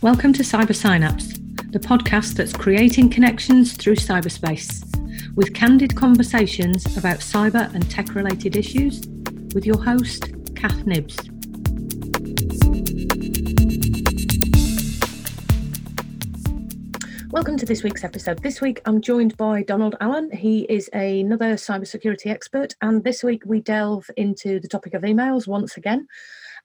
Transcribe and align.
Welcome 0.00 0.32
to 0.34 0.44
Cyber 0.44 0.76
Synapse, 0.76 1.26
the 1.70 1.80
podcast 1.80 2.34
that's 2.34 2.52
creating 2.52 3.10
connections 3.10 3.72
through 3.76 3.96
cyberspace, 3.96 4.84
with 5.34 5.54
candid 5.54 5.96
conversations 5.96 6.96
about 6.96 7.18
cyber 7.18 7.74
and 7.74 7.90
tech 7.90 8.14
related 8.14 8.54
issues, 8.54 9.08
with 9.56 9.66
your 9.66 9.82
host, 9.82 10.30
Kath 10.54 10.86
Nibbs. 10.86 11.16
Welcome 17.32 17.56
to 17.56 17.66
this 17.66 17.82
week's 17.82 18.04
episode. 18.04 18.40
This 18.40 18.60
week 18.60 18.80
I'm 18.84 19.00
joined 19.00 19.36
by 19.36 19.64
Donald 19.64 19.96
Allen. 20.00 20.30
He 20.30 20.60
is 20.68 20.88
another 20.92 21.54
cybersecurity 21.54 22.26
expert, 22.26 22.76
and 22.82 23.02
this 23.02 23.24
week 23.24 23.42
we 23.44 23.62
delve 23.62 24.08
into 24.16 24.60
the 24.60 24.68
topic 24.68 24.94
of 24.94 25.02
emails 25.02 25.48
once 25.48 25.76
again 25.76 26.06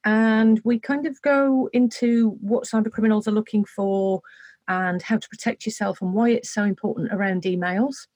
and 0.06 0.62
we 0.64 0.80
kind 0.80 1.06
of 1.06 1.22
go 1.22 1.70
into 1.74 2.38
what 2.42 2.66
cyber 2.66 2.92
criminals 2.92 3.28
are 3.28 3.32
looking 3.32 3.66
for 3.66 4.22
and 4.68 5.02
how 5.02 5.18
to 5.18 5.30
protect 5.30 5.66
yourself 5.66 6.02
and 6.02 6.14
why 6.14 6.30
it's 6.30 6.54
so 6.54 6.64
important 6.64 7.12
around 7.12 7.44
emails. 7.44 8.08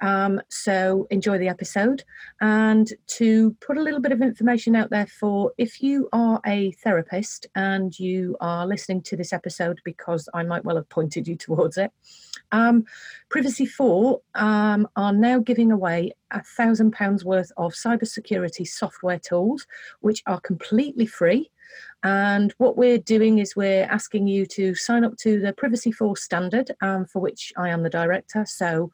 Um, 0.00 0.40
so 0.48 1.06
enjoy 1.10 1.38
the 1.38 1.48
episode. 1.48 2.04
And 2.40 2.90
to 3.18 3.56
put 3.60 3.76
a 3.76 3.82
little 3.82 4.00
bit 4.00 4.12
of 4.12 4.22
information 4.22 4.74
out 4.74 4.90
there 4.90 5.06
for 5.06 5.52
if 5.58 5.82
you 5.82 6.08
are 6.12 6.40
a 6.46 6.72
therapist 6.72 7.46
and 7.54 7.98
you 7.98 8.36
are 8.40 8.66
listening 8.66 9.02
to 9.02 9.16
this 9.16 9.32
episode 9.32 9.80
because 9.84 10.28
I 10.34 10.42
might 10.42 10.64
well 10.64 10.76
have 10.76 10.88
pointed 10.88 11.28
you 11.28 11.36
towards 11.36 11.76
it, 11.76 11.90
um, 12.52 12.84
Privacy 13.28 13.66
4 13.66 14.20
um, 14.34 14.88
are 14.96 15.12
now 15.12 15.38
giving 15.38 15.72
away 15.72 16.12
a 16.30 16.42
thousand 16.42 16.92
pounds 16.92 17.24
worth 17.24 17.52
of 17.56 17.72
cybersecurity 17.72 18.66
software 18.66 19.18
tools, 19.18 19.66
which 20.00 20.22
are 20.26 20.40
completely 20.40 21.06
free. 21.06 21.50
And 22.02 22.52
what 22.58 22.76
we're 22.76 22.98
doing 22.98 23.38
is 23.38 23.54
we're 23.54 23.84
asking 23.84 24.26
you 24.26 24.46
to 24.46 24.74
sign 24.74 25.04
up 25.04 25.16
to 25.18 25.40
the 25.40 25.52
Privacy 25.52 25.92
4 25.92 26.16
standard, 26.16 26.72
um, 26.80 27.04
for 27.04 27.20
which 27.20 27.52
I 27.56 27.68
am 27.68 27.82
the 27.82 27.90
director. 27.90 28.44
So 28.46 28.90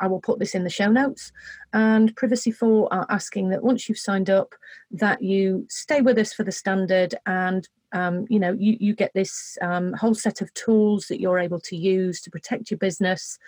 I 0.00 0.06
will 0.06 0.20
put 0.20 0.38
this 0.38 0.54
in 0.54 0.64
the 0.64 0.70
show 0.70 0.90
notes. 0.90 1.32
And 1.72 2.14
Privacy 2.16 2.50
4 2.50 2.92
are 2.92 3.06
asking 3.08 3.50
that 3.50 3.62
once 3.62 3.88
you've 3.88 3.98
signed 3.98 4.30
up, 4.30 4.54
that 4.90 5.22
you 5.22 5.66
stay 5.68 6.00
with 6.00 6.18
us 6.18 6.32
for 6.32 6.44
the 6.44 6.52
standard 6.52 7.14
and 7.26 7.68
um, 7.92 8.26
you 8.28 8.38
know 8.38 8.52
you, 8.52 8.76
you 8.78 8.94
get 8.94 9.12
this 9.14 9.56
um, 9.62 9.92
whole 9.94 10.14
set 10.14 10.40
of 10.40 10.52
tools 10.54 11.06
that 11.06 11.20
you're 11.20 11.38
able 11.38 11.60
to 11.60 11.76
use 11.76 12.20
to 12.20 12.30
protect 12.30 12.70
your 12.70 12.78
business 12.78 13.38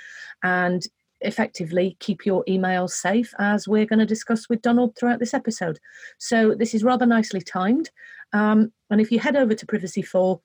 and 0.42 0.86
effectively 1.20 1.96
keep 1.98 2.24
your 2.24 2.44
emails 2.44 2.90
safe 2.90 3.34
as 3.40 3.66
we're 3.66 3.84
going 3.84 3.98
to 3.98 4.06
discuss 4.06 4.48
with 4.48 4.62
donald 4.62 4.96
throughout 4.96 5.18
this 5.18 5.34
episode 5.34 5.80
so 6.18 6.54
this 6.54 6.74
is 6.74 6.84
rather 6.84 7.06
nicely 7.06 7.40
timed 7.40 7.90
um, 8.32 8.72
and 8.90 9.00
if 9.00 9.10
you 9.10 9.18
head 9.18 9.34
over 9.34 9.52
to 9.52 9.66
privacy 9.66 10.02
4 10.02 10.40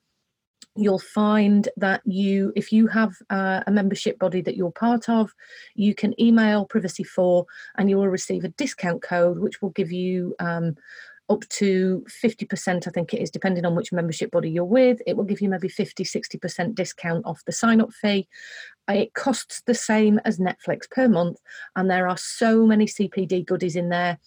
you'll 0.76 0.98
find 0.98 1.68
that 1.76 2.00
you 2.04 2.52
if 2.56 2.72
you 2.72 2.86
have 2.86 3.14
uh, 3.30 3.62
a 3.66 3.70
membership 3.70 4.18
body 4.18 4.40
that 4.40 4.56
you're 4.56 4.72
part 4.72 5.08
of 5.08 5.32
you 5.74 5.94
can 5.94 6.18
email 6.20 6.64
privacy 6.66 7.04
4 7.04 7.44
and 7.76 7.90
you 7.90 7.96
will 7.96 8.08
receive 8.08 8.44
a 8.44 8.48
discount 8.48 9.02
code 9.02 9.38
which 9.38 9.62
will 9.62 9.70
give 9.70 9.92
you 9.92 10.34
um, 10.38 10.76
up 11.30 11.48
to 11.48 12.04
50% 12.22 12.86
i 12.86 12.90
think 12.90 13.14
it 13.14 13.22
is 13.22 13.30
depending 13.30 13.64
on 13.64 13.74
which 13.74 13.92
membership 13.92 14.30
body 14.30 14.50
you're 14.50 14.64
with. 14.64 15.00
It 15.06 15.16
will 15.16 15.24
give 15.24 15.40
you 15.40 15.48
maybe 15.48 15.68
50 15.68 16.04
60% 16.04 16.74
discount 16.74 17.24
off 17.24 17.44
the 17.46 17.52
sign 17.52 17.80
up 17.80 17.92
fee 17.92 18.28
it 18.88 19.14
costs 19.14 19.62
the 19.66 19.74
same 19.74 20.20
as 20.24 20.38
netflix 20.38 20.90
per 20.90 21.08
month 21.08 21.38
and 21.76 21.90
there 21.90 22.06
are 22.06 22.18
so 22.18 22.66
many 22.66 22.84
cpd 22.84 23.46
goodies 23.46 23.76
in 23.76 23.88
there 23.88 24.18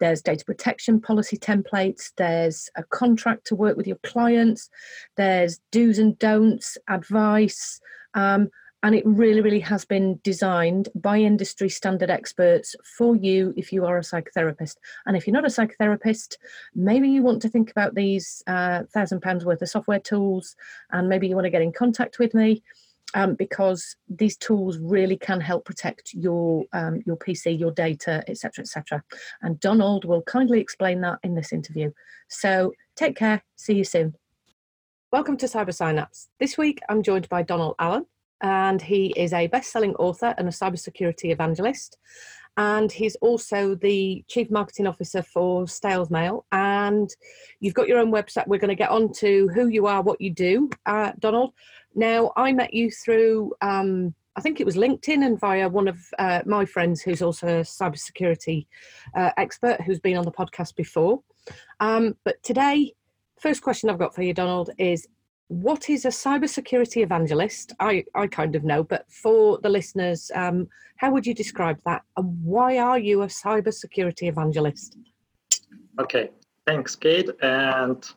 there's 0.00 0.22
data 0.22 0.44
protection 0.44 1.00
policy 1.00 1.36
templates, 1.36 2.12
there's 2.16 2.68
a 2.76 2.82
contract 2.82 3.46
to 3.46 3.54
work 3.54 3.76
with 3.76 3.86
your 3.86 3.98
clients, 4.02 4.70
there's 5.16 5.60
do's 5.70 5.98
and 5.98 6.18
don'ts, 6.18 6.76
advice. 6.88 7.80
Um, 8.14 8.50
and 8.82 8.94
it 8.94 9.04
really, 9.04 9.42
really 9.42 9.60
has 9.60 9.84
been 9.84 10.18
designed 10.24 10.88
by 10.94 11.18
industry 11.18 11.68
standard 11.68 12.08
experts 12.08 12.74
for 12.96 13.14
you 13.14 13.52
if 13.56 13.72
you 13.72 13.84
are 13.84 13.98
a 13.98 14.00
psychotherapist. 14.00 14.76
And 15.04 15.18
if 15.18 15.26
you're 15.26 15.34
not 15.34 15.44
a 15.44 15.48
psychotherapist, 15.48 16.36
maybe 16.74 17.08
you 17.08 17.22
want 17.22 17.42
to 17.42 17.50
think 17.50 17.70
about 17.70 17.94
these 17.94 18.42
uh, 18.46 18.84
thousand 18.94 19.20
pounds 19.20 19.44
worth 19.44 19.60
of 19.60 19.68
software 19.68 20.00
tools, 20.00 20.56
and 20.90 21.10
maybe 21.10 21.28
you 21.28 21.34
want 21.34 21.44
to 21.44 21.50
get 21.50 21.62
in 21.62 21.72
contact 21.72 22.18
with 22.18 22.32
me 22.32 22.62
um, 23.14 23.34
because 23.34 23.96
these 24.08 24.36
tools 24.36 24.78
really 24.78 25.16
can 25.16 25.40
help 25.40 25.64
protect 25.64 26.14
your 26.14 26.64
um, 26.72 27.02
your 27.06 27.16
PC, 27.16 27.58
your 27.58 27.72
data, 27.72 28.22
etc., 28.28 28.62
etc. 28.62 29.02
And 29.42 29.58
Donald 29.60 30.04
will 30.04 30.22
kindly 30.22 30.60
explain 30.60 31.00
that 31.02 31.18
in 31.22 31.34
this 31.34 31.52
interview. 31.52 31.90
So 32.28 32.72
take 32.96 33.16
care. 33.16 33.42
See 33.56 33.74
you 33.74 33.84
soon. 33.84 34.14
Welcome 35.12 35.36
to 35.38 35.46
Cyber 35.46 35.74
Synapse. 35.74 36.28
This 36.38 36.56
week 36.56 36.80
I'm 36.88 37.02
joined 37.02 37.28
by 37.28 37.42
Donald 37.42 37.74
Allen, 37.78 38.06
and 38.40 38.80
he 38.80 39.12
is 39.16 39.32
a 39.32 39.48
best-selling 39.48 39.94
author 39.96 40.34
and 40.38 40.46
a 40.46 40.52
cybersecurity 40.52 41.32
evangelist. 41.32 41.98
And 42.56 42.90
he's 42.90 43.16
also 43.16 43.74
the 43.74 44.24
chief 44.28 44.50
marketing 44.50 44.86
officer 44.86 45.22
for 45.22 45.64
StealthMail. 45.64 46.42
And 46.52 47.08
you've 47.60 47.74
got 47.74 47.88
your 47.88 47.98
own 47.98 48.12
website. 48.12 48.46
We're 48.46 48.58
going 48.58 48.68
to 48.68 48.74
get 48.74 48.90
on 48.90 49.12
to 49.14 49.48
who 49.54 49.68
you 49.68 49.86
are, 49.86 50.02
what 50.02 50.20
you 50.20 50.30
do, 50.30 50.70
uh, 50.86 51.12
Donald. 51.18 51.52
Now, 51.94 52.32
I 52.36 52.52
met 52.52 52.74
you 52.74 52.90
through, 52.90 53.52
um, 53.62 54.14
I 54.36 54.40
think 54.40 54.60
it 54.60 54.66
was 54.66 54.76
LinkedIn 54.76 55.24
and 55.24 55.40
via 55.40 55.68
one 55.68 55.88
of 55.88 55.98
uh, 56.18 56.42
my 56.46 56.64
friends 56.64 57.00
who's 57.00 57.22
also 57.22 57.46
a 57.46 57.62
cybersecurity 57.62 58.66
uh, 59.16 59.30
expert 59.36 59.80
who's 59.82 60.00
been 60.00 60.16
on 60.16 60.24
the 60.24 60.32
podcast 60.32 60.76
before. 60.76 61.22
Um, 61.80 62.16
but 62.24 62.42
today, 62.42 62.92
first 63.40 63.62
question 63.62 63.90
I've 63.90 63.98
got 63.98 64.14
for 64.14 64.22
you, 64.22 64.34
Donald, 64.34 64.70
is 64.78 65.08
what 65.50 65.90
is 65.90 66.04
a 66.04 66.10
cybersecurity 66.10 67.02
evangelist? 67.02 67.72
I, 67.80 68.04
I 68.14 68.28
kind 68.28 68.54
of 68.54 68.62
know, 68.62 68.84
but 68.84 69.10
for 69.10 69.58
the 69.58 69.68
listeners, 69.68 70.30
um, 70.36 70.68
how 70.96 71.10
would 71.10 71.26
you 71.26 71.34
describe 71.34 71.80
that? 71.84 72.02
And 72.16 72.40
why 72.44 72.78
are 72.78 73.00
you 73.00 73.22
a 73.22 73.26
cybersecurity 73.26 74.28
evangelist? 74.28 74.96
Okay, 75.98 76.30
thanks, 76.68 76.94
Kate. 76.94 77.30
And 77.42 78.08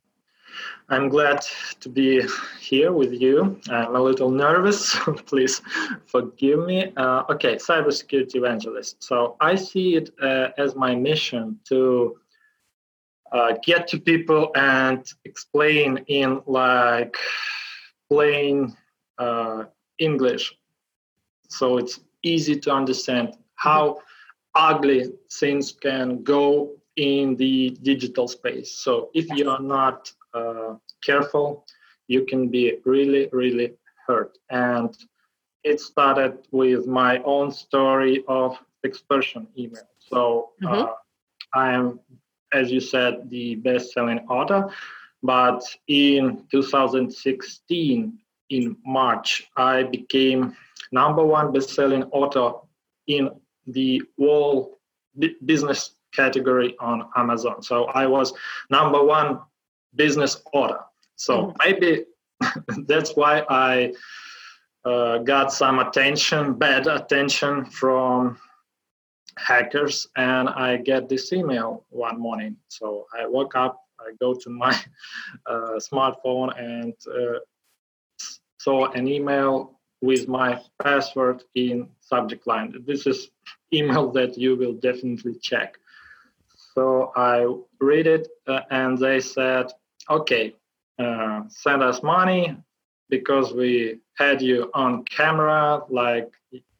I'm 0.89 1.09
glad 1.09 1.43
to 1.79 1.89
be 1.89 2.21
here 2.59 2.91
with 2.91 3.13
you. 3.13 3.59
I'm 3.67 3.95
a 3.95 3.99
little 3.99 4.29
nervous, 4.29 4.89
so 4.91 5.13
please 5.13 5.59
forgive 6.05 6.59
me. 6.67 6.93
Uh, 6.95 7.23
okay, 7.31 7.55
cybersecurity 7.55 8.35
evangelist. 8.35 9.01
So 9.03 9.37
I 9.39 9.55
see 9.55 9.95
it 9.95 10.11
uh, 10.21 10.49
as 10.59 10.75
my 10.75 10.93
mission 10.93 11.59
to 11.69 12.19
uh, 13.33 13.53
get 13.65 13.87
to 13.89 13.99
people 13.99 14.51
and 14.55 15.01
explain 15.25 15.97
in 16.07 16.41
like 16.45 17.15
plain 18.09 18.75
uh, 19.17 19.63
English, 19.97 20.55
so 21.49 21.77
it's 21.77 21.99
easy 22.23 22.59
to 22.59 22.71
understand 22.71 23.35
how 23.55 23.99
ugly 24.55 25.11
things 25.39 25.71
can 25.71 26.23
go 26.23 26.71
in 26.95 27.35
the 27.35 27.77
digital 27.81 28.27
space. 28.27 28.75
So 28.75 29.09
if 29.13 29.25
you 29.35 29.49
are 29.49 29.61
not 29.61 30.11
uh, 30.33 30.75
careful, 31.03 31.65
you 32.07 32.25
can 32.25 32.49
be 32.49 32.77
really, 32.85 33.29
really 33.31 33.73
hurt. 34.05 34.37
And 34.49 34.95
it 35.63 35.79
started 35.79 36.37
with 36.51 36.85
my 36.87 37.19
own 37.23 37.51
story 37.51 38.23
of 38.27 38.57
extortion 38.83 39.47
email. 39.57 39.87
So 39.99 40.49
mm-hmm. 40.61 40.81
uh, 40.81 40.87
I 41.53 41.73
am, 41.73 41.99
as 42.53 42.71
you 42.71 42.79
said, 42.79 43.29
the 43.29 43.55
best-selling 43.55 44.19
author. 44.29 44.69
But 45.21 45.63
in 45.87 46.45
2016, 46.51 48.19
in 48.49 48.77
March, 48.85 49.49
I 49.55 49.83
became 49.83 50.55
number 50.91 51.23
one 51.23 51.51
best-selling 51.51 52.03
author 52.05 52.59
in 53.07 53.29
the 53.67 54.01
whole 54.19 54.79
business 55.45 55.95
category 56.13 56.75
on 56.79 57.09
Amazon. 57.15 57.63
So 57.63 57.85
I 57.85 58.05
was 58.05 58.33
number 58.69 59.03
one 59.03 59.39
business 59.95 60.41
order. 60.53 60.79
So 61.15 61.47
mm. 61.47 61.55
maybe 61.59 62.05
that's 62.87 63.15
why 63.15 63.43
I 63.49 63.93
uh, 64.85 65.19
got 65.19 65.53
some 65.53 65.79
attention, 65.79 66.53
bad 66.53 66.87
attention 66.87 67.65
from 67.65 68.37
hackers, 69.37 70.07
and 70.15 70.49
I 70.49 70.77
get 70.77 71.09
this 71.09 71.33
email 71.33 71.85
one 71.89 72.19
morning. 72.19 72.57
So 72.67 73.07
I 73.17 73.25
woke 73.27 73.55
up, 73.55 73.79
I 73.99 74.11
go 74.19 74.33
to 74.33 74.49
my 74.49 74.71
uh, 75.45 75.79
smartphone 75.79 76.57
and 76.59 76.93
uh, 77.07 77.39
saw 78.59 78.91
an 78.91 79.07
email 79.07 79.79
with 80.01 80.27
my 80.27 80.59
password 80.81 81.43
in 81.55 81.87
subject 82.01 82.45
line. 82.47 82.73
This 82.85 83.07
is 83.07 83.29
email 83.73 84.11
that 84.11 84.37
you 84.37 84.55
will 84.55 84.73
definitely 84.73 85.35
check. 85.41 85.77
So 86.75 87.11
I 87.15 87.47
read 87.79 88.07
it, 88.07 88.27
uh, 88.47 88.61
and 88.71 88.97
they 88.97 89.19
said, 89.19 89.71
okay, 90.09 90.55
uh, 90.99 91.41
send 91.47 91.83
us 91.83 92.01
money 92.03 92.55
because 93.09 93.53
we 93.53 93.99
had 94.17 94.41
you 94.41 94.71
on 94.73 95.03
camera, 95.05 95.83
like 95.89 96.31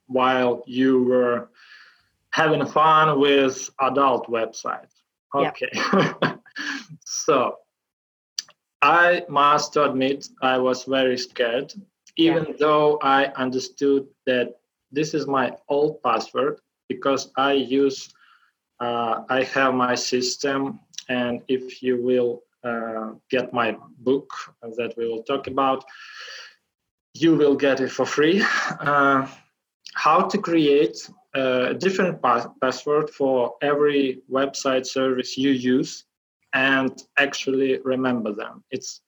while 0.07 0.63
you 0.65 1.03
were 1.03 1.50
having 2.33 2.65
fun 2.65 3.19
with 3.19 3.69
adult 3.80 4.27
websites. 4.27 4.94
Okay. 5.35 5.71
so 7.06 7.57
I 8.81 9.24
must 9.30 9.77
admit, 9.77 10.27
I 10.41 10.57
was 10.57 10.83
very 10.83 11.18
scared, 11.18 11.71
even 12.18 12.45
yeah. 12.50 12.56
though 12.59 13.00
I 13.01 13.27
understood 13.38 14.07
that 14.25 14.56
this 14.91 15.13
is 15.13 15.27
my 15.27 15.56
old 15.69 16.01
password 16.01 16.59
because 16.89 17.31
I 17.38 17.53
use, 17.53 18.12
uh, 18.79 19.24
I 19.29 19.44
have 19.44 19.75
my 19.75 19.95
system, 19.95 20.79
and 21.09 21.41
if 21.47 21.83
you 21.83 22.01
will 22.01 22.41
uh, 22.63 23.12
get 23.29 23.53
my 23.53 23.77
book 24.00 24.31
that 24.62 24.94
we 24.97 25.07
will 25.07 25.24
talk 25.24 25.47
about, 25.47 25.86
you 27.13 27.36
will 27.36 27.56
get 27.56 27.79
it 27.79 27.91
for 27.91 28.07
free. 28.07 28.44
Uh, 28.79 29.27
how 29.94 30.24
to 30.24 30.38
create 30.39 31.09
a 31.35 31.74
different 31.74 32.21
pa- 32.21 32.51
password 32.62 33.09
for 33.09 33.56
every 33.62 34.21
website 34.31 34.85
service 34.85 35.38
you 35.38 35.51
use 35.51 36.06
and 36.53 36.91
actually 37.18 37.80
remember 37.83 38.31
them. 38.33 38.63
It's 38.71 39.01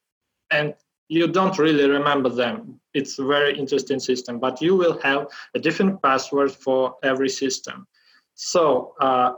and 0.51 0.73
you 1.07 1.27
don't 1.27 1.57
really 1.59 1.87
remember 1.89 2.29
them. 2.29 2.79
It's 2.93 3.19
a 3.19 3.25
very 3.25 3.57
interesting 3.57 3.99
system, 3.99 4.39
but 4.39 4.61
you 4.61 4.75
will 4.75 4.99
have 5.01 5.27
a 5.53 5.59
different 5.59 6.01
password 6.01 6.51
for 6.51 6.95
every 7.03 7.29
system. 7.29 7.87
So 8.33 8.93
uh, 8.99 9.33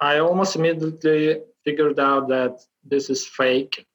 I 0.00 0.18
almost 0.18 0.56
immediately 0.56 1.42
figured 1.64 2.00
out 2.00 2.28
that 2.28 2.60
this 2.84 3.08
is 3.08 3.26
fake, 3.26 3.86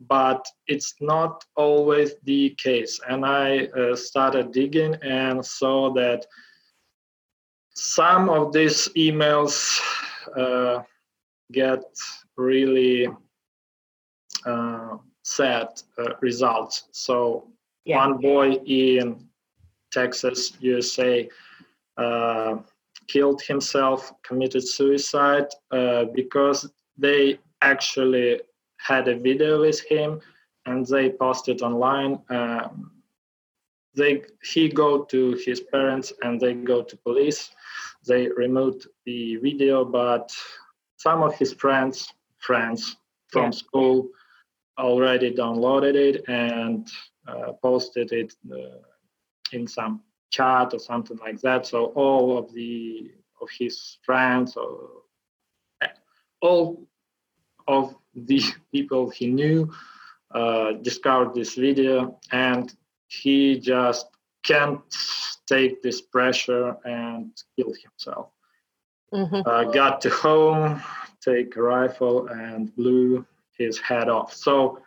but 0.00 0.46
it's 0.66 0.94
not 1.00 1.44
always 1.56 2.14
the 2.24 2.50
case. 2.58 3.00
And 3.08 3.24
I 3.24 3.66
uh, 3.66 3.96
started 3.96 4.52
digging 4.52 4.96
and 5.02 5.44
saw 5.44 5.92
that 5.94 6.26
some 7.74 8.28
of 8.28 8.52
these 8.52 8.88
emails 8.96 9.80
uh, 10.36 10.82
get 11.52 11.82
really 12.36 13.08
uh, 14.46 14.96
sad 15.24 15.68
uh, 15.98 16.14
results. 16.20 16.88
So 16.92 17.48
yeah. 17.84 17.98
one 17.98 18.18
boy 18.18 18.52
in 18.66 19.26
Texas, 19.92 20.52
USA, 20.60 21.28
uh, 21.96 22.56
killed 23.08 23.42
himself, 23.42 24.12
committed 24.22 24.66
suicide 24.66 25.48
uh, 25.70 26.04
because 26.14 26.70
they 26.96 27.38
actually 27.62 28.40
had 28.78 29.08
a 29.08 29.16
video 29.16 29.60
with 29.60 29.80
him 29.80 30.20
and 30.66 30.86
they 30.86 31.10
posted 31.10 31.62
online. 31.62 32.20
Um, 32.28 32.92
they 33.94 34.22
he 34.42 34.68
go 34.68 35.04
to 35.04 35.32
his 35.44 35.60
parents 35.60 36.12
and 36.22 36.40
they 36.40 36.54
go 36.54 36.82
to 36.82 36.96
police. 36.96 37.50
They 38.06 38.28
removed 38.28 38.86
the 39.04 39.36
video, 39.36 39.84
but 39.84 40.32
some 40.96 41.22
of 41.22 41.34
his 41.34 41.52
friends 41.52 42.12
friends 42.38 42.96
from 43.28 43.44
yeah. 43.44 43.50
school 43.50 44.08
already 44.78 45.32
downloaded 45.34 45.94
it 45.94 46.24
and 46.28 46.88
uh, 47.28 47.52
posted 47.62 48.12
it 48.12 48.32
uh, 48.52 48.80
in 49.52 49.66
some 49.66 50.02
chat 50.30 50.72
or 50.72 50.78
something 50.78 51.18
like 51.18 51.40
that. 51.40 51.66
So 51.66 51.86
all 51.86 52.38
of 52.38 52.52
the 52.54 53.10
of 53.40 53.48
his 53.58 53.98
friends 54.02 54.56
or 54.56 54.88
all 56.40 56.86
of 57.68 57.94
the 58.14 58.42
people 58.72 59.10
he 59.10 59.26
knew 59.26 59.70
uh, 60.34 60.72
discovered 60.82 61.34
this 61.34 61.54
video 61.54 62.18
and 62.32 62.74
he 63.10 63.58
just 63.58 64.06
can't 64.44 64.80
take 65.46 65.82
this 65.82 66.00
pressure 66.00 66.76
and 66.84 67.30
killed 67.56 67.76
himself. 67.82 68.30
Mm-hmm. 69.12 69.42
Uh, 69.44 69.64
got 69.64 70.00
to 70.02 70.10
home, 70.10 70.80
take 71.20 71.56
a 71.56 71.62
rifle 71.62 72.28
and 72.28 72.74
blew 72.76 73.26
his 73.58 73.78
head 73.78 74.08
off. 74.08 74.32
So 74.32 74.78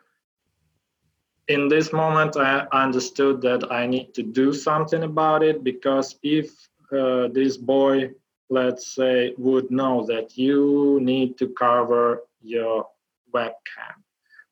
in 1.49 1.67
this 1.67 1.91
moment, 1.91 2.37
I 2.37 2.65
understood 2.71 3.41
that 3.41 3.69
I 3.69 3.85
need 3.85 4.13
to 4.13 4.23
do 4.23 4.53
something 4.53 5.03
about 5.03 5.43
it 5.43 5.63
because 5.63 6.15
if 6.23 6.51
uh, 6.91 7.27
this 7.27 7.57
boy, 7.57 8.11
let's 8.49 8.95
say, 8.95 9.33
would 9.37 9.69
know 9.69 10.05
that 10.05 10.37
you 10.37 10.99
need 11.01 11.37
to 11.39 11.49
cover 11.49 12.23
your 12.41 12.87
webcam, 13.33 13.95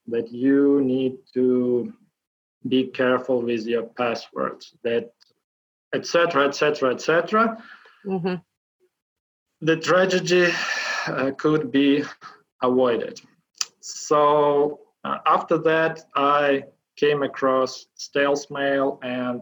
that 0.08 0.30
you 0.32 0.82
need 0.82 1.18
to 1.34 1.94
be 2.68 2.88
careful 2.88 3.42
with 3.42 3.66
your 3.66 3.84
passwords, 3.84 4.74
that 4.84 5.13
etc., 5.94 6.48
etc., 6.48 6.94
etc. 6.94 7.58
The 9.62 9.78
tragedy 9.78 10.52
uh, 11.08 11.31
could 11.38 11.72
be 11.72 12.04
avoided. 12.62 13.22
So 13.80 14.80
uh, 15.04 15.18
after 15.25 15.58
that, 15.60 16.06
I 16.16 16.63
came 16.96 17.24
across 17.24 17.88
StealthMail, 17.98 19.00
and 19.04 19.42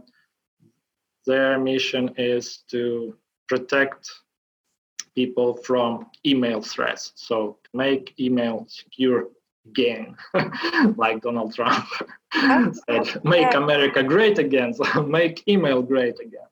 their 1.25 1.59
mission 1.59 2.11
is 2.17 2.63
to 2.71 3.15
protect 3.47 4.09
people 5.15 5.55
from 5.55 6.07
email 6.25 6.61
threats. 6.61 7.11
So 7.15 7.57
make 7.73 8.13
email 8.19 8.65
secure 8.69 9.29
again, 9.69 10.15
like 10.97 11.21
Donald 11.21 11.53
Trump. 11.53 11.85
Said, 12.33 13.23
make 13.23 13.53
America 13.53 14.03
great 14.03 14.37
again, 14.37 14.73
so 14.73 15.03
make 15.17 15.47
email 15.47 15.81
great 15.81 16.19
again. 16.19 16.49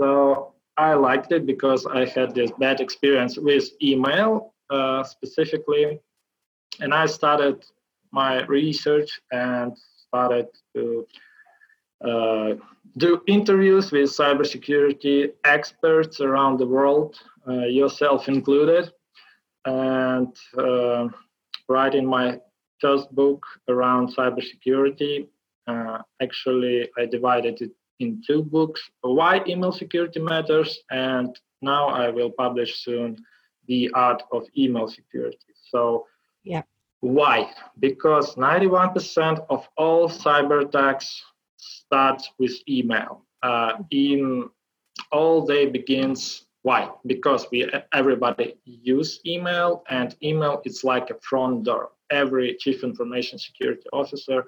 So 0.00 0.54
I 0.76 0.94
liked 0.94 1.32
it 1.32 1.44
because 1.46 1.86
I 1.86 2.06
had 2.06 2.34
this 2.34 2.50
bad 2.58 2.80
experience 2.80 3.36
with 3.36 3.64
email 3.82 4.54
uh, 4.70 5.02
specifically, 5.02 6.00
and 6.80 6.94
I 6.94 7.06
started 7.06 7.64
my 8.12 8.44
research 8.44 9.20
and 9.32 9.76
started 10.06 10.46
to 10.74 11.06
uh, 12.04 12.54
do 12.96 13.20
interviews 13.26 13.90
with 13.92 14.08
cybersecurity 14.08 15.32
experts 15.44 16.20
around 16.20 16.58
the 16.58 16.66
world, 16.66 17.16
uh, 17.46 17.66
yourself 17.66 18.28
included, 18.28 18.92
and 19.64 20.34
uh, 20.56 21.08
writing 21.68 22.06
my 22.06 22.40
first 22.80 23.14
book 23.14 23.42
around 23.68 24.14
cybersecurity. 24.14 25.28
Uh, 25.66 25.98
actually, 26.22 26.88
I 26.98 27.06
divided 27.06 27.60
it 27.60 27.72
in 28.00 28.22
two 28.26 28.42
books 28.42 28.80
why 29.00 29.42
email 29.46 29.72
security 29.72 30.20
matters 30.20 30.78
and 30.90 31.36
now 31.62 31.88
i 31.88 32.08
will 32.08 32.30
publish 32.30 32.84
soon 32.84 33.16
the 33.68 33.90
art 33.94 34.22
of 34.32 34.44
email 34.56 34.88
security. 34.88 35.52
So 35.70 36.06
yeah. 36.42 36.62
why? 37.00 37.50
Because 37.78 38.34
91% 38.34 39.46
of 39.50 39.68
all 39.76 40.08
cyber 40.08 40.64
attacks 40.64 41.22
start 41.58 42.22
with 42.38 42.52
email. 42.68 43.22
Uh, 43.42 43.74
in 43.90 44.48
all 45.12 45.46
day 45.46 45.66
begins 45.66 46.46
why 46.68 46.82
because 47.12 47.42
we 47.52 47.58
everybody 48.00 48.46
use 48.94 49.10
email 49.34 49.70
and 49.98 50.08
email 50.28 50.54
is 50.68 50.84
like 50.92 51.06
a 51.10 51.18
front 51.28 51.56
door 51.68 51.84
every 52.10 52.48
chief 52.62 52.78
information 52.90 53.38
security 53.38 53.86
officer 53.92 54.38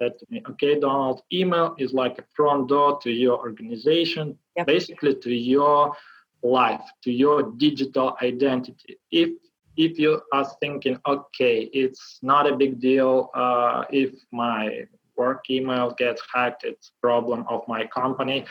said 0.00 0.18
to 0.18 0.26
me, 0.30 0.42
okay, 0.48 0.80
Donald, 0.80 1.22
email 1.32 1.74
is 1.78 1.92
like 1.92 2.18
a 2.18 2.24
front 2.34 2.68
door 2.68 2.98
to 3.02 3.10
your 3.10 3.38
organization, 3.38 4.38
yep. 4.56 4.66
basically 4.66 5.14
to 5.16 5.32
your 5.32 5.94
life, 6.42 6.82
to 7.04 7.12
your 7.12 7.52
digital 7.66 8.16
identity. 8.22 8.98
If 9.10 9.30
if 9.76 9.98
you 9.98 10.20
are 10.32 10.46
thinking, 10.60 10.98
okay, 11.06 11.70
it's 11.72 12.18
not 12.22 12.50
a 12.50 12.56
big 12.56 12.80
deal 12.80 13.30
uh, 13.34 13.84
if 13.90 14.10
my 14.32 14.86
work 15.16 15.48
email 15.48 15.94
gets 15.96 16.22
hacked, 16.34 16.64
it's 16.64 16.92
problem 17.00 17.44
of 17.48 17.60
my 17.68 17.86
company, 17.86 18.46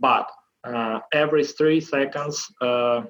but 0.00 0.28
uh, 0.66 1.00
every 1.12 1.44
three 1.44 1.80
seconds, 1.80 2.52
uh, 2.60 3.02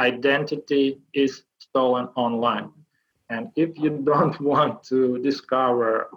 identity 0.00 1.00
is 1.14 1.42
stolen 1.58 2.08
online. 2.16 2.70
And 3.30 3.50
if 3.56 3.76
you 3.78 3.90
don't 4.04 4.40
want 4.40 4.82
to 4.84 5.18
discover 5.18 6.08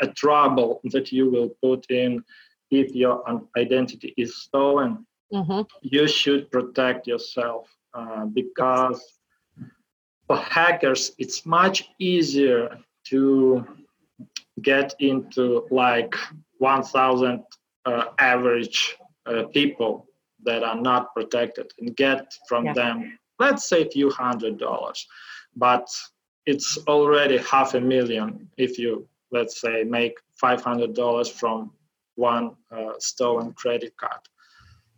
a, 0.00 0.06
trouble 0.08 0.80
that 0.92 1.10
you 1.12 1.30
will 1.30 1.50
put 1.62 1.90
in 1.90 2.22
if 2.70 2.94
your 2.94 3.22
identity 3.56 4.12
is 4.16 4.36
stolen, 4.36 5.06
mm-hmm. 5.32 5.62
you 5.82 6.08
should 6.08 6.50
protect 6.50 7.06
yourself 7.06 7.68
uh, 7.94 8.24
because 8.26 9.18
for 10.26 10.36
hackers, 10.36 11.12
it's 11.18 11.46
much 11.46 11.88
easier 12.00 12.78
to 13.04 13.64
get 14.62 14.94
into 14.98 15.66
like 15.70 16.14
1,000 16.58 17.44
uh, 17.84 18.04
average 18.18 18.96
uh, 19.26 19.44
people 19.48 20.06
that 20.44 20.62
are 20.62 20.80
not 20.80 21.14
protected 21.14 21.72
and 21.78 21.96
get 21.96 22.32
from 22.48 22.66
yeah. 22.66 22.72
them, 22.72 23.18
let's 23.38 23.68
say, 23.68 23.82
a 23.82 23.90
few 23.90 24.10
hundred 24.10 24.58
dollars. 24.58 25.06
But 25.54 25.88
it's 26.44 26.78
already 26.86 27.38
half 27.38 27.74
a 27.74 27.80
million 27.80 28.48
if 28.56 28.78
you 28.78 29.08
let's 29.32 29.60
say 29.60 29.82
make 29.82 30.14
$500 30.40 31.32
from 31.32 31.72
one 32.14 32.52
uh, 32.70 32.92
stolen 33.00 33.52
credit 33.54 33.96
card 33.96 34.20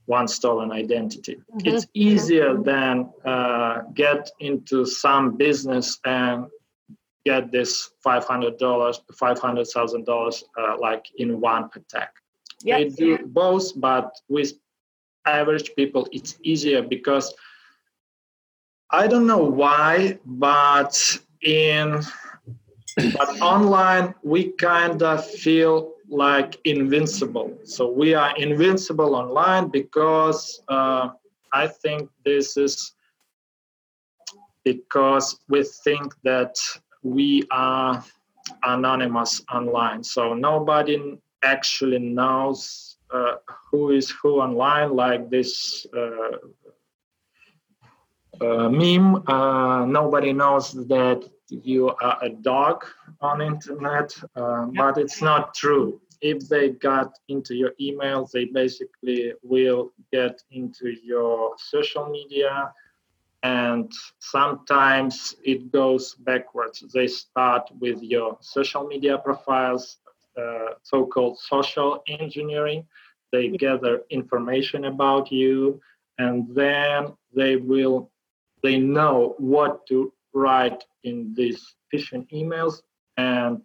one 0.05 0.29
stolen 0.29 0.71
identity 0.71 1.37
mm-hmm. 1.37 1.67
it's 1.67 1.87
easier 1.95 2.59
than 2.59 3.11
uh, 3.25 3.81
get 3.95 4.31
into 4.41 4.85
some 4.85 5.37
business 5.39 5.99
and 6.05 6.47
get 7.29 7.53
this 7.53 7.91
five 8.03 8.25
hundred 8.25 8.59
dollars, 8.59 9.01
five 9.19 9.39
hundred 9.39 9.67
thousand 9.67 10.03
uh, 10.03 10.13
dollars, 10.13 10.45
like 10.81 11.05
in 11.17 11.41
one 11.41 11.69
attack. 11.75 12.13
Yes. 12.63 12.97
They 12.97 13.05
do 13.05 13.19
both, 13.27 13.79
but 13.81 14.11
with 14.29 14.53
average 15.27 15.75
people, 15.77 16.09
it's 16.13 16.39
easier 16.43 16.83
because 16.83 17.35
I 18.91 19.07
don't 19.07 19.27
know 19.27 19.45
why, 19.45 20.19
but 20.25 21.19
in 21.43 22.03
but 22.97 23.41
online 23.41 24.15
we 24.23 24.53
kind 24.53 25.03
of 25.03 25.25
feel 25.25 25.93
like 26.09 26.59
invincible. 26.65 27.57
So 27.65 27.91
we 27.91 28.15
are 28.15 28.35
invincible 28.37 29.15
online 29.15 29.69
because 29.69 30.63
uh, 30.69 31.11
I 31.53 31.67
think 31.67 32.09
this 32.25 32.57
is 32.57 32.95
because 34.65 35.39
we 35.49 35.65
think 35.85 36.15
that 36.25 36.57
we 37.03 37.45
are 37.51 38.03
anonymous 38.63 39.43
online. 39.53 40.03
So 40.03 40.35
nobody 40.35 41.19
actually 41.43 41.99
knows 41.99 42.97
uh, 43.11 43.37
who 43.71 43.91
is 43.91 44.11
who 44.11 44.41
online, 44.41 44.95
like 44.95 45.31
this 45.31 45.87
uh, 45.97 46.37
uh, 48.41 48.69
meme. 48.69 49.23
Uh, 49.27 49.85
nobody 49.87 50.33
knows 50.33 50.73
that 50.89 51.29
you 51.49 51.89
are 52.03 52.19
a 52.23 52.31
dog 52.31 52.85
on 53.21 53.41
internet, 53.41 54.15
uh, 54.37 54.67
but 54.77 54.99
it's 54.99 55.23
not 55.23 55.55
true. 55.55 56.01
If 56.21 56.49
they 56.49 56.71
got 56.71 57.19
into 57.29 57.55
your 57.55 57.73
email, 57.81 58.29
they 58.33 58.47
basically 58.47 59.33
will 59.43 59.93
get 60.13 60.43
into 60.51 60.91
your 61.03 61.55
social 61.59 62.09
media, 62.09 62.73
and 63.43 63.91
sometimes 64.19 65.37
it 65.45 65.71
goes 65.71 66.15
backwards. 66.15 66.85
They 66.93 67.07
start 67.07 67.71
with 67.81 68.03
your 68.03 68.37
social 68.41 68.87
media 68.87 69.19
profiles, 69.19 69.99
so-called 70.83 71.39
social 71.39 72.03
engineering. 72.07 72.87
They 73.33 73.49
gather 73.49 74.03
information 74.11 74.87
about 74.87 75.31
you, 75.31 75.81
and 76.19 76.47
then 76.55 77.13
they 77.35 77.57
will 77.57 78.11
they 78.63 78.79
know 78.79 79.35
what 79.39 79.87
to 79.87 80.13
write 80.33 80.83
in 81.05 81.33
these 81.37 81.75
phishing 81.93 82.29
emails 82.33 82.83
and 83.17 83.65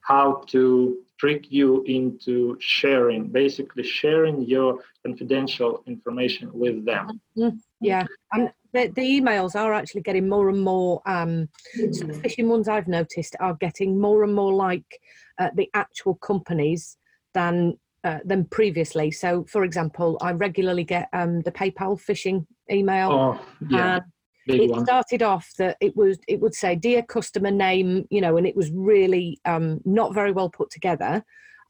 how 0.00 0.42
to 0.48 0.98
trick 1.18 1.50
you 1.50 1.82
into 1.84 2.56
sharing, 2.60 3.28
basically 3.28 3.82
sharing 3.82 4.42
your 4.42 4.78
confidential 5.04 5.82
information 5.86 6.50
with 6.52 6.84
them. 6.84 7.20
Mm-hmm. 7.36 7.56
Yeah, 7.80 8.06
and 8.32 8.50
the, 8.72 8.88
the 8.94 9.02
emails 9.02 9.54
are 9.54 9.72
actually 9.72 10.02
getting 10.02 10.28
more 10.28 10.48
and 10.48 10.60
more. 10.60 11.00
Um, 11.06 11.48
so 11.92 12.06
the 12.06 12.12
phishing 12.14 12.48
ones 12.48 12.68
I've 12.68 12.88
noticed 12.88 13.36
are 13.40 13.54
getting 13.54 14.00
more 14.00 14.24
and 14.24 14.34
more 14.34 14.52
like 14.52 15.00
uh, 15.38 15.50
the 15.54 15.70
actual 15.74 16.16
companies 16.16 16.96
than 17.34 17.78
uh, 18.04 18.18
than 18.24 18.44
previously. 18.46 19.10
So, 19.10 19.44
for 19.48 19.64
example, 19.64 20.18
I 20.20 20.32
regularly 20.32 20.84
get 20.84 21.08
um, 21.12 21.40
the 21.42 21.52
PayPal 21.52 22.00
phishing 22.00 22.46
email. 22.70 23.10
Oh, 23.12 23.46
yeah. 23.70 24.00
Big 24.46 24.62
it 24.62 24.70
one. 24.70 24.84
started 24.86 25.22
off 25.22 25.52
that 25.58 25.76
it 25.80 25.94
was 25.94 26.18
it 26.26 26.40
would 26.40 26.54
say 26.54 26.74
dear 26.74 27.02
customer 27.02 27.50
name 27.50 28.06
you 28.08 28.22
know 28.22 28.38
and 28.38 28.46
it 28.46 28.56
was 28.56 28.70
really 28.70 29.38
um, 29.44 29.78
not 29.84 30.14
very 30.14 30.32
well 30.32 30.48
put 30.48 30.70
together 30.70 31.22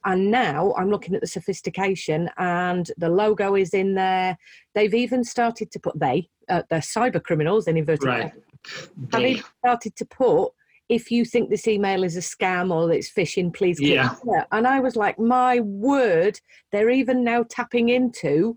and 0.05 0.31
now 0.31 0.73
i'm 0.76 0.90
looking 0.90 1.14
at 1.14 1.21
the 1.21 1.26
sophistication 1.26 2.31
and 2.38 2.90
the 2.97 3.09
logo 3.09 3.55
is 3.55 3.75
in 3.75 3.95
there 3.95 4.37
they've 4.75 4.95
even 4.95 5.25
started 5.25 5.71
to 5.71 5.78
put 5.78 5.99
they 5.99 6.28
uh, 6.49 6.62
they're 6.71 6.81
cyber 6.81 7.23
criminals 7.23 7.67
in 7.67 7.76
inverted 7.76 8.07
right. 8.07 8.33
have 9.12 9.23
even 9.23 9.45
started 9.64 9.95
to 9.97 10.05
put 10.07 10.50
if 10.88 11.11
you 11.11 11.25
think 11.25 11.50
this 11.50 11.69
email 11.69 12.02
is 12.02 12.17
a 12.17 12.21
scam 12.21 12.73
or 12.73 12.90
it's 12.93 13.11
phishing 13.11 13.52
please 13.52 13.78
click 13.78 13.90
yeah. 13.90 14.45
And 14.52 14.67
i 14.67 14.81
was 14.81 14.97
like 14.97 15.19
my 15.19 15.61
word 15.61 16.40
they're 16.73 16.90
even 16.90 17.25
now 17.25 17.45
tapping 17.49 17.88
into 17.90 18.57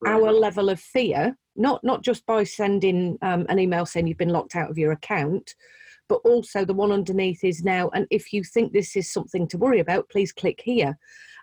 right. 0.00 0.12
our 0.12 0.32
level 0.32 0.68
of 0.68 0.80
fear 0.80 1.36
not 1.56 1.82
not 1.84 2.02
just 2.02 2.24
by 2.26 2.44
sending 2.44 3.18
um, 3.22 3.46
an 3.48 3.58
email 3.58 3.86
saying 3.86 4.06
you've 4.06 4.18
been 4.18 4.28
locked 4.28 4.56
out 4.56 4.70
of 4.70 4.78
your 4.78 4.92
account 4.92 5.54
but 6.08 6.20
also 6.24 6.64
the 6.64 6.74
one 6.74 6.92
underneath 6.92 7.44
is 7.44 7.62
now 7.62 7.88
and 7.94 8.06
if 8.10 8.32
you 8.32 8.42
think 8.44 8.72
this 8.72 8.96
is 8.96 9.10
something 9.10 9.46
to 9.48 9.58
worry 9.58 9.80
about 9.80 10.08
please 10.10 10.32
click 10.32 10.60
here 10.64 10.96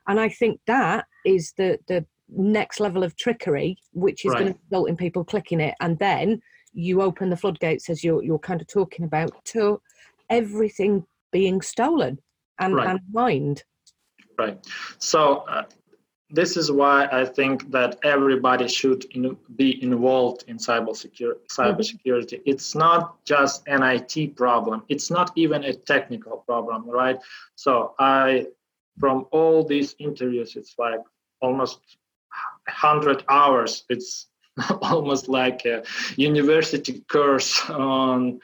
and 0.08 0.20
i 0.20 0.30
think 0.30 0.60
that 0.68 1.06
is 1.25 1.54
the 1.58 1.80
the 1.88 2.06
next 2.30 2.80
level 2.80 3.04
of 3.04 3.16
trickery 3.16 3.78
which 3.94 4.25
is 4.25 4.32
right. 4.32 4.39
going 4.39 4.54
to 4.54 4.60
result 4.70 4.89
in 4.89 4.96
people 4.96 5.24
clicking 5.24 5.60
it 5.60 5.75
and 5.80 5.98
then 6.00 6.39
you 6.74 7.01
open 7.01 7.30
the 7.30 7.38
floodgates 7.38 7.89
as 7.89 8.04
you're 8.04 8.24
you're 8.24 8.39
kind 8.39 8.62
of 8.62 8.68
talking 8.68 9.06
about 9.06 9.32
to 9.44 9.82
everything 10.30 11.04
being 11.32 11.62
stolen 11.62 12.20
and, 12.60 12.75
right. 12.75 12.88
and 12.88 13.00
mined 13.12 13.63
right 14.38 14.66
so 15.00 15.46
uh, 15.50 15.63
this 16.31 16.57
is 16.57 16.71
why 16.71 17.07
I 17.12 17.25
think 17.25 17.71
that 17.71 17.98
everybody 18.03 18.67
should 18.67 19.05
in, 19.15 19.36
be 19.55 19.81
involved 19.83 20.43
in 20.48 20.57
cyber 20.57 20.95
security. 20.95 21.41
Cybersecurity. 21.50 22.36
Mm-hmm. 22.36 22.51
It's 22.51 22.75
not 22.75 23.24
just 23.25 23.67
an 23.67 23.81
IT 23.83 24.36
problem. 24.36 24.83
It's 24.89 25.09
not 25.09 25.31
even 25.36 25.63
a 25.63 25.74
technical 25.74 26.38
problem, 26.45 26.88
right? 26.89 27.19
So 27.55 27.95
I, 27.98 28.48
from 29.00 29.25
all 29.31 29.63
these 29.63 29.95
interviews, 29.98 30.55
it's 30.55 30.75
like 30.77 31.00
almost 31.41 31.79
hundred 32.67 33.24
hours. 33.29 33.86
It's 33.89 34.27
almost 34.81 35.29
like 35.29 35.65
a 35.65 35.83
university 36.15 37.00
course 37.09 37.67
on 37.69 38.39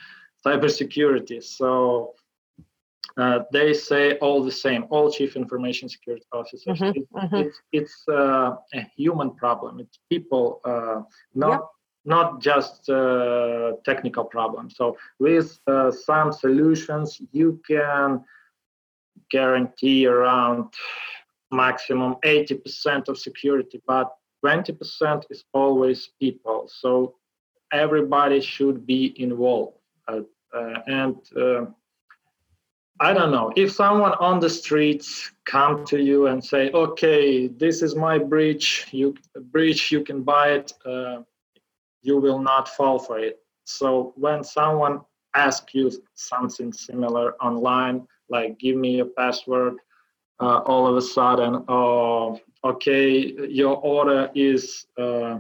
cybersecurity. 0.46 1.44
So 1.44 2.14
uh, 3.18 3.40
they 3.52 3.74
say 3.74 4.18
all 4.18 4.44
the 4.44 4.52
same, 4.52 4.86
all 4.90 5.12
chief 5.12 5.36
information 5.36 5.88
security 5.88 6.26
officers. 6.34 6.80
Mm-hmm, 6.80 7.00
it, 7.00 7.14
mm-hmm. 7.14 7.36
It's, 7.36 7.62
it's 7.72 8.04
uh, 8.10 8.56
a 8.74 8.82
human 8.96 9.32
problem. 9.32 9.80
It's 9.80 10.00
people, 10.10 10.60
uh, 10.66 11.02
not 11.34 11.70
not 12.08 12.40
just 12.40 12.88
uh, 12.88 13.72
technical 13.84 14.24
problem. 14.24 14.70
So 14.70 14.96
with 15.18 15.58
uh, 15.66 15.90
some 15.90 16.32
solutions, 16.32 17.20
you 17.32 17.60
can 17.68 18.24
guarantee 19.32 20.06
around 20.06 20.72
maximum 21.52 22.18
80% 22.24 23.08
of 23.08 23.18
security, 23.18 23.82
but 23.88 24.14
20% 24.46 25.24
is 25.32 25.46
always 25.54 26.10
people. 26.20 26.70
So 26.72 27.16
everybody 27.72 28.40
should 28.40 28.86
be 28.86 29.20
involved. 29.20 29.80
Uh, 30.08 30.22
and 30.86 31.18
I 33.00 33.14
don't 33.14 33.32
know 33.32 33.52
if 33.58 33.72
someone 33.74 34.14
on 34.14 34.40
the 34.40 34.50
streets 34.50 35.32
come 35.46 35.86
to 35.86 36.02
you 36.02 36.28
and 36.28 36.44
say, 36.44 36.72
"Okay, 36.72 37.48
this 37.48 37.82
is 37.82 37.96
my 37.96 38.18
breach. 38.18 38.88
You 38.92 39.16
breach. 39.52 39.92
You 39.92 40.02
can 40.04 40.24
buy 40.24 40.52
it. 40.52 40.74
Uh, 40.86 41.24
you 42.02 42.18
will 42.18 42.40
not 42.40 42.70
fall 42.70 42.98
for 43.00 43.20
it." 43.20 43.40
So 43.66 44.14
when 44.16 44.44
someone 44.44 45.02
asks 45.34 45.74
you 45.74 45.92
something 46.14 46.72
similar 46.72 47.36
online, 47.44 48.08
like 48.30 48.58
"Give 48.60 48.78
me 48.78 48.98
your 48.98 49.08
password," 49.08 49.76
uh, 50.40 50.60
all 50.60 50.88
of 50.88 50.96
a 50.96 51.02
sudden, 51.02 51.66
"Oh, 51.68 52.40
okay, 52.64 53.10
your 53.62 53.76
order 53.78 54.32
is." 54.34 54.88
Uh, 54.98 55.40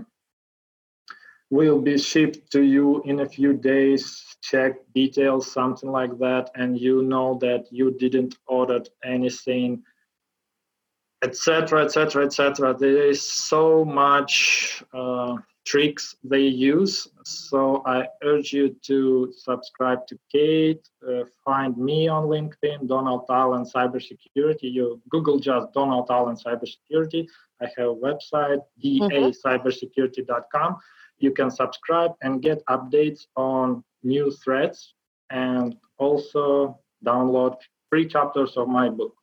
will 1.55 1.81
be 1.81 1.97
shipped 1.97 2.51
to 2.51 2.61
you 2.61 3.01
in 3.05 3.21
a 3.21 3.29
few 3.37 3.53
days. 3.53 4.03
Check 4.41 4.73
details 4.93 5.51
something 5.51 5.91
like 5.99 6.17
that 6.19 6.51
and 6.55 6.79
you 6.79 7.01
know 7.01 7.37
that 7.41 7.63
you 7.71 7.91
didn't 8.03 8.35
order 8.47 8.81
anything 9.03 9.83
etc 11.25 11.83
etc 11.85 12.25
etc 12.25 12.75
there 12.77 13.07
is 13.13 13.21
so 13.21 13.83
much 13.83 14.83
uh, 14.93 15.35
tricks 15.65 16.15
they 16.23 16.45
use 16.73 17.07
so 17.23 17.81
i 17.85 18.05
urge 18.23 18.53
you 18.53 18.75
to 18.83 19.33
subscribe 19.35 20.05
to 20.05 20.15
kate 20.31 20.87
uh, 21.09 21.23
find 21.43 21.77
me 21.77 22.07
on 22.07 22.23
linkedin 22.33 22.87
donald 22.87 23.25
allen 23.29 23.65
cybersecurity. 23.75 24.67
You 24.77 25.01
google 25.09 25.39
just 25.39 25.73
donald 25.73 26.07
allen 26.11 26.35
cybersecurity. 26.35 27.27
I 27.61 27.65
have 27.77 27.89
a 27.95 27.99
website 28.07 28.61
dacybersecurity.com 28.83 30.77
you 31.17 31.31
can 31.31 31.49
subscribe 31.49 32.11
and 32.21 32.41
get 32.41 32.63
updates 32.69 33.25
on 33.35 33.83
new 34.03 34.31
threads 34.43 34.93
and 35.29 35.75
also 35.97 36.79
download 37.05 37.55
free 37.89 38.07
chapters 38.07 38.57
of 38.57 38.67
my 38.67 38.89
book. 38.89 39.15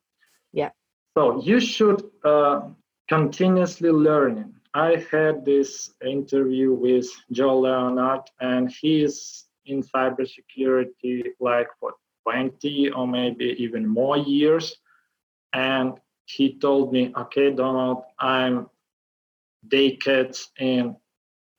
Yeah. 0.51 0.69
So 1.15 1.41
you 1.41 1.59
should 1.59 2.03
uh, 2.23 2.61
continuously 3.07 3.91
learning. 3.91 4.53
I 4.73 5.05
had 5.11 5.45
this 5.45 5.91
interview 6.03 6.73
with 6.73 7.07
Joe 7.31 7.59
Leonard, 7.59 8.21
and 8.39 8.71
he's 8.71 9.45
in 9.65 9.83
cybersecurity 9.83 11.25
like 11.39 11.67
for 11.79 11.93
20 12.23 12.89
or 12.91 13.07
maybe 13.07 13.55
even 13.59 13.85
more 13.85 14.17
years. 14.17 14.75
And 15.53 15.93
he 16.25 16.57
told 16.57 16.91
me, 16.91 17.13
okay, 17.15 17.51
Donald, 17.51 18.03
I'm 18.19 18.67
decades 19.67 20.49
in 20.57 20.95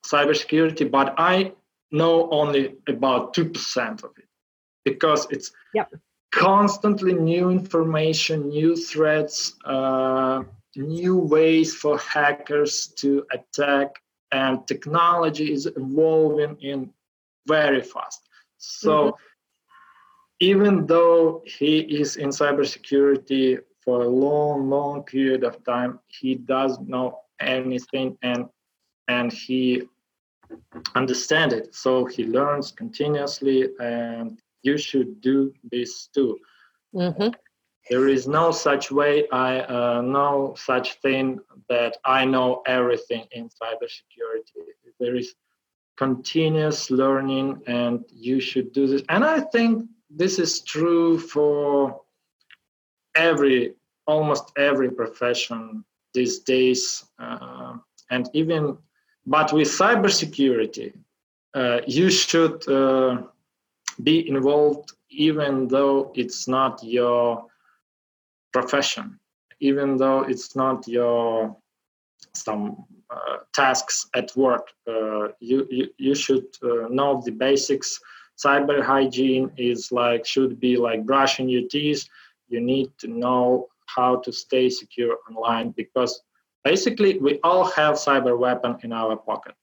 cybersecurity, 0.04 0.90
but 0.90 1.14
I 1.18 1.52
know 1.90 2.28
only 2.30 2.74
about 2.88 3.34
2% 3.34 4.04
of 4.04 4.10
it. 4.16 4.24
because 4.84 5.26
it's 5.30 5.50
yep. 5.72 5.90
constantly 6.30 7.14
new 7.14 7.48
information, 7.48 8.48
new 8.50 8.76
threats, 8.76 9.54
uh, 9.64 10.42
new 10.76 11.16
ways 11.16 11.74
for 11.74 11.96
hackers 11.98 12.88
to 12.88 13.24
attack, 13.32 13.88
and 14.30 14.66
technology 14.66 15.52
is 15.52 15.64
evolving 15.66 16.56
in 16.60 16.90
very 17.46 17.82
fast. 17.82 18.20
So. 18.58 18.92
Mm-hmm 18.92 19.24
even 20.40 20.86
though 20.86 21.42
he 21.46 21.78
is 21.78 22.16
in 22.16 22.28
cybersecurity 22.28 23.58
for 23.82 24.02
a 24.02 24.08
long, 24.08 24.68
long 24.68 25.02
period 25.02 25.44
of 25.44 25.62
time, 25.64 26.00
he 26.06 26.34
does 26.34 26.78
know 26.80 27.20
anything 27.40 28.16
and 28.22 28.46
and 29.08 29.32
he 29.32 29.82
understand 30.94 31.52
it. 31.52 31.74
So 31.74 32.04
he 32.04 32.24
learns 32.24 32.70
continuously, 32.72 33.68
and 33.80 34.40
you 34.62 34.78
should 34.78 35.20
do 35.20 35.52
this 35.70 36.08
too. 36.08 36.38
Mm-hmm. 36.94 37.28
There 37.90 38.08
is 38.08 38.26
no 38.26 38.50
such 38.50 38.90
way. 38.90 39.28
I 39.30 39.60
uh, 39.60 40.00
know 40.00 40.54
such 40.56 40.94
thing 41.00 41.38
that 41.68 41.98
I 42.04 42.24
know 42.24 42.62
everything 42.66 43.26
in 43.32 43.48
cybersecurity. 43.48 44.62
There 44.98 45.16
is 45.16 45.34
continuous 45.96 46.90
learning, 46.90 47.62
and 47.66 48.04
you 48.10 48.40
should 48.40 48.72
do 48.72 48.86
this. 48.86 49.02
And 49.08 49.24
I 49.24 49.40
think 49.40 49.86
this 50.08 50.38
is 50.38 50.62
true 50.62 51.18
for 51.18 52.00
every 53.14 53.74
almost 54.06 54.52
every 54.56 54.90
profession 54.90 55.84
these 56.12 56.40
days 56.40 57.04
uh, 57.18 57.74
and 58.10 58.28
even 58.34 58.76
but 59.26 59.52
with 59.52 59.68
cybersecurity 59.68 60.92
uh, 61.54 61.80
you 61.86 62.10
should 62.10 62.66
uh, 62.68 63.22
be 64.02 64.28
involved 64.28 64.92
even 65.10 65.68
though 65.68 66.12
it's 66.14 66.48
not 66.48 66.82
your 66.82 67.46
profession 68.52 69.18
even 69.60 69.96
though 69.96 70.20
it's 70.22 70.56
not 70.56 70.86
your 70.88 71.56
some 72.34 72.84
uh, 73.10 73.38
tasks 73.54 74.08
at 74.14 74.34
work. 74.36 74.68
Uh, 74.88 75.28
you, 75.40 75.66
you, 75.70 75.88
you 75.98 76.14
should 76.14 76.46
uh, 76.62 76.88
know 76.88 77.22
the 77.24 77.30
basics. 77.30 78.00
Cyber 78.42 78.82
hygiene 78.82 79.50
is 79.56 79.92
like 79.92 80.26
should 80.26 80.58
be 80.58 80.76
like 80.76 81.06
brushing 81.06 81.48
your 81.48 81.68
teeth. 81.68 82.08
You 82.48 82.60
need 82.60 82.90
to 82.98 83.08
know 83.08 83.68
how 83.86 84.16
to 84.16 84.32
stay 84.32 84.68
secure 84.68 85.16
online 85.28 85.70
because 85.70 86.22
basically 86.64 87.18
we 87.18 87.38
all 87.42 87.64
have 87.64 87.94
cyber 87.94 88.38
weapon 88.38 88.76
in 88.82 88.92
our 88.92 89.16
pocket 89.16 89.54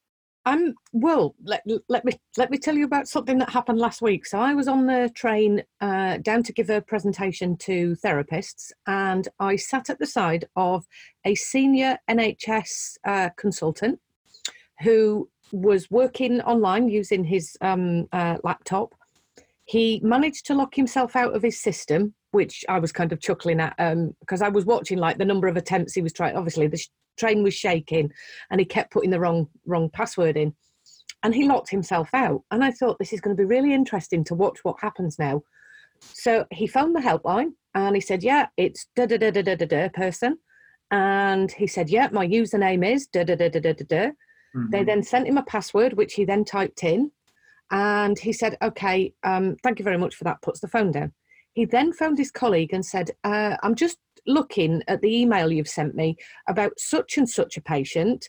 um 0.46 0.74
well 0.92 1.34
let, 1.44 1.62
let 1.88 2.04
me 2.04 2.12
let 2.36 2.50
me 2.50 2.58
tell 2.58 2.74
you 2.74 2.84
about 2.84 3.06
something 3.06 3.38
that 3.38 3.50
happened 3.50 3.78
last 3.78 4.02
week 4.02 4.26
so 4.26 4.38
i 4.38 4.54
was 4.54 4.66
on 4.66 4.86
the 4.86 5.10
train 5.14 5.62
uh, 5.80 6.16
down 6.18 6.42
to 6.42 6.52
give 6.52 6.70
a 6.70 6.80
presentation 6.80 7.56
to 7.56 7.96
therapists 8.04 8.72
and 8.86 9.28
i 9.38 9.54
sat 9.54 9.88
at 9.90 9.98
the 9.98 10.06
side 10.06 10.46
of 10.56 10.84
a 11.24 11.34
senior 11.34 11.96
nhs 12.08 12.96
uh, 13.06 13.28
consultant 13.36 14.00
who 14.82 15.28
was 15.52 15.90
working 15.90 16.40
online 16.42 16.88
using 16.88 17.24
his 17.24 17.56
um, 17.60 18.08
uh, 18.12 18.38
laptop. 18.42 18.94
He 19.64 20.00
managed 20.02 20.46
to 20.46 20.54
lock 20.54 20.74
himself 20.74 21.14
out 21.14 21.34
of 21.34 21.42
his 21.42 21.60
system, 21.60 22.14
which 22.32 22.64
I 22.68 22.78
was 22.78 22.92
kind 22.92 23.12
of 23.12 23.20
chuckling 23.20 23.60
at 23.60 23.76
because 24.20 24.42
um, 24.42 24.46
I 24.46 24.48
was 24.48 24.64
watching 24.64 24.98
like 24.98 25.18
the 25.18 25.24
number 25.24 25.48
of 25.48 25.56
attempts 25.56 25.94
he 25.94 26.02
was 26.02 26.12
trying. 26.12 26.36
Obviously, 26.36 26.66
the 26.66 26.78
sh- 26.78 26.88
train 27.16 27.42
was 27.42 27.54
shaking, 27.54 28.10
and 28.50 28.60
he 28.60 28.64
kept 28.64 28.92
putting 28.92 29.10
the 29.10 29.20
wrong 29.20 29.48
wrong 29.66 29.88
password 29.90 30.36
in, 30.36 30.54
and 31.22 31.34
he 31.34 31.46
locked 31.46 31.70
himself 31.70 32.10
out. 32.12 32.42
And 32.50 32.64
I 32.64 32.72
thought 32.72 32.98
this 32.98 33.12
is 33.12 33.20
going 33.20 33.36
to 33.36 33.40
be 33.40 33.46
really 33.46 33.72
interesting 33.72 34.24
to 34.24 34.34
watch 34.34 34.58
what 34.64 34.80
happens 34.80 35.18
now. 35.18 35.42
So 36.00 36.44
he 36.50 36.66
phoned 36.66 36.96
the 36.96 37.00
helpline 37.00 37.52
and 37.74 37.94
he 37.94 38.00
said, 38.00 38.22
"Yeah, 38.22 38.48
it's 38.56 38.88
da 38.96 39.06
da 39.06 39.18
da 39.18 39.30
da 39.30 39.42
da 39.42 39.66
da 39.66 39.88
person," 39.90 40.38
and 40.90 41.52
he 41.52 41.66
said, 41.66 41.90
"Yeah, 41.90 42.08
my 42.12 42.26
username 42.26 42.84
is 42.94 43.06
da 43.06 43.24
da 43.24 43.36
da 43.36 43.48
da 43.48 43.60
da 43.60 43.72
da." 43.72 44.10
Mm-hmm. 44.56 44.70
They 44.70 44.84
then 44.84 45.02
sent 45.02 45.28
him 45.28 45.38
a 45.38 45.42
password, 45.44 45.94
which 45.94 46.14
he 46.14 46.24
then 46.24 46.44
typed 46.44 46.84
in. 46.84 47.10
And 47.70 48.18
he 48.18 48.34
said, 48.34 48.58
okay, 48.60 49.14
um, 49.24 49.56
thank 49.62 49.78
you 49.78 49.84
very 49.84 49.96
much 49.96 50.14
for 50.14 50.24
that, 50.24 50.42
puts 50.42 50.60
the 50.60 50.68
phone 50.68 50.92
down. 50.92 51.12
He 51.54 51.64
then 51.64 51.92
phoned 51.92 52.18
his 52.18 52.30
colleague 52.30 52.72
and 52.72 52.84
said, 52.84 53.10
uh, 53.24 53.56
I'm 53.62 53.74
just 53.74 53.98
looking 54.26 54.82
at 54.88 55.00
the 55.00 55.14
email 55.14 55.52
you've 55.52 55.68
sent 55.68 55.94
me 55.94 56.16
about 56.48 56.72
such 56.78 57.18
and 57.18 57.28
such 57.28 57.56
a 57.56 57.62
patient 57.62 58.28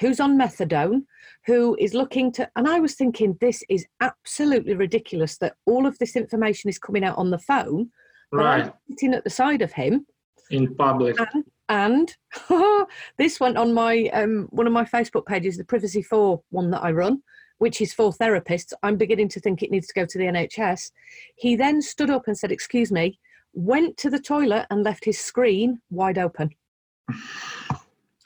who's 0.00 0.20
on 0.20 0.38
methadone, 0.38 1.02
who 1.46 1.76
is 1.78 1.94
looking 1.94 2.32
to. 2.32 2.48
And 2.56 2.68
I 2.68 2.80
was 2.80 2.94
thinking, 2.94 3.36
this 3.40 3.62
is 3.68 3.86
absolutely 4.00 4.74
ridiculous 4.74 5.36
that 5.38 5.54
all 5.66 5.86
of 5.86 5.98
this 5.98 6.16
information 6.16 6.70
is 6.70 6.78
coming 6.78 7.04
out 7.04 7.18
on 7.18 7.30
the 7.30 7.38
phone. 7.38 7.90
Right. 8.32 8.72
sitting 8.90 9.14
at 9.14 9.24
the 9.24 9.30
side 9.30 9.62
of 9.62 9.72
him. 9.72 10.06
In 10.50 10.74
public. 10.76 11.16
And 11.18 11.44
and 11.68 12.16
this 13.18 13.40
went 13.40 13.56
on 13.56 13.72
my 13.72 14.08
um, 14.12 14.48
one 14.50 14.66
of 14.66 14.72
my 14.72 14.84
Facebook 14.84 15.26
pages, 15.26 15.56
the 15.56 15.64
Privacy 15.64 16.02
for 16.02 16.42
one 16.50 16.70
that 16.70 16.82
I 16.82 16.90
run, 16.90 17.22
which 17.60 17.80
is 17.80 17.92
for 17.92 18.10
therapists. 18.10 18.72
I'm 18.82 18.96
beginning 18.96 19.28
to 19.28 19.40
think 19.40 19.62
it 19.62 19.70
needs 19.70 19.86
to 19.88 19.94
go 19.94 20.06
to 20.06 20.18
the 20.18 20.24
NHS. 20.24 20.90
He 21.36 21.56
then 21.56 21.80
stood 21.82 22.10
up 22.10 22.26
and 22.26 22.36
said, 22.36 22.50
"Excuse 22.50 22.90
me," 22.90 23.20
went 23.52 23.96
to 23.98 24.10
the 24.10 24.18
toilet 24.18 24.66
and 24.70 24.82
left 24.82 25.04
his 25.04 25.18
screen 25.18 25.80
wide 25.90 26.18
open. 26.18 26.50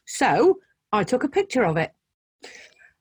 So 0.06 0.58
I 0.92 1.02
took 1.02 1.24
a 1.24 1.28
picture 1.28 1.64
of 1.64 1.76
it. 1.76 1.90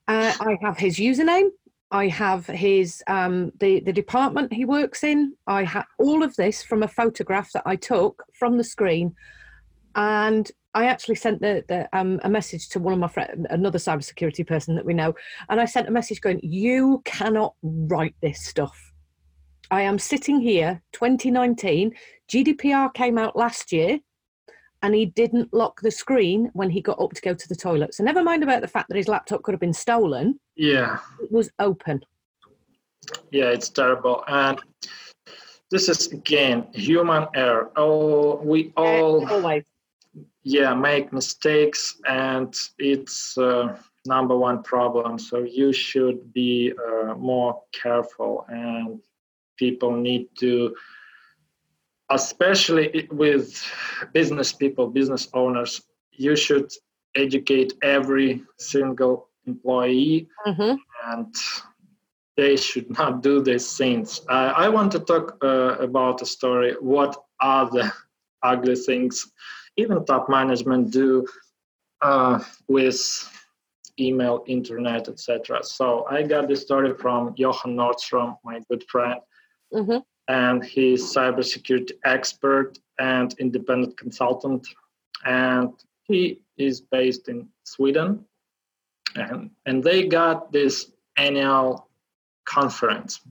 Uh, 0.08 0.34
I 0.39 0.58
have 0.63 0.78
his 0.78 0.98
username. 0.98 1.50
I 1.91 2.08
have 2.08 2.48
his 2.48 3.04
um, 3.08 3.52
the 3.60 3.82
the 3.82 3.93
department 3.93 4.52
he 4.52 4.65
works 4.65 5.04
in. 5.04 5.34
I 5.46 5.63
have 5.63 5.86
all 6.00 6.24
of 6.24 6.36
this 6.36 6.63
from 6.63 6.82
a 6.82 6.88
photograph 6.88 7.52
that 7.54 7.63
I 7.67 7.76
took 7.76 8.24
from 8.34 8.58
the 8.58 8.63
screen 8.63 9.15
and 9.96 10.50
I 10.74 10.86
actually 10.86 11.16
sent 11.16 11.40
the, 11.42 11.64
the 11.68 11.88
um, 11.98 12.20
a 12.24 12.30
message 12.30 12.70
to 12.70 12.80
one 12.80 12.94
of 12.94 13.00
my 13.00 13.08
friends, 13.08 13.46
another 13.50 13.78
cybersecurity 13.78 14.46
person 14.46 14.76
that 14.76 14.86
we 14.86 14.94
know, 14.94 15.14
and 15.50 15.62
I 15.62 15.66
sent 15.66 15.88
a 15.88 15.92
message 15.92 16.22
going, 16.22 16.40
"You 16.42 17.02
cannot 17.06 17.54
write 17.62 18.16
this 18.22 18.44
stuff. 18.46 18.94
I 19.70 19.82
am 19.82 20.00
sitting 20.00 20.40
here, 20.40 20.82
2019. 20.94 21.94
GDPR 22.28 22.94
came 22.94 23.18
out 23.18 23.36
last 23.36 23.72
year, 23.72 24.00
and 24.82 24.96
he 24.96 25.06
didn't 25.06 25.54
lock 25.54 25.82
the 25.82 25.92
screen 25.92 26.50
when 26.54 26.70
he 26.70 26.82
got 26.82 27.00
up 27.00 27.14
to 27.14 27.22
go 27.22 27.34
to 27.34 27.48
the 27.48 27.56
toilet. 27.56 27.94
So 27.94 28.04
never 28.04 28.24
mind 28.24 28.44
about 28.44 28.62
the 28.62 28.68
fact 28.68 28.90
that 28.90 28.98
his 28.98 29.08
laptop 29.08 29.44
could 29.44 29.54
have 29.54 29.62
been 29.62 29.74
stolen. 29.74 30.40
Yeah, 30.56 31.00
it 31.22 31.32
was 31.32 31.50
open. 31.60 32.02
Yeah, 33.32 33.50
it's 33.50 33.70
terrible, 33.70 34.24
and 34.28 34.60
this 35.70 35.88
is 35.88 36.12
again 36.12 36.68
human 36.74 37.28
error. 37.36 37.72
Oh, 37.76 38.38
we 38.38 38.74
all 38.76 39.28
always 39.30 39.64
yeah 40.44 40.74
make 40.74 41.14
mistakes 41.14 42.00
and 42.08 42.56
it's 42.78 43.38
uh, 43.38 43.76
number 44.06 44.38
one 44.38 44.64
problem. 44.64 45.18
So 45.18 45.40
you 45.40 45.72
should 45.74 46.34
be 46.34 46.74
uh, 46.74 47.14
more 47.16 47.62
careful 47.72 48.46
and 48.50 49.00
people 49.58 49.92
need 49.92 50.28
to 50.40 50.76
especially 52.10 53.08
with 53.12 53.64
business 54.12 54.52
people 54.52 54.88
business 54.88 55.30
owners 55.34 55.82
you 56.12 56.36
should 56.36 56.70
educate 57.16 57.74
every 57.82 58.44
single 58.58 59.30
employee 59.48 60.28
mm-hmm. 60.46 60.76
and 61.12 61.36
they 62.36 62.58
should 62.58 62.90
not 62.98 63.22
do 63.22 63.42
these 63.42 63.78
things. 63.78 64.22
Uh, 64.28 64.54
i 64.56 64.68
want 64.68 64.92
to 64.92 65.00
talk 65.00 65.38
uh, 65.44 65.78
about 65.80 66.22
a 66.22 66.26
story. 66.26 66.76
What 66.80 67.16
are 67.40 67.70
the 67.70 67.92
ugly 68.44 68.76
things 68.76 69.32
even 69.78 70.06
top 70.06 70.30
management 70.30 70.92
do 70.92 71.26
uh, 72.02 72.40
with 72.68 73.00
email, 74.00 74.44
internet, 74.48 75.08
etc. 75.08 75.64
So 75.64 76.06
I 76.10 76.24
got 76.24 76.48
this 76.48 76.62
story 76.62 76.94
from 76.96 77.34
Johan 77.38 77.76
Nordstrom, 77.76 78.38
my 78.44 78.60
good 78.70 78.84
friend, 78.90 79.20
mm-hmm. 79.74 80.00
and 80.28 80.64
he's 80.64 81.04
cybersecurity 81.04 81.92
expert 82.04 82.78
and 83.00 83.34
independent 83.40 83.98
consultant, 83.98 84.68
and 85.26 85.72
he 86.04 86.42
is 86.58 86.82
based 86.82 87.30
in 87.30 87.48
Sweden, 87.64 88.26
and 89.16 89.52
and 89.66 89.84
they 89.84 90.08
got 90.08 90.52
this 90.52 90.92
annual 91.18 91.88
conference 92.46 93.22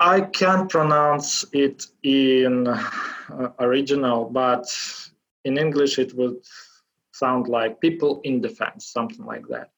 I 0.00 0.22
can't 0.22 0.70
pronounce 0.70 1.44
it 1.52 1.84
in 2.02 2.66
original, 3.58 4.24
but 4.30 4.66
in 5.44 5.58
English 5.58 5.98
it 5.98 6.14
would 6.14 6.38
sound 7.12 7.48
like 7.48 7.80
people 7.80 8.20
in 8.24 8.40
defense, 8.40 8.86
something 8.86 9.24
like 9.24 9.46
that. 9.48 9.70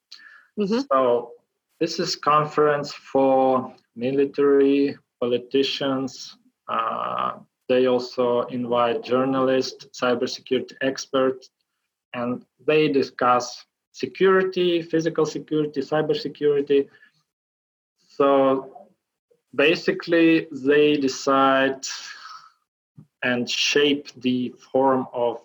Mm-hmm. 0.59 0.81
So 0.91 1.33
this 1.81 1.99
is 1.99 2.17
conference 2.17 2.93
for 2.93 3.75
military 3.97 4.97
politicians. 5.21 6.37
Uh, 6.69 7.33
they 7.69 7.87
also 7.87 8.43
invite 8.43 9.03
journalists, 9.03 9.87
cybersecurity 10.01 10.75
experts, 10.83 11.51
and 12.15 12.45
they 12.67 12.89
discuss 12.89 13.65
security, 13.93 14.83
physical 14.83 15.27
security, 15.27 15.81
cybersecurity. 15.81 16.89
So 18.09 18.89
basically 19.55 20.49
they 20.51 20.97
decide 20.97 21.87
and 23.23 23.49
shape 23.49 24.09
the 24.21 24.55
form 24.73 25.07
of 25.13 25.41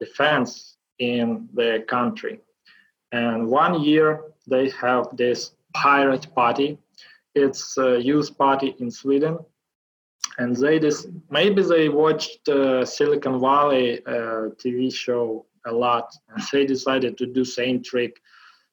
defense 0.00 0.76
in 0.98 1.48
their 1.52 1.82
country. 1.82 2.40
And 3.12 3.46
one 3.46 3.82
year 3.82 4.24
they 4.46 4.70
have 4.70 5.16
this 5.16 5.52
pirate 5.74 6.26
party. 6.34 6.78
It's 7.34 7.76
a 7.78 8.00
youth 8.00 8.36
party 8.36 8.74
in 8.78 8.90
Sweden. 8.90 9.38
And 10.38 10.56
they 10.56 10.78
just 10.78 11.08
maybe 11.30 11.62
they 11.62 11.88
watched 11.88 12.48
uh, 12.48 12.84
Silicon 12.84 13.38
Valley 13.40 14.00
uh, 14.06 14.50
TV 14.60 14.92
show 14.92 15.46
a 15.66 15.72
lot, 15.72 16.08
and 16.30 16.42
they 16.52 16.64
decided 16.64 17.18
to 17.18 17.26
do 17.26 17.44
same 17.44 17.82
trick. 17.82 18.20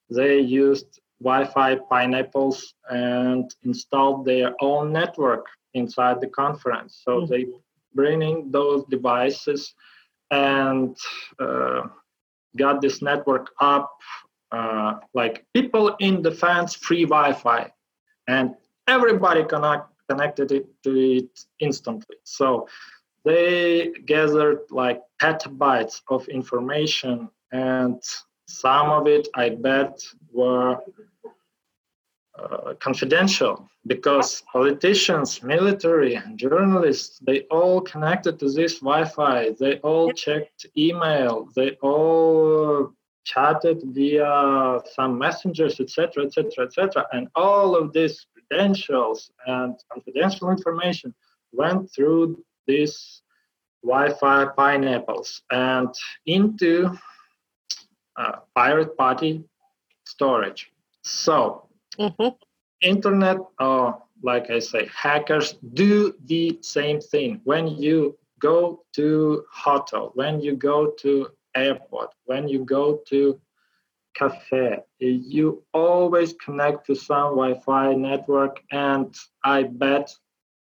They 0.10 0.40
used 0.40 1.02
Wi-Fi 1.22 1.76
pineapples 1.90 2.74
and 2.90 3.54
installed 3.64 4.26
their 4.26 4.56
own 4.62 4.94
network 4.94 5.46
inside 5.74 6.22
the 6.22 6.28
conference. 6.28 7.02
So 7.04 7.22
mm-hmm. 7.22 7.32
they 7.32 7.46
bringing 7.94 8.52
those 8.52 8.84
devices 8.90 9.74
and 10.32 10.96
uh, 11.40 11.82
got 12.58 12.82
this 12.82 13.02
network 13.02 13.50
up 13.60 13.92
uh, 14.52 14.96
like 15.14 15.46
people 15.54 15.96
in 16.00 16.22
the 16.22 16.32
fans 16.32 16.76
free 16.76 17.06
wi-fi 17.06 17.72
and 18.28 18.56
everybody 18.88 19.44
connect, 19.44 19.88
connected 20.10 20.52
it 20.52 20.68
to 20.84 20.98
it 20.98 21.40
instantly. 21.60 22.18
So 22.24 22.68
they 23.26 23.92
gathered 24.06 24.62
like 24.72 25.02
petabytes 25.22 26.02
of 26.10 26.28
information 26.30 27.30
and 27.52 28.02
some 28.48 28.90
of 28.90 29.08
it 29.08 29.28
i 29.36 29.50
bet 29.50 30.02
were 30.32 30.78
uh, 32.40 32.74
confidential 32.80 33.70
because 33.88 34.44
politicians, 34.52 35.44
military, 35.44 36.16
and 36.16 36.38
journalists, 36.38 37.20
they 37.20 37.42
all 37.52 37.82
connected 37.82 38.40
to 38.40 38.50
this 38.52 38.80
Wi-Fi. 38.80 39.52
They 39.60 39.78
all 39.80 40.12
checked 40.12 40.66
email. 40.78 41.50
They 41.56 41.72
all 41.82 42.94
chatted 43.26 43.82
via 43.86 44.80
some 44.96 45.18
messengers, 45.18 45.80
etc., 45.80 46.26
etc., 46.26 46.66
etc. 46.66 47.08
And 47.12 47.28
all 47.36 47.76
of 47.76 47.94
these 47.94 48.26
credentials 48.34 49.32
and 49.46 49.76
confidential 49.92 50.50
information 50.50 51.14
went 51.52 51.92
through 51.94 52.44
these 52.68 53.22
Wi-Fi 53.84 54.46
pineapples 54.58 55.42
and 55.52 55.94
into 56.26 56.98
uh, 58.18 58.38
pirate 58.56 58.98
party 58.98 59.44
storage. 60.06 60.72
So 61.04 61.69
Mm-hmm. 62.00 62.30
Internet, 62.82 63.38
like 64.24 64.50
I 64.50 64.60
say, 64.60 64.90
hackers 64.96 65.56
do 65.74 66.14
the 66.26 66.58
same 66.62 67.00
thing. 67.02 67.42
When 67.44 67.68
you 67.68 68.18
go 68.40 68.84
to 68.94 69.44
hotel, 69.52 70.12
when 70.16 70.40
you 70.40 70.56
go 70.56 70.92
to 71.00 71.30
airport, 71.56 72.14
when 72.26 72.48
you 72.48 72.64
go 72.64 73.02
to 73.08 73.40
cafe, 74.16 74.80
you 75.00 75.64
always 75.74 76.34
connect 76.34 76.86
to 76.88 76.96
some 76.96 77.36
Wi-Fi 77.36 77.94
network, 77.94 78.62
and 78.72 79.14
I 79.44 79.64
bet 79.64 80.14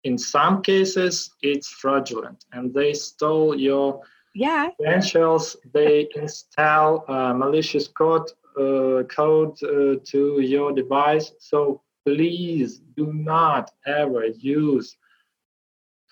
in 0.04 0.18
some 0.18 0.62
cases 0.62 1.30
it's 1.42 1.68
fraudulent, 1.68 2.44
and 2.52 2.74
they 2.74 2.92
stole 2.92 3.58
your 3.58 4.00
yeah 4.34 4.70
credentials. 4.78 5.56
They 5.72 6.08
install 6.14 7.04
uh, 7.08 7.32
malicious 7.34 7.88
code 7.88 8.30
uh, 8.58 9.02
code 9.04 9.56
uh, 9.62 9.96
to 10.04 10.40
your 10.40 10.72
device. 10.72 11.32
So 11.38 11.82
please 12.04 12.80
do 12.96 13.12
not 13.12 13.70
ever 13.86 14.26
use 14.26 14.96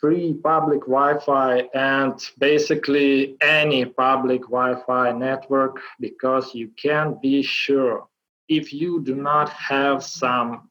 free 0.00 0.32
public 0.32 0.80
Wi-Fi 0.80 1.68
and 1.74 2.14
basically 2.38 3.36
any 3.42 3.84
public 3.84 4.42
Wi-Fi 4.42 5.12
network 5.12 5.80
because 6.00 6.54
you 6.54 6.68
can't 6.82 7.20
be 7.20 7.42
sure 7.42 8.06
if 8.48 8.72
you 8.72 9.02
do 9.02 9.14
not 9.14 9.50
have 9.50 10.02
some 10.02 10.70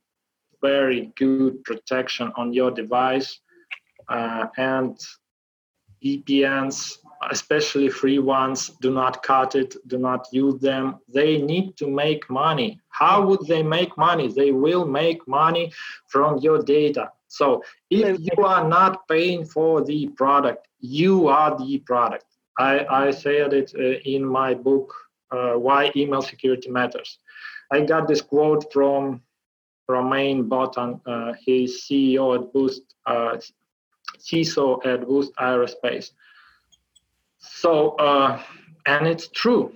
very 0.62 1.12
good 1.16 1.64
protection 1.64 2.32
on 2.36 2.52
your 2.54 2.72
device 2.72 3.40
uh, 4.10 4.48
and 4.58 4.98
VPNs 6.04 6.98
especially 7.32 7.90
free 7.90 8.20
ones, 8.20 8.70
do 8.82 8.92
not 8.92 9.24
cut 9.24 9.56
it, 9.56 9.76
do 9.88 9.98
not 9.98 10.28
use 10.32 10.60
them. 10.62 11.00
They 11.14 11.42
need 11.42 11.78
to 11.78 11.88
make 11.90 12.30
money. 12.30 12.80
How 12.90 13.26
would 13.26 13.46
they 13.48 13.64
make 13.64 13.98
money? 13.98 14.28
They 14.28 14.52
will 14.52 14.86
make 14.86 15.28
money 15.28 15.72
from 16.08 16.38
your 16.38 16.64
data. 16.64 17.12
So 17.28 17.64
if 17.90 18.20
you 18.20 18.44
are 18.44 18.68
not 18.68 19.08
paying 19.08 19.46
for 19.46 19.84
the 19.84 20.08
product, 20.16 20.68
you 20.80 21.28
are 21.28 21.58
the 21.58 21.80
product. 21.80 22.26
I, 22.58 22.86
I 22.90 23.12
said 23.12 23.54
it 23.54 23.72
uh, 23.78 24.00
in 24.06 24.26
my 24.26 24.54
book, 24.54 24.94
uh, 25.32 25.54
Why 25.54 25.92
Email 25.96 26.22
Security 26.22 26.70
Matters. 26.70 27.20
I 27.72 27.82
got 27.82 28.08
this 28.08 28.22
quote 28.22 28.72
from 28.74 29.22
Romain 29.88 30.48
Bottan, 30.48 31.02
uh, 31.06 31.34
he's 31.44 31.84
CEO 31.84 32.36
at 32.36 32.54
Boost, 32.54 32.82
uh, 33.06 33.38
CISO 34.20 34.86
at 34.86 35.08
Boost 35.08 35.34
Aerospace. 35.36 36.12
So, 37.40 37.92
uh, 37.92 38.42
and 38.86 39.08
it's 39.08 39.28
true. 39.30 39.74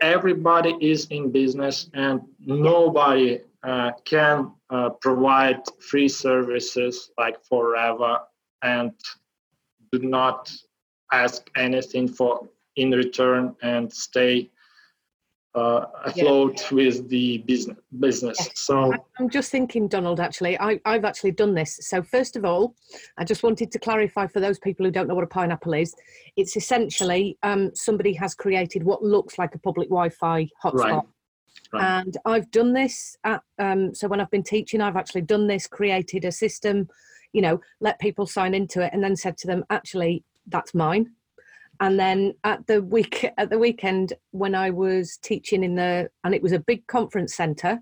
Everybody 0.00 0.76
is 0.80 1.06
in 1.06 1.30
business, 1.30 1.90
and 1.94 2.20
nobody 2.38 3.40
uh, 3.62 3.92
can 4.04 4.52
uh, 4.70 4.90
provide 4.90 5.60
free 5.80 6.08
services 6.08 7.10
like 7.18 7.42
forever 7.44 8.20
and 8.62 8.92
do 9.92 9.98
not 10.00 10.52
ask 11.12 11.48
anything 11.56 12.08
for 12.08 12.48
in 12.76 12.90
return 12.90 13.54
and 13.62 13.92
stay 13.92 14.50
uh, 15.56 15.86
afloat 16.04 16.60
yeah. 16.60 16.74
with 16.76 17.08
the 17.08 17.38
business. 17.38 17.78
Business. 17.98 18.36
Yes. 18.38 18.50
So 18.54 18.92
I'm 19.18 19.30
just 19.30 19.50
thinking, 19.50 19.88
Donald. 19.88 20.20
Actually, 20.20 20.58
I, 20.60 20.78
I've 20.84 21.04
actually 21.04 21.32
done 21.32 21.54
this. 21.54 21.78
So 21.82 22.02
first 22.02 22.36
of 22.36 22.44
all, 22.44 22.74
I 23.16 23.24
just 23.24 23.42
wanted 23.42 23.72
to 23.72 23.78
clarify 23.78 24.26
for 24.26 24.40
those 24.40 24.58
people 24.58 24.84
who 24.84 24.92
don't 24.92 25.08
know 25.08 25.14
what 25.14 25.24
a 25.24 25.28
pineapple 25.28 25.72
is. 25.74 25.94
It's 26.36 26.56
essentially 26.56 27.38
um, 27.42 27.74
somebody 27.74 28.12
has 28.14 28.34
created 28.34 28.82
what 28.82 29.02
looks 29.02 29.38
like 29.38 29.54
a 29.54 29.58
public 29.58 29.88
Wi-Fi 29.88 30.48
hotspot. 30.62 30.74
Right. 30.74 31.02
Right. 31.72 32.00
And 32.00 32.16
I've 32.26 32.50
done 32.50 32.74
this. 32.74 33.16
At, 33.24 33.42
um, 33.58 33.94
so 33.94 34.06
when 34.06 34.20
I've 34.20 34.30
been 34.30 34.42
teaching, 34.42 34.80
I've 34.80 34.96
actually 34.96 35.22
done 35.22 35.46
this. 35.46 35.66
Created 35.66 36.24
a 36.26 36.30
system, 36.30 36.88
you 37.32 37.40
know, 37.40 37.60
let 37.80 37.98
people 37.98 38.26
sign 38.26 38.54
into 38.54 38.82
it, 38.82 38.90
and 38.92 39.02
then 39.02 39.16
said 39.16 39.36
to 39.38 39.46
them, 39.46 39.64
actually, 39.70 40.22
that's 40.46 40.74
mine 40.74 41.10
and 41.80 41.98
then 41.98 42.34
at 42.44 42.66
the 42.66 42.82
week 42.82 43.26
at 43.38 43.50
the 43.50 43.58
weekend 43.58 44.12
when 44.30 44.54
i 44.54 44.70
was 44.70 45.18
teaching 45.18 45.64
in 45.64 45.74
the 45.74 46.08
and 46.24 46.34
it 46.34 46.42
was 46.42 46.52
a 46.52 46.58
big 46.60 46.86
conference 46.86 47.34
center 47.34 47.78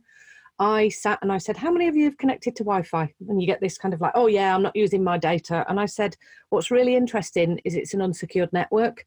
i 0.59 0.89
sat 0.89 1.19
and 1.23 1.33
i 1.33 1.39
said 1.39 1.57
how 1.57 1.71
many 1.71 1.89
of 1.89 1.97
you 1.97 2.05
have 2.05 2.19
connected 2.19 2.55
to 2.57 2.65
wi-fi? 2.65 3.13
And 3.29 3.41
you 3.41 3.47
get 3.47 3.61
this 3.61 3.79
kind 3.79 3.95
of 3.95 4.01
like 4.01 4.13
oh 4.15 4.27
yeah 4.27 4.55
i'm 4.55 4.63
not 4.63 4.77
using 4.77 5.03
my 5.03 5.19
data. 5.19 5.65
And 5.69 5.81
i 5.81 5.87
said 5.87 6.17
what's 6.51 6.71
really 6.71 6.95
interesting 6.95 7.61
is 7.65 7.75
it's 7.75 7.95
an 7.95 8.03
unsecured 8.03 8.53
network. 8.53 9.07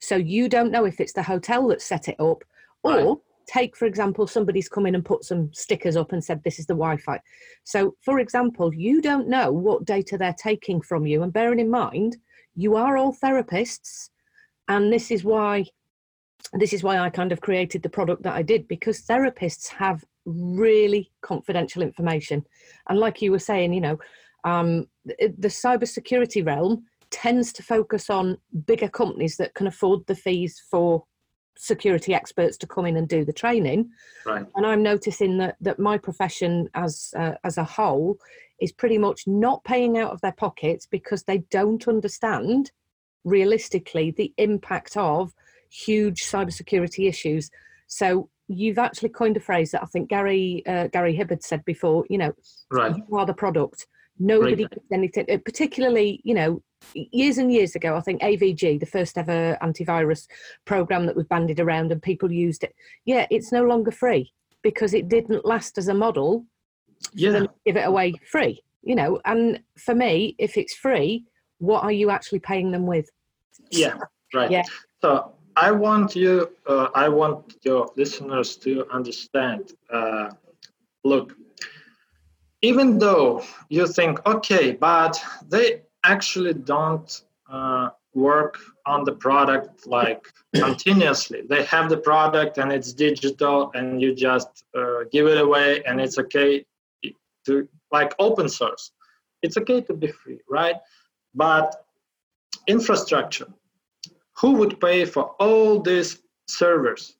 So 0.00 0.16
you 0.16 0.48
don't 0.48 0.72
know 0.72 0.84
if 0.84 1.00
it's 1.00 1.14
the 1.14 1.22
hotel 1.22 1.68
that 1.68 1.80
set 1.80 2.08
it 2.08 2.20
up 2.20 2.44
or 2.82 2.92
right. 2.92 3.16
take 3.46 3.76
for 3.76 3.86
example 3.86 4.26
somebody's 4.26 4.68
come 4.68 4.86
in 4.86 4.94
and 4.94 5.04
put 5.04 5.24
some 5.24 5.50
stickers 5.54 5.96
up 5.96 6.12
and 6.12 6.22
said 6.22 6.42
this 6.42 6.58
is 6.58 6.66
the 6.66 6.74
wi-fi 6.74 7.18
so 7.64 7.94
for 8.02 8.18
example 8.18 8.74
you 8.74 9.00
don't 9.00 9.28
know 9.28 9.50
what 9.50 9.84
data 9.84 10.18
they're 10.18 10.34
taking 10.38 10.80
from 10.82 11.06
you. 11.06 11.22
And 11.22 11.32
bearing 11.32 11.60
in 11.60 11.70
mind 11.70 12.18
you 12.56 12.74
are 12.74 12.96
all 12.96 13.14
therapists 13.14 14.10
and 14.68 14.92
this 14.92 15.10
is 15.10 15.22
why 15.22 15.64
this 16.52 16.72
is 16.72 16.82
why 16.82 16.98
I 16.98 17.10
kind 17.10 17.32
of 17.32 17.40
created 17.40 17.82
the 17.82 17.88
product 17.88 18.22
that 18.22 18.34
I 18.34 18.42
did 18.42 18.68
because 18.68 19.02
therapists 19.02 19.68
have 19.68 20.04
really 20.26 21.10
confidential 21.22 21.82
information. 21.82 22.44
And 22.88 22.98
like 22.98 23.20
you 23.20 23.32
were 23.32 23.38
saying, 23.38 23.72
you 23.72 23.80
know, 23.80 23.98
um, 24.44 24.86
the, 25.04 25.34
the 25.38 25.48
cybersecurity 25.48 26.46
realm 26.46 26.84
tends 27.10 27.52
to 27.54 27.62
focus 27.62 28.10
on 28.10 28.38
bigger 28.66 28.88
companies 28.88 29.36
that 29.36 29.54
can 29.54 29.66
afford 29.66 30.06
the 30.06 30.14
fees 30.14 30.62
for 30.70 31.04
security 31.56 32.14
experts 32.14 32.56
to 32.58 32.66
come 32.66 32.86
in 32.86 32.96
and 32.96 33.08
do 33.08 33.24
the 33.24 33.32
training. 33.32 33.90
Right. 34.24 34.46
And 34.54 34.66
I'm 34.66 34.82
noticing 34.82 35.38
that 35.38 35.56
that 35.60 35.78
my 35.78 35.98
profession 35.98 36.68
as 36.74 37.12
uh, 37.16 37.34
as 37.44 37.58
a 37.58 37.64
whole 37.64 38.18
is 38.60 38.72
pretty 38.72 38.98
much 38.98 39.26
not 39.26 39.62
paying 39.64 39.98
out 39.98 40.12
of 40.12 40.20
their 40.20 40.32
pockets 40.32 40.86
because 40.86 41.24
they 41.24 41.38
don't 41.50 41.86
understand 41.88 42.70
realistically 43.24 44.12
the 44.12 44.32
impact 44.38 44.96
of 44.96 45.32
huge 45.70 46.22
cybersecurity 46.22 47.08
issues. 47.08 47.50
So 47.86 48.30
you've 48.48 48.78
actually 48.78 49.10
coined 49.10 49.36
a 49.36 49.40
phrase 49.40 49.72
that 49.72 49.82
I 49.82 49.86
think 49.86 50.08
Gary 50.08 50.62
uh, 50.66 50.88
Gary 50.88 51.16
Hibbard 51.16 51.42
said 51.42 51.64
before. 51.64 52.04
You 52.08 52.18
know, 52.18 52.32
right. 52.70 52.96
you 52.96 53.16
are 53.16 53.26
the 53.26 53.34
product. 53.34 53.86
Nobody 54.18 54.64
right. 54.64 54.70
gets 54.70 54.92
anything. 54.92 55.26
Uh, 55.30 55.38
particularly, 55.44 56.20
you 56.24 56.34
know, 56.34 56.62
years 56.94 57.38
and 57.38 57.52
years 57.52 57.74
ago, 57.74 57.96
I 57.96 58.00
think 58.00 58.22
AVG, 58.22 58.80
the 58.80 58.86
first 58.86 59.18
ever 59.18 59.56
antivirus 59.62 60.26
program 60.64 61.06
that 61.06 61.16
was 61.16 61.26
bandied 61.26 61.60
around 61.60 61.92
and 61.92 62.02
people 62.02 62.30
used 62.30 62.64
it. 62.64 62.74
Yeah, 63.04 63.26
it's 63.30 63.52
no 63.52 63.64
longer 63.64 63.90
free 63.90 64.32
because 64.62 64.94
it 64.94 65.08
didn't 65.08 65.44
last 65.44 65.78
as 65.78 65.88
a 65.88 65.94
model. 65.94 66.44
Yeah, 67.12 67.44
give 67.64 67.76
it 67.76 67.86
away 67.86 68.14
free 68.30 68.62
you 68.86 68.94
know, 68.94 69.20
and 69.24 69.60
for 69.76 69.94
me, 69.94 70.36
if 70.38 70.56
it's 70.56 70.74
free, 70.74 71.24
what 71.58 71.82
are 71.82 71.92
you 71.92 72.08
actually 72.08 72.38
paying 72.38 72.70
them 72.70 72.86
with? 72.86 73.10
Yeah, 73.72 73.98
right. 74.32 74.50
Yeah. 74.50 74.62
So 75.02 75.32
I 75.56 75.72
want 75.72 76.14
you, 76.14 76.50
uh, 76.68 76.88
I 76.94 77.08
want 77.08 77.56
your 77.62 77.90
listeners 77.96 78.56
to 78.58 78.86
understand. 78.92 79.72
Uh, 79.92 80.30
look, 81.04 81.34
even 82.62 82.98
though 82.98 83.42
you 83.68 83.88
think, 83.88 84.24
okay, 84.24 84.72
but 84.72 85.20
they 85.48 85.82
actually 86.12 86.54
don't 86.54 87.22
uh, 87.50 87.90
work 88.14 88.58
on 88.86 89.04
the 89.04 89.12
product 89.12 89.86
like 89.86 90.26
continuously. 90.54 91.42
They 91.48 91.64
have 91.64 91.88
the 91.90 91.98
product 91.98 92.58
and 92.58 92.72
it's 92.72 92.92
digital, 92.92 93.70
and 93.74 94.00
you 94.00 94.14
just 94.14 94.64
uh, 94.74 95.00
give 95.12 95.26
it 95.26 95.38
away, 95.38 95.82
and 95.84 96.00
it's 96.00 96.18
okay 96.18 96.64
to 97.46 97.68
like 97.92 98.14
open 98.18 98.48
source. 98.48 98.92
It's 99.42 99.56
okay 99.56 99.80
to 99.82 99.94
be 99.94 100.08
free, 100.08 100.40
right? 100.48 100.76
But 101.34 101.66
infrastructure, 102.66 103.48
who 104.38 104.52
would 104.58 104.80
pay 104.80 105.04
for 105.04 105.24
all 105.38 105.80
these 105.80 106.22
servers? 106.48 107.16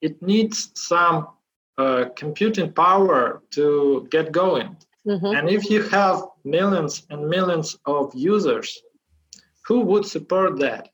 It 0.00 0.22
needs 0.22 0.70
some 0.74 1.28
uh, 1.76 2.06
computing 2.16 2.72
power 2.72 3.42
to 3.50 4.06
get 4.10 4.32
going. 4.32 4.76
Mm-hmm. 5.06 5.36
And 5.36 5.48
if 5.48 5.70
you 5.70 5.82
have 5.84 6.22
millions 6.50 7.06
and 7.10 7.28
millions 7.28 7.76
of 7.84 8.12
users, 8.14 8.82
who 9.66 9.80
would 9.80 10.04
support 10.04 10.58
that? 10.58 10.88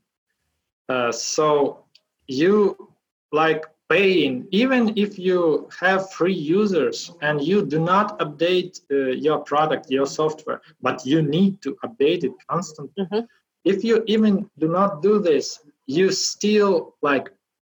Uh, 0.88 1.12
so 1.12 1.84
you 2.26 2.92
like 3.32 3.64
paying, 3.88 4.46
even 4.50 4.92
if 4.96 5.18
you 5.18 5.68
have 5.78 6.10
free 6.12 6.34
users 6.34 7.12
and 7.20 7.42
you 7.42 7.64
do 7.64 7.78
not 7.78 8.18
update 8.18 8.80
uh, 8.90 9.12
your 9.26 9.38
product, 9.38 9.90
your 9.90 10.06
software, 10.06 10.60
but 10.80 11.04
you 11.04 11.22
need 11.22 11.60
to 11.62 11.76
update 11.84 12.24
it 12.24 12.32
constantly. 12.48 13.04
Mm-hmm. 13.04 13.24
If 13.64 13.84
you 13.84 14.02
even 14.06 14.48
do 14.58 14.68
not 14.68 15.02
do 15.02 15.18
this, 15.18 15.60
you 15.86 16.10
still 16.12 16.96
like 17.02 17.28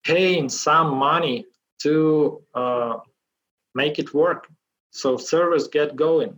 paying 0.05 0.49
some 0.49 0.95
money 0.95 1.47
to 1.83 2.43
uh, 2.55 2.97
make 3.75 3.99
it 3.99 4.15
work. 4.15 4.49
So 4.91 5.17
servers 5.17 5.69
get 5.69 5.97
going, 5.97 6.37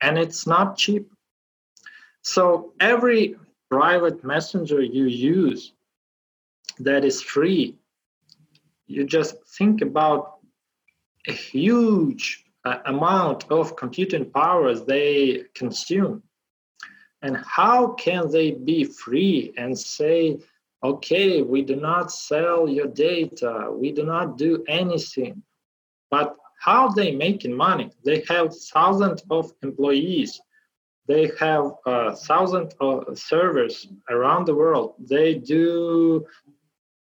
and 0.00 0.18
it's 0.18 0.46
not 0.46 0.76
cheap. 0.76 1.10
So 2.22 2.72
every 2.80 3.36
private 3.70 4.24
messenger 4.24 4.82
you 4.82 5.04
use 5.04 5.72
that 6.78 7.04
is 7.04 7.22
free, 7.22 7.76
you 8.86 9.04
just 9.04 9.36
think 9.58 9.80
about 9.82 10.38
a 11.28 11.32
huge 11.32 12.44
uh, 12.64 12.78
amount 12.86 13.50
of 13.50 13.76
computing 13.76 14.30
powers 14.30 14.84
they 14.84 15.44
consume. 15.54 16.22
And 17.22 17.36
how 17.36 17.88
can 17.92 18.30
they 18.30 18.52
be 18.52 18.84
free 18.84 19.52
and 19.56 19.78
say, 19.78 20.38
okay, 20.82 21.42
we 21.42 21.62
do 21.62 21.76
not 21.76 22.10
sell 22.10 22.68
your 22.68 22.86
data, 22.86 23.70
we 23.70 23.92
do 23.92 24.04
not 24.04 24.38
do 24.38 24.64
anything. 24.66 25.42
But 26.10 26.36
how 26.60 26.88
they 26.88 27.10
making 27.12 27.56
money? 27.56 27.90
They 28.04 28.22
have 28.28 28.54
thousands 28.54 29.22
of 29.30 29.50
employees. 29.62 30.38
They 31.08 31.30
have 31.40 31.72
uh, 31.86 32.14
thousands 32.14 32.74
of 32.80 33.18
servers 33.18 33.88
around 34.10 34.46
the 34.46 34.54
world. 34.54 34.94
They 34.98 35.34
do 35.34 36.26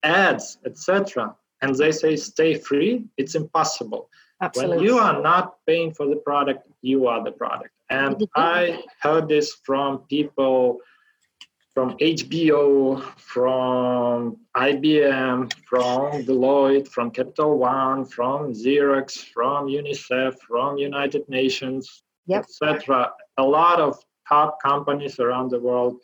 ads, 0.04 0.58
etc. 0.66 1.36
And 1.62 1.76
they 1.76 1.92
say 1.92 2.16
stay 2.16 2.56
free. 2.56 3.06
It's 3.18 3.36
impossible. 3.36 4.10
Absolutely. 4.42 4.78
When 4.78 4.86
you 4.86 4.98
are 4.98 5.22
not 5.22 5.58
paying 5.68 5.94
for 5.94 6.08
the 6.08 6.16
product, 6.16 6.66
you 6.82 7.08
are 7.08 7.22
the 7.22 7.34
product. 7.34 7.72
And. 7.90 8.26
I 8.36 8.84
heard 9.02 9.28
this 9.28 9.58
from 9.66 10.00
people 10.10 10.80
from 11.74 11.98
HBO, 11.98 13.02
from 13.18 14.38
IBM, 14.56 15.54
from 15.66 16.24
Deloitte, 16.24 16.88
from 16.88 17.12
Capital 17.12 17.58
One, 17.58 18.06
from 18.06 18.54
Xerox, 18.54 19.18
from 19.18 19.68
UNICEF, 19.68 20.38
from 20.40 20.78
United 20.78 21.28
Nations, 21.30 22.04
yep. 22.28 22.44
etc. 22.44 23.12
A 23.38 23.44
lot 23.44 23.80
of 23.80 23.98
top 24.28 24.62
companies 24.62 25.20
around 25.20 25.50
the 25.52 25.60
world. 25.60 26.02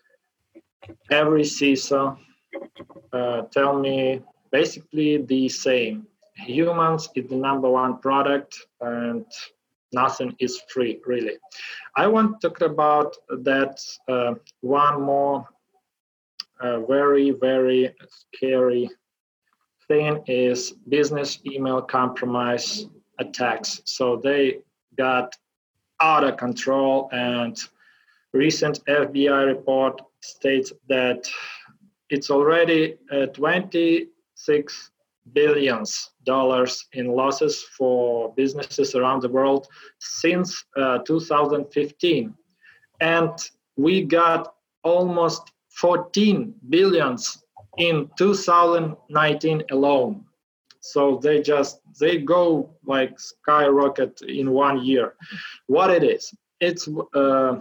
Every 1.12 1.44
CISO 1.44 2.18
uh, 3.12 3.42
tell 3.52 3.78
me 3.78 4.22
basically 4.52 5.18
the 5.18 5.50
same. 5.50 6.08
Humans 6.36 7.10
is 7.16 7.28
the 7.30 7.36
number 7.36 7.70
one 7.70 7.98
product, 7.98 8.58
and 8.80 9.26
nothing 9.94 10.36
is 10.40 10.62
free 10.68 11.00
really 11.06 11.38
i 11.96 12.06
want 12.06 12.42
to 12.42 12.50
talk 12.50 12.62
about 12.62 13.16
that 13.30 13.80
uh, 14.10 14.34
one 14.60 15.02
more 15.02 15.48
a 16.62 16.80
very, 16.86 17.32
very 17.32 17.94
scary 18.10 18.90
thing 19.88 20.24
is 20.28 20.74
business 20.90 21.40
email 21.46 21.82
compromise 21.82 22.88
attacks. 23.20 23.82
So 23.86 24.18
they 24.18 24.60
got 24.98 25.36
out 26.00 26.24
of 26.24 26.38
control, 26.38 27.10
and 27.12 27.58
recent 28.34 28.84
FBI 28.86 29.48
report 29.48 30.02
states 30.22 30.72
that 30.90 31.28
it's 32.10 32.30
already 32.30 32.98
uh, 33.12 33.28
26 33.28 34.92
billions 35.34 36.12
dollars 36.24 36.86
in 36.94 37.08
losses 37.08 37.64
for 37.78 38.34
businesses 38.36 38.96
around 38.96 39.22
the 39.22 39.30
world 39.30 39.68
since 40.00 40.64
uh, 40.78 41.00
2015 41.00 42.34
and 43.02 43.32
we 43.76 44.04
got 44.04 44.56
almost 44.84 45.52
14 45.78 46.54
billions 46.70 47.44
in 47.78 48.10
2019 48.18 49.64
alone. 49.72 50.26
So 50.80 51.20
they 51.22 51.42
just 51.42 51.82
they 52.00 52.18
go 52.20 52.70
like 52.86 53.20
skyrocket 53.20 54.22
in 54.22 54.52
one 54.52 54.84
year. 54.84 55.16
What 55.68 55.90
it 55.90 56.04
is 56.04 56.34
it's 56.60 56.88
uh, 57.14 57.60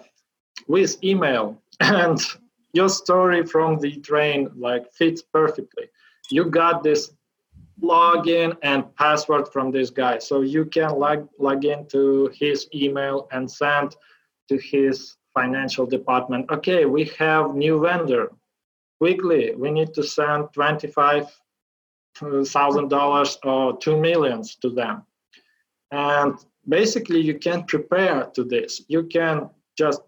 with 0.69 1.03
email 1.05 1.61
and 1.81 2.19
your 2.73 2.89
story 2.89 3.45
from 3.45 3.79
the 3.79 3.97
train 4.01 4.51
like 4.57 4.93
fits 4.93 5.23
perfectly. 5.23 5.85
You 6.31 6.47
got 6.47 6.83
this 6.83 7.13
login 7.83 8.57
and 8.63 8.95
password 8.97 9.49
from 9.53 9.71
this 9.71 9.91
guy. 9.91 10.19
So 10.19 10.41
you 10.41 10.65
can 10.65 10.99
log, 10.99 11.29
log 11.39 11.65
into 11.65 12.31
his 12.35 12.69
email 12.75 13.29
and 13.33 13.51
send 13.51 13.97
to 14.49 14.57
his 14.59 15.17
financial 15.39 15.87
department 15.97 16.51
okay 16.51 16.85
we 16.97 17.05
have 17.19 17.55
new 17.55 17.81
vendor. 17.81 18.27
Quickly 18.99 19.55
we 19.63 19.71
need 19.71 19.93
to 19.95 20.03
send 20.03 20.41
25 20.53 21.25
thousand 22.57 22.89
dollars 22.89 23.39
or 23.45 23.77
two 23.79 23.97
millions 24.01 24.57
to 24.63 24.71
them. 24.71 25.03
And 25.91 26.35
basically 26.67 27.21
you 27.21 27.39
can 27.39 27.65
prepare 27.65 28.31
to 28.35 28.43
this. 28.45 28.83
You 28.89 29.03
can 29.05 29.51
just 29.77 30.03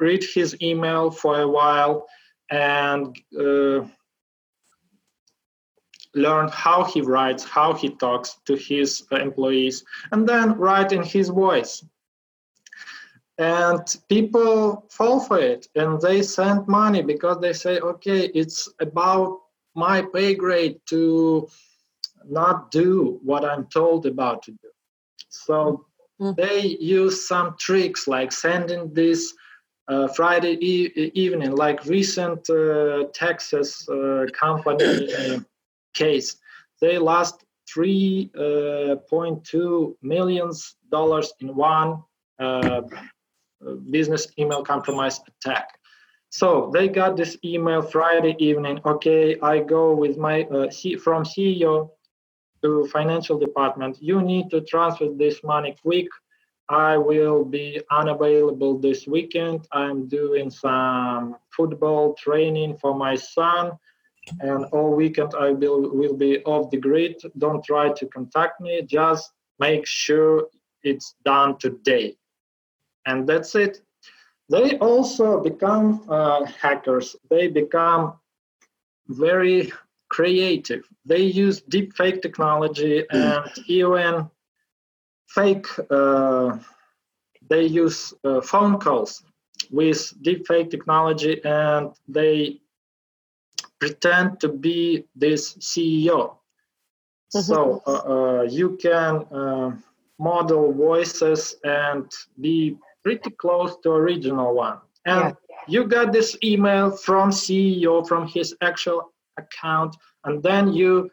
read 0.00 0.22
his 0.34 0.56
email 0.60 1.10
for 1.10 1.40
a 1.40 1.48
while 1.48 2.06
and 2.50 3.16
uh, 3.38 3.80
learn 6.14 6.48
how 6.48 6.84
he 6.84 7.00
writes 7.00 7.42
how 7.44 7.72
he 7.72 7.88
talks 7.88 8.38
to 8.44 8.54
his 8.54 9.04
employees 9.10 9.84
and 10.12 10.28
then 10.28 10.58
write 10.58 10.92
in 10.92 11.02
his 11.02 11.28
voice 11.28 11.84
and 13.42 13.96
people 14.08 14.86
fall 14.88 15.18
for 15.18 15.38
it 15.38 15.66
and 15.74 16.00
they 16.00 16.22
send 16.22 16.68
money 16.68 17.02
because 17.02 17.38
they 17.40 17.52
say 17.52 17.74
okay 17.80 18.30
it's 18.40 18.68
about 18.80 19.40
my 19.74 20.00
pay 20.14 20.32
grade 20.34 20.78
to 20.86 21.48
not 22.38 22.70
do 22.70 23.18
what 23.24 23.44
i'm 23.44 23.66
told 23.66 24.06
about 24.06 24.42
to 24.42 24.52
do 24.52 24.70
so 25.28 25.84
mm-hmm. 26.20 26.40
they 26.40 26.60
use 27.00 27.26
some 27.26 27.56
tricks 27.58 28.06
like 28.06 28.30
sending 28.30 28.82
this 28.94 29.34
uh, 29.88 30.06
friday 30.18 30.54
e- 30.72 31.10
evening 31.14 31.52
like 31.64 31.84
recent 31.86 32.48
uh, 32.50 33.04
texas 33.12 33.88
uh, 33.88 34.24
company 34.32 35.12
uh, 35.14 35.40
case 35.94 36.36
they 36.80 36.96
lost 36.96 37.44
3.2 37.76 38.34
uh, 38.38 39.92
millions 40.02 40.76
dollars 40.90 41.32
in 41.40 41.48
one 41.56 41.90
uh, 42.38 42.82
business 43.90 44.26
email 44.38 44.62
compromise 44.62 45.20
attack. 45.28 45.78
So 46.30 46.70
they 46.72 46.88
got 46.88 47.16
this 47.16 47.36
email 47.44 47.82
Friday 47.82 48.34
evening. 48.38 48.80
Okay, 48.86 49.38
I 49.40 49.60
go 49.60 49.94
with 49.94 50.16
my 50.16 50.44
uh, 50.44 50.70
C- 50.70 50.96
from 50.96 51.24
CEO 51.24 51.90
to 52.62 52.86
financial 52.86 53.38
department. 53.38 53.98
You 54.00 54.22
need 54.22 54.50
to 54.50 54.62
transfer 54.62 55.08
this 55.14 55.44
money 55.44 55.76
quick. 55.82 56.06
I 56.70 56.96
will 56.96 57.44
be 57.44 57.82
unavailable 57.90 58.78
this 58.78 59.06
weekend. 59.06 59.66
I'm 59.72 60.08
doing 60.08 60.48
some 60.48 61.36
football 61.54 62.14
training 62.14 62.78
for 62.78 62.94
my 62.94 63.14
son, 63.14 63.72
and 64.40 64.64
all 64.72 64.94
weekend 64.94 65.34
I 65.38 65.50
will 65.50 65.90
will 65.94 66.16
be 66.16 66.42
off 66.44 66.70
the 66.70 66.78
grid. 66.78 67.20
Don't 67.36 67.62
try 67.62 67.92
to 67.92 68.06
contact 68.06 68.58
me. 68.60 68.80
Just 68.82 69.32
make 69.58 69.86
sure 69.86 70.48
it's 70.82 71.14
done 71.24 71.58
today 71.58 72.16
and 73.06 73.28
that's 73.28 73.54
it. 73.54 73.80
They 74.48 74.78
also 74.78 75.40
become 75.40 76.04
uh, 76.08 76.44
hackers. 76.44 77.16
They 77.30 77.48
become 77.48 78.14
very 79.08 79.72
creative. 80.08 80.84
They 81.06 81.22
use 81.22 81.62
deep 81.62 81.96
fake 81.96 82.20
technology 82.22 83.04
and 83.10 83.44
even 83.66 84.30
fake. 85.28 85.66
Uh, 85.90 86.58
they 87.48 87.64
use 87.64 88.14
uh, 88.24 88.40
phone 88.40 88.78
calls 88.78 89.24
with 89.70 90.12
deep 90.22 90.46
fake 90.46 90.70
technology, 90.70 91.42
and 91.44 91.90
they 92.08 92.60
pretend 93.80 94.38
to 94.40 94.48
be 94.48 95.04
this 95.16 95.54
CEO. 95.54 96.36
Mm-hmm. 97.34 97.40
So 97.40 97.82
uh, 97.86 97.90
uh, 97.90 98.42
you 98.42 98.76
can 98.76 99.24
uh, 99.32 99.72
model 100.18 100.72
voices 100.72 101.56
and 101.64 102.10
be 102.40 102.76
pretty 103.04 103.30
close 103.30 103.76
to 103.82 103.90
original 103.90 104.54
one. 104.54 104.78
And 105.06 105.20
yeah. 105.20 105.56
you 105.68 105.84
got 105.84 106.12
this 106.12 106.36
email 106.42 106.90
from 106.90 107.30
CEO 107.30 108.06
from 108.06 108.28
his 108.28 108.54
actual 108.60 109.12
account, 109.36 109.96
and 110.24 110.42
then 110.42 110.72
you 110.72 111.10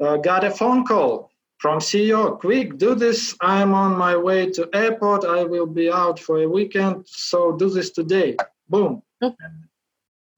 uh, 0.00 0.16
got 0.16 0.44
a 0.44 0.50
phone 0.50 0.84
call 0.84 1.30
from 1.58 1.78
CEO. 1.78 2.38
Quick, 2.38 2.78
do 2.78 2.94
this. 2.94 3.36
I'm 3.40 3.74
on 3.74 3.96
my 3.96 4.16
way 4.16 4.50
to 4.50 4.68
airport. 4.72 5.24
I 5.24 5.44
will 5.44 5.66
be 5.66 5.90
out 5.90 6.18
for 6.18 6.42
a 6.42 6.48
weekend, 6.48 7.04
so 7.06 7.52
do 7.56 7.68
this 7.68 7.90
today. 7.90 8.36
Boom. 8.68 9.02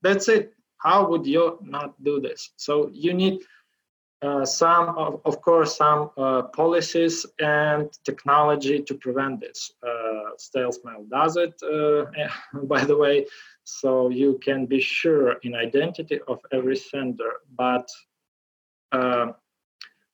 That's 0.02 0.28
it. 0.28 0.54
How 0.78 1.08
would 1.08 1.26
you 1.26 1.58
not 1.62 2.02
do 2.02 2.20
this? 2.20 2.50
So 2.56 2.90
you 2.92 3.14
need 3.14 3.42
some, 4.44 4.96
of, 4.96 5.20
of, 5.24 5.40
course, 5.42 5.76
some 5.76 6.10
uh, 6.16 6.42
policies 6.42 7.26
and 7.40 7.90
technology 8.04 8.80
to 8.80 8.94
prevent 8.94 9.40
this. 9.40 9.72
Uh, 9.82 10.30
StealthMail 10.38 11.08
does 11.10 11.36
it, 11.36 11.54
uh, 11.62 12.04
by 12.64 12.84
the 12.84 12.96
way, 12.96 13.26
so 13.64 14.10
you 14.10 14.38
can 14.42 14.66
be 14.66 14.80
sure 14.80 15.32
in 15.42 15.54
identity 15.54 16.20
of 16.28 16.38
every 16.52 16.76
sender. 16.76 17.32
But 17.56 17.88
uh, 18.92 19.32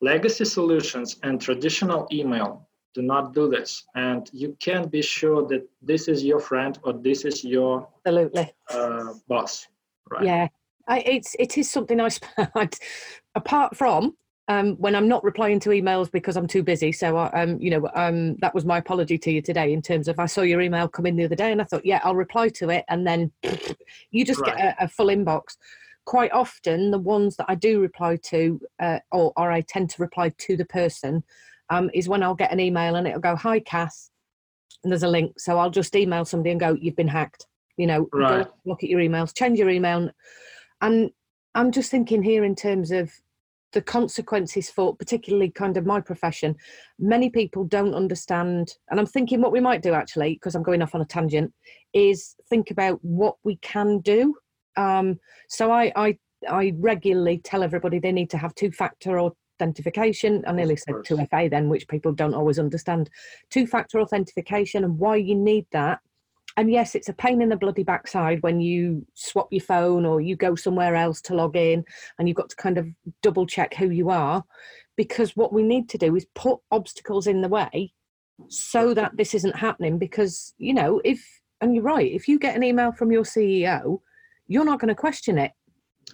legacy 0.01 0.44
solutions 0.44 1.16
and 1.23 1.40
traditional 1.40 2.07
email 2.12 2.68
do 2.94 3.03
not 3.03 3.35
do 3.35 3.49
this, 3.49 3.85
and 3.94 4.29
you 4.33 4.57
can 4.61 4.88
be 4.88 5.03
sure 5.03 5.47
that 5.49 5.68
this 5.83 6.09
is 6.09 6.25
your 6.25 6.40
friend 6.40 6.79
or 6.83 6.94
this 6.94 7.25
is 7.25 7.44
your 7.44 7.88
absolutely 8.07 8.53
uh, 8.71 9.12
boss. 9.29 9.66
Right? 10.11 10.25
Yeah, 10.25 10.49
I, 10.87 11.01
it's 11.01 11.37
it 11.38 11.59
is 11.59 11.71
something 11.71 12.01
I 12.01 12.09
apart 13.38 13.77
from 13.77 14.14
um, 14.48 14.77
when 14.77 14.94
I'm 14.94 15.09
not 15.09 15.22
replying 15.22 15.61
to 15.61 15.70
emails 15.70 16.11
because 16.11 16.37
I'm 16.37 16.46
too 16.46 16.62
busy. 16.62 16.90
So, 16.90 17.16
I, 17.16 17.42
um, 17.42 17.59
you 17.61 17.70
know, 17.70 17.88
um, 17.94 18.37
that 18.37 18.55
was 18.55 18.64
my 18.64 18.79
apology 18.79 19.18
to 19.18 19.31
you 19.31 19.40
today 19.42 19.72
in 19.72 19.81
terms 19.81 20.09
of 20.09 20.18
I 20.18 20.27
saw 20.27 20.40
your 20.40 20.61
email 20.61 20.88
come 20.88 21.07
in 21.07 21.16
the 21.16 21.24
other 21.24 21.37
day 21.37 21.53
and 21.53 21.61
I 21.61 21.64
thought, 21.64 21.87
yeah, 21.87 22.01
I'll 22.03 22.16
reply 22.16 22.48
to 22.51 22.70
it. 22.70 22.85
And 22.88 23.07
then 23.07 23.31
you 24.11 24.24
just 24.24 24.40
right. 24.40 24.57
get 24.57 24.77
a, 24.81 24.85
a, 24.85 24.88
full 24.88 25.07
inbox. 25.07 25.57
Quite 26.07 26.33
often, 26.33 26.90
the 26.90 26.98
ones 26.98 27.37
that 27.37 27.46
I 27.48 27.55
do 27.55 27.81
reply 27.81 28.16
to, 28.31 28.59
uh, 28.81 28.98
or, 29.12 29.33
or 29.37 29.53
I 29.53 29.61
tend 29.61 29.90
to 29.90 30.03
reply 30.03 30.33
to 30.37 30.57
the 30.57 30.64
person, 30.64 31.22
um, 31.68 31.90
is 31.92 32.09
when 32.09 32.22
I'll 32.22 32.35
get 32.35 32.53
an 32.53 32.61
email 32.61 32.96
and 32.96 33.07
it'll 33.07 33.20
go, 33.20 33.37
Hi, 33.37 33.61
Cass. 33.61 34.11
And 34.83 34.90
there's 34.90 35.03
a 35.03 35.09
link. 35.09 35.38
So 35.38 35.59
I'll 35.59 35.70
just 35.70 35.94
email 35.94 36.24
somebody 36.24 36.51
and 36.51 36.61
go, 36.61 36.74
You've 36.81 36.96
been 36.96 37.09
hacked. 37.09 37.46
You 37.77 37.87
know, 37.87 38.09
right. 38.12 38.46
look 38.64 38.83
at 38.83 38.88
your 38.88 39.01
emails, 39.01 39.35
change 39.35 39.59
your 39.59 39.68
email. 39.68 40.11
And 40.81 41.11
I'm 41.55 41.70
just 41.70 41.90
thinking 41.90 42.22
here 42.22 42.44
in 42.44 42.57
terms 42.57 42.90
of 42.90 43.12
the 43.73 43.83
consequences 43.83 44.71
for 44.71 44.97
particularly 44.97 45.51
kind 45.51 45.77
of 45.77 45.85
my 45.85 46.01
profession. 46.01 46.57
Many 46.99 47.31
people 47.31 47.65
don't 47.65 47.95
understand 47.95 48.75
and 48.91 48.99
i'm 48.99 49.07
thinking 49.07 49.41
what 49.41 49.53
we 49.53 49.61
might 49.61 49.83
do 49.83 49.93
actually 49.93 50.35
because 50.35 50.55
i'm 50.55 50.63
going 50.63 50.83
off 50.83 50.95
on 50.95 51.01
a 51.01 51.05
tangent 51.07 51.53
is 51.93 52.35
think 52.49 52.71
about 52.71 52.99
what 53.03 53.37
we 53.45 53.57
can 53.57 54.01
do. 54.01 54.35
Um, 54.77 55.19
so 55.49 55.71
I, 55.71 55.93
I 55.97 56.19
i 56.49 56.73
regularly 56.77 57.39
tell 57.39 57.63
everybody 57.63 57.99
they 57.99 58.13
need 58.13 58.31
to 58.31 58.39
have 58.39 58.55
two 58.55 58.71
factor 58.71 59.19
authentication 59.19 60.45
i 60.47 60.53
nearly 60.53 60.77
said 60.77 60.95
2fa 60.95 61.51
then 61.51 61.69
which 61.69 61.89
people 61.89 62.13
don't 62.13 62.35
always 62.35 62.59
understand. 62.59 63.11
Two 63.51 63.67
factor 63.67 64.01
authentication 64.01 64.85
and 64.85 64.99
why 64.99 65.17
you 65.17 65.35
need 65.35 65.67
that 65.73 66.01
and 66.59 66.73
yes, 66.73 66.97
it's 66.97 67.09
a 67.09 67.12
pain 67.12 67.40
in 67.40 67.51
the 67.51 67.57
bloody 67.57 67.85
backside 67.85 68.42
when 68.42 68.61
you 68.61 69.07
swap 69.14 69.47
your 69.53 69.61
phone 69.61 70.05
or 70.05 70.21
you 70.21 70.35
go 70.35 70.57
somewhere 70.57 70.97
else 70.97 71.21
to 71.21 71.35
log 71.37 71.57
in 71.57 71.85
and 72.18 72.27
you've 72.27 72.37
got 72.37 72.51
to 72.51 72.57
kind 72.57 72.79
of 72.79 72.88
double 73.23 73.47
check 73.47 73.75
who 73.75 73.90
you 73.90 74.11
are. 74.11 74.42
Because 74.97 75.37
what 75.37 75.53
we 75.53 75.62
need 75.62 75.88
to 75.90 75.99
do 75.99 76.16
is 76.16 76.27
put 76.35 76.59
obstacles 76.73 77.29
in 77.29 77.42
the 77.42 77.49
way 77.49 77.92
so 78.49 78.92
that 78.92 79.16
this 79.16 79.35
isn't 79.35 79.55
happening. 79.55 80.01
Because, 80.01 80.53
you 80.59 80.75
know, 80.75 81.01
if, 81.05 81.25
and 81.61 81.77
you're 81.77 81.85
right, 81.85 82.11
if 82.11 82.27
you 82.27 82.40
get 82.40 82.57
an 82.57 82.64
email 82.64 82.90
from 82.90 83.12
your 83.12 83.23
CEO, 83.23 84.01
you're 84.49 84.64
not 84.64 84.81
going 84.81 84.88
to 84.88 84.97
question 84.97 85.38
it 85.38 85.53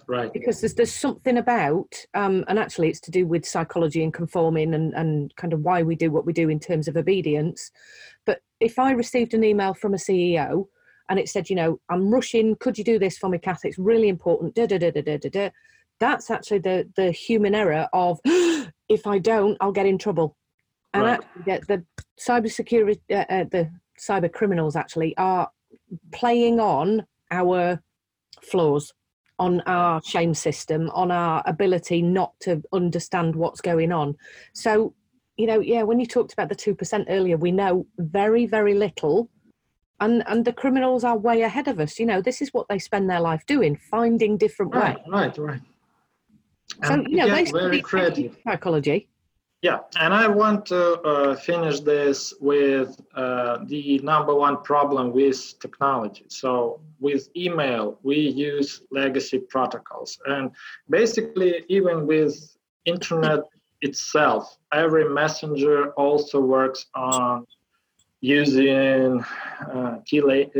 right 0.07 0.33
because 0.33 0.59
there's 0.59 0.73
there's 0.73 0.93
something 0.93 1.37
about 1.37 1.95
um, 2.15 2.43
and 2.49 2.59
actually 2.59 2.89
it's 2.89 2.99
to 2.99 3.11
do 3.11 3.25
with 3.25 3.45
psychology 3.45 4.03
and 4.03 4.13
conforming 4.13 4.73
and 4.73 4.93
and 4.93 5.33
kind 5.37 5.53
of 5.53 5.61
why 5.61 5.81
we 5.83 5.95
do 5.95 6.11
what 6.11 6.25
we 6.25 6.33
do 6.33 6.49
in 6.49 6.59
terms 6.59 6.89
of 6.89 6.97
obedience 6.97 7.71
but 8.25 8.41
if 8.59 8.79
i 8.79 8.91
received 8.91 9.33
an 9.33 9.43
email 9.43 9.73
from 9.73 9.93
a 9.93 9.97
ceo 9.97 10.65
and 11.09 11.19
it 11.19 11.29
said 11.29 11.49
you 11.49 11.55
know 11.55 11.79
i'm 11.89 12.09
rushing 12.09 12.55
could 12.55 12.77
you 12.77 12.83
do 12.83 12.99
this 12.99 13.17
for 13.17 13.29
me 13.29 13.37
Kath? 13.37 13.65
it's 13.65 13.77
really 13.77 14.09
important 14.09 14.55
da, 14.55 14.65
da, 14.65 14.77
da, 14.77 14.91
da, 14.91 15.01
da, 15.01 15.29
da, 15.29 15.49
that's 15.99 16.29
actually 16.29 16.59
the 16.59 16.89
the 16.95 17.11
human 17.11 17.55
error 17.55 17.87
of 17.93 18.19
if 18.25 19.07
i 19.07 19.17
don't 19.17 19.57
i'll 19.61 19.71
get 19.71 19.85
in 19.85 19.97
trouble 19.97 20.35
and 20.93 21.03
right. 21.03 21.19
actually 21.19 21.43
the, 21.45 21.65
the 21.67 21.85
cyber 22.19 22.51
security 22.51 23.01
uh, 23.11 23.25
uh, 23.29 23.43
the 23.51 23.69
cyber 23.99 24.31
criminals 24.31 24.75
actually 24.75 25.15
are 25.17 25.49
playing 26.11 26.59
on 26.59 27.05
our 27.31 27.81
flaws 28.41 28.93
on 29.39 29.61
our 29.61 30.01
shame 30.03 30.33
system, 30.33 30.89
on 30.91 31.11
our 31.11 31.43
ability 31.45 32.01
not 32.01 32.33
to 32.39 32.61
understand 32.71 33.35
what's 33.35 33.61
going 33.61 33.91
on. 33.91 34.15
So, 34.53 34.93
you 35.37 35.47
know, 35.47 35.59
yeah, 35.59 35.83
when 35.83 35.99
you 35.99 36.05
talked 36.05 36.33
about 36.33 36.49
the 36.49 36.55
2% 36.55 37.05
earlier, 37.09 37.37
we 37.37 37.51
know 37.51 37.85
very, 37.97 38.45
very 38.45 38.73
little. 38.73 39.29
And, 39.99 40.23
and 40.27 40.43
the 40.43 40.53
criminals 40.53 41.03
are 41.03 41.17
way 41.17 41.41
ahead 41.41 41.67
of 41.67 41.79
us. 41.79 41.99
You 41.99 42.05
know, 42.05 42.21
this 42.21 42.41
is 42.41 42.53
what 42.53 42.67
they 42.67 42.79
spend 42.79 43.09
their 43.09 43.21
life 43.21 43.45
doing, 43.45 43.77
finding 43.77 44.37
different 44.37 44.75
right, 44.75 44.97
ways. 44.97 45.05
Right, 45.07 45.37
right. 45.37 45.61
Right. 46.79 46.87
So, 46.87 47.03
you 47.07 47.17
know, 47.17 47.27
basically, 47.27 47.61
very 47.61 47.81
creative. 47.81 48.37
psychology 48.43 49.07
yeah, 49.65 49.79
and 49.99 50.13
I 50.13 50.27
want 50.27 50.67
to 50.67 51.01
uh, 51.01 51.35
finish 51.35 51.79
this 51.79 52.35
with 52.39 53.01
uh, 53.15 53.57
the 53.65 53.99
number 54.03 54.35
one 54.35 54.61
problem 54.61 55.11
with 55.11 55.59
technology. 55.59 56.25
So, 56.27 56.81
with 56.99 57.29
email, 57.35 57.97
we 58.03 58.17
use 58.17 58.83
legacy 58.91 59.39
protocols, 59.39 60.19
and 60.27 60.51
basically, 60.87 61.65
even 61.67 62.05
with 62.05 62.33
internet 62.85 63.39
itself, 63.81 64.57
every 64.73 65.09
messenger 65.09 65.91
also 65.91 66.39
works 66.39 66.85
on 66.95 67.45
using 68.21 69.23
uh, 69.71 69.99
TLS 70.11 70.57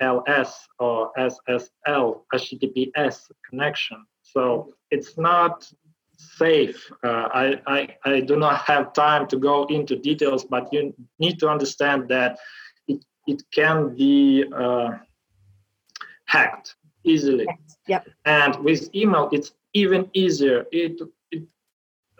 uh, 0.00 0.84
or 0.84 1.12
SSL 1.16 2.20
HTTPS 2.34 3.30
connection. 3.48 4.04
So 4.22 4.74
it's 4.90 5.16
not 5.16 5.70
safe. 6.16 6.90
Uh, 7.02 7.28
I, 7.32 7.60
I, 7.66 7.96
I 8.04 8.20
do 8.20 8.36
not 8.36 8.60
have 8.66 8.92
time 8.92 9.26
to 9.28 9.36
go 9.38 9.64
into 9.66 9.96
details, 9.96 10.44
but 10.44 10.68
you 10.72 10.94
need 11.18 11.38
to 11.40 11.48
understand 11.48 12.08
that 12.08 12.38
it, 12.86 13.04
it 13.26 13.42
can 13.52 13.94
be 13.96 14.44
uh, 14.54 14.90
hacked 16.26 16.76
easily. 17.04 17.46
Yep. 17.88 18.08
And 18.24 18.56
with 18.64 18.94
email, 18.94 19.28
it's 19.32 19.52
even 19.72 20.10
easier. 20.12 20.66
It, 20.72 21.00
it 21.00 21.08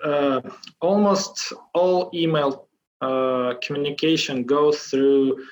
uh, 0.05 0.41
almost 0.81 1.53
all 1.75 2.11
email 2.15 2.69
uh, 3.01 3.55
communication 3.63 4.45
goes 4.45 4.79
through 4.83 5.45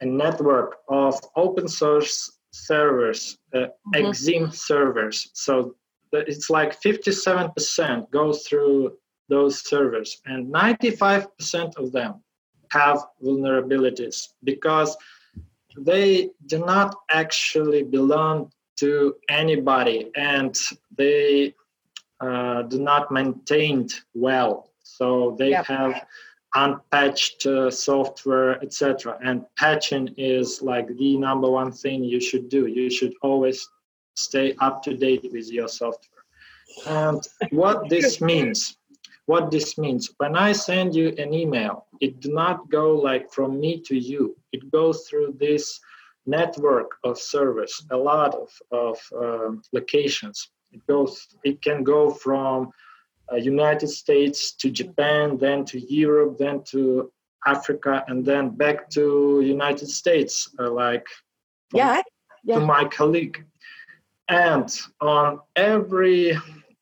a 0.00 0.06
network 0.06 0.78
of 0.88 1.18
open 1.36 1.68
source 1.68 2.38
servers, 2.52 3.38
uh, 3.54 3.58
mm-hmm. 3.58 3.94
Exim 3.94 4.52
servers. 4.52 5.30
So 5.34 5.76
it's 6.12 6.50
like 6.50 6.80
57% 6.80 8.10
goes 8.10 8.46
through 8.46 8.92
those 9.28 9.66
servers 9.66 10.20
and 10.26 10.52
95% 10.52 11.76
of 11.76 11.92
them 11.92 12.22
have 12.70 12.98
vulnerabilities 13.22 14.28
because 14.44 14.96
they 15.78 16.30
do 16.46 16.58
not 16.58 16.96
actually 17.10 17.82
belong 17.82 18.50
to 18.76 19.14
anybody 19.28 20.10
and 20.16 20.58
they 20.96 21.54
uh, 22.22 22.62
do 22.62 22.78
not 22.80 23.10
maintained 23.10 23.92
well. 24.14 24.70
So 24.82 25.36
they 25.38 25.50
yep. 25.50 25.66
have 25.66 26.06
unpatched 26.54 27.46
uh, 27.46 27.70
software 27.70 28.62
etc 28.62 29.16
and 29.24 29.42
patching 29.56 30.06
is 30.18 30.60
like 30.60 30.86
the 30.98 31.16
number 31.16 31.48
one 31.50 31.72
thing 31.72 32.04
you 32.04 32.20
should 32.20 32.48
do. 32.48 32.66
You 32.66 32.90
should 32.90 33.14
always 33.22 33.66
stay 34.16 34.54
up 34.60 34.82
to 34.82 34.94
date 34.94 35.26
with 35.32 35.50
your 35.50 35.68
software. 35.68 36.24
And 36.86 37.26
what 37.50 37.88
this 37.94 38.20
means, 38.20 38.76
what 39.26 39.50
this 39.50 39.78
means 39.78 40.10
when 40.18 40.34
i 40.36 40.52
send 40.52 40.94
you 40.94 41.14
an 41.16 41.32
email 41.32 41.86
it 42.02 42.18
do 42.20 42.32
not 42.32 42.68
go 42.68 42.96
like 42.96 43.32
from 43.32 43.60
me 43.60 43.80
to 43.88 43.96
you. 43.96 44.36
It 44.52 44.70
goes 44.70 45.06
through 45.08 45.36
this 45.38 45.80
network 46.26 46.90
of 47.04 47.18
servers 47.18 47.86
a 47.90 47.96
lot 47.96 48.34
of, 48.34 48.50
of 48.72 48.96
uh, 49.16 49.50
locations 49.72 50.50
it 50.72 50.86
goes 50.86 51.28
it 51.44 51.60
can 51.62 51.82
go 51.82 52.10
from 52.10 52.70
uh, 53.32 53.36
united 53.36 53.88
states 53.88 54.52
to 54.52 54.70
japan 54.70 55.36
then 55.38 55.64
to 55.64 55.78
europe 55.92 56.36
then 56.38 56.62
to 56.62 57.10
africa 57.46 58.04
and 58.08 58.24
then 58.24 58.48
back 58.50 58.88
to 58.88 59.42
united 59.44 59.88
states 59.88 60.48
uh, 60.58 60.70
like 60.70 61.06
yeah, 61.72 62.02
yeah. 62.44 62.58
to 62.58 62.66
my 62.66 62.84
colleague. 62.84 63.44
And 64.28 64.68
on 65.00 65.40
every 65.56 66.38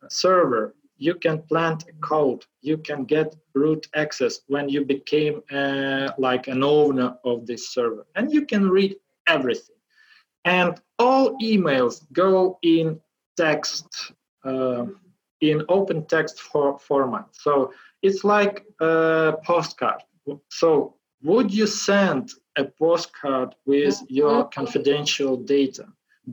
server 0.09 0.75
you 0.97 1.15
can 1.15 1.41
plant 1.43 1.85
a 1.89 1.93
code. 2.07 2.45
You 2.61 2.77
can 2.77 3.05
get 3.05 3.35
root 3.55 3.89
access 3.95 4.41
when 4.49 4.69
you 4.69 4.85
became 4.85 5.43
uh, 5.51 6.11
like 6.19 6.47
an 6.47 6.63
owner 6.63 7.17
of 7.25 7.47
this 7.47 7.71
server. 7.71 8.07
And 8.17 8.31
you 8.31 8.45
can 8.45 8.69
read 8.69 8.97
everything. 9.27 9.77
And 10.45 10.79
all 10.99 11.39
emails 11.39 12.05
go 12.13 12.59
in 12.63 13.01
text 13.45 14.13
uh, 14.45 14.85
in 15.41 15.57
open 15.69 15.99
text 16.07 16.41
for, 16.41 16.79
format. 16.79 17.27
So 17.33 17.73
it's 18.03 18.23
like 18.25 18.65
a 18.81 19.35
postcard. 19.45 20.03
So 20.49 20.95
would 21.23 21.53
you 21.53 21.67
send 21.67 22.31
a 22.57 22.65
postcard 22.65 23.55
with 23.67 23.97
your 24.09 24.49
confidential 24.49 25.37
data? 25.37 25.87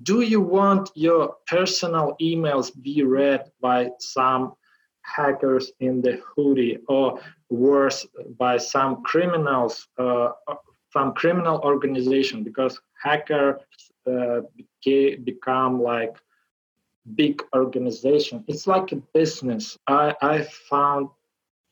Do 0.03 0.21
you 0.21 0.41
want 0.41 0.89
your 0.95 1.35
personal 1.47 2.15
emails 2.21 2.67
be 2.81 3.03
read 3.03 3.43
by 3.61 3.89
some 3.99 4.53
hackers 5.01 5.71
in 5.79 6.01
the 6.01 6.21
hoodie 6.29 6.77
or 6.87 7.19
worse 7.49 8.05
by 8.37 8.57
some 8.57 9.03
criminals 9.03 9.87
uh, 9.97 10.29
some 10.93 11.13
criminal 11.13 11.59
organization? 11.71 12.43
Because 12.43 12.79
hackers 13.01 13.61
uh, 14.07 14.41
beca- 14.57 15.23
become 15.23 15.81
like 15.81 16.15
big 17.15 17.41
organization. 17.55 18.43
It's 18.47 18.67
like 18.67 18.91
a 18.91 18.97
business. 19.13 19.77
I 19.87 20.15
i 20.21 20.41
found 20.69 21.09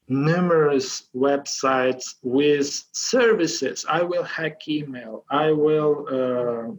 numerous 0.07 1.09
websites 1.15 2.15
with 2.21 2.69
services. 2.91 3.85
I 3.89 4.03
will 4.03 4.23
hack 4.23 4.67
email. 4.67 5.25
I 5.31 5.51
will 5.51 6.05
uh, 6.17 6.71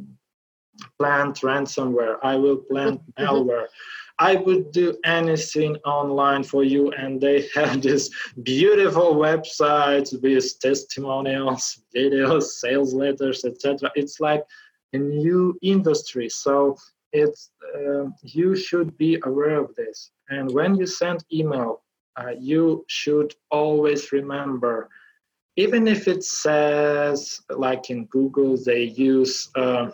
plant 0.98 1.40
ransomware. 1.40 2.16
I 2.22 2.36
will 2.36 2.58
plant 2.58 3.00
malware. 3.18 3.66
I 4.18 4.36
would 4.36 4.72
do 4.72 4.96
anything 5.04 5.76
online 5.84 6.42
for 6.42 6.64
you 6.64 6.90
and 6.92 7.20
they 7.20 7.48
have 7.54 7.82
this 7.82 8.10
beautiful 8.42 9.16
websites 9.16 10.10
with 10.22 10.58
testimonials 10.60 11.82
videos 11.96 12.44
sales 12.44 12.94
letters 12.94 13.44
etc 13.44 13.90
it's 13.94 14.18
like 14.18 14.42
a 14.92 14.98
new 14.98 15.56
industry. 15.62 16.28
So 16.28 16.76
it's 17.22 17.50
uh, 17.76 18.04
you 18.22 18.54
should 18.66 18.90
be 19.04 19.12
aware 19.30 19.58
of 19.64 19.74
this 19.74 20.10
and 20.34 20.44
when 20.58 20.74
you 20.80 20.86
send 20.86 21.18
email 21.32 21.82
uh, 22.20 22.32
you 22.50 22.84
should 22.88 23.30
always 23.50 24.12
remember 24.12 24.88
even 25.56 25.88
if 25.88 26.06
it 26.14 26.22
says 26.22 27.40
like 27.50 27.84
in 27.90 28.00
google 28.06 28.56
they 28.68 28.84
use 29.10 29.34
uh, 29.56 29.90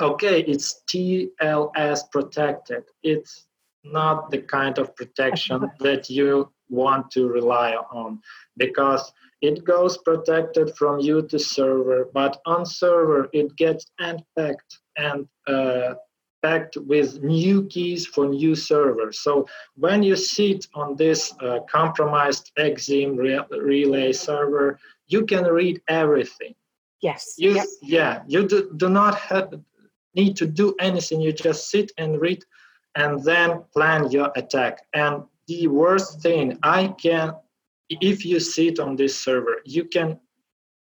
okay, 0.00 0.40
it's 0.40 0.82
TLS 0.88 2.10
protected. 2.10 2.84
It's 3.02 3.46
not 3.84 4.30
the 4.30 4.38
kind 4.38 4.78
of 4.78 4.94
protection 4.96 5.70
that 5.80 6.08
you 6.08 6.52
want 6.68 7.10
to 7.10 7.28
rely 7.28 7.74
on 7.74 8.20
because 8.56 9.12
it 9.42 9.64
goes 9.64 9.98
protected 9.98 10.74
from 10.76 11.00
you 11.00 11.22
to 11.22 11.38
server, 11.38 12.08
but 12.14 12.40
on 12.46 12.64
server 12.64 13.28
it 13.32 13.54
gets 13.56 13.86
unpacked 13.98 14.78
and 14.96 15.26
uh, 15.46 15.94
packed 16.42 16.76
with 16.76 17.22
new 17.22 17.66
keys 17.66 18.06
for 18.06 18.26
new 18.26 18.54
servers. 18.54 19.20
So 19.20 19.46
when 19.76 20.02
you 20.02 20.16
sit 20.16 20.66
on 20.74 20.96
this 20.96 21.32
uh, 21.40 21.60
compromised 21.70 22.52
Exim 22.58 23.16
re- 23.16 23.44
relay 23.58 24.12
server, 24.12 24.78
you 25.06 25.24
can 25.24 25.44
read 25.44 25.80
everything. 25.88 26.54
Yes. 27.00 27.34
You, 27.36 27.54
yep. 27.54 27.66
Yeah, 27.82 28.22
you 28.26 28.46
do, 28.46 28.72
do 28.76 28.88
not 28.88 29.18
have 29.18 29.54
need 30.14 30.36
to 30.36 30.46
do 30.46 30.74
anything. 30.78 31.20
You 31.20 31.32
just 31.32 31.70
sit 31.70 31.90
and 31.98 32.20
read 32.20 32.44
and 32.94 33.22
then 33.24 33.64
plan 33.72 34.10
your 34.10 34.30
attack. 34.36 34.82
And 34.94 35.22
the 35.48 35.68
worst 35.68 36.20
thing 36.20 36.58
I 36.62 36.88
can, 36.88 37.34
if 37.88 38.24
you 38.24 38.38
sit 38.40 38.78
on 38.78 38.96
this 38.96 39.18
server, 39.18 39.56
you 39.64 39.84
can 39.84 40.20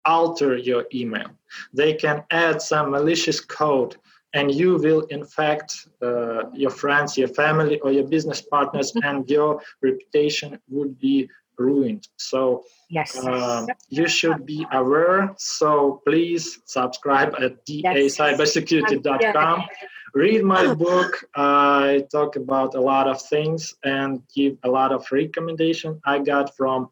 alter 0.05 0.57
your 0.57 0.84
email. 0.94 1.28
They 1.72 1.94
can 1.94 2.24
add 2.30 2.62
some 2.62 2.90
malicious 2.90 3.40
code 3.40 3.97
and 4.37 4.55
you 4.55 4.76
will 4.76 5.03
infect 5.18 5.89
uh, 6.03 6.51
your 6.53 6.70
friends, 6.82 7.16
your 7.16 7.28
family, 7.28 7.80
or 7.80 7.91
your 7.91 8.07
business 8.07 8.41
partners, 8.43 8.93
and 9.03 9.28
your 9.30 9.61
reputation 9.82 10.59
would 10.68 10.99
be 10.99 11.28
ruined. 11.59 12.07
So 12.18 12.64
yes, 12.91 13.16
um, 13.24 13.66
you 13.89 14.07
should 14.09 14.45
be 14.45 14.66
aware. 14.72 15.34
So 15.39 16.03
please 16.07 16.61
subscribe 16.66 17.34
at 17.41 17.64
dacybersecurity.com. 17.66 19.62
Read 20.14 20.45
my 20.45 20.74
book. 20.74 21.24
I 21.34 22.05
talk 22.12 22.37
about 22.37 22.74
a 22.74 22.80
lot 22.80 23.09
of 23.09 23.20
things 23.22 23.74
and 23.84 24.22
give 24.34 24.57
a 24.64 24.68
lot 24.68 24.93
of 24.93 25.07
recommendation 25.11 26.01
I 26.05 26.18
got 26.18 26.55
from 26.57 26.91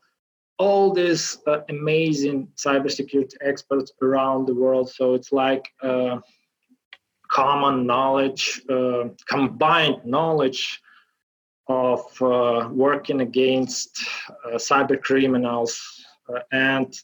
all 0.58 0.92
these 0.92 1.38
uh, 1.46 1.60
amazing 1.68 2.48
cybersecurity 2.56 3.34
experts 3.40 3.92
around 4.02 4.46
the 4.46 4.54
world. 4.54 4.88
So 4.90 5.14
it's 5.14 5.32
like 5.32 5.68
uh, 5.82 6.18
common 7.34 7.84
knowledge, 7.84 8.62
uh, 8.70 9.08
combined 9.28 10.00
knowledge 10.04 10.80
of 11.68 12.00
uh, 12.22 12.68
working 12.70 13.20
against 13.22 14.06
uh, 14.46 14.56
cyber 14.56 15.00
criminals 15.00 16.04
uh, 16.28 16.40
and 16.52 16.94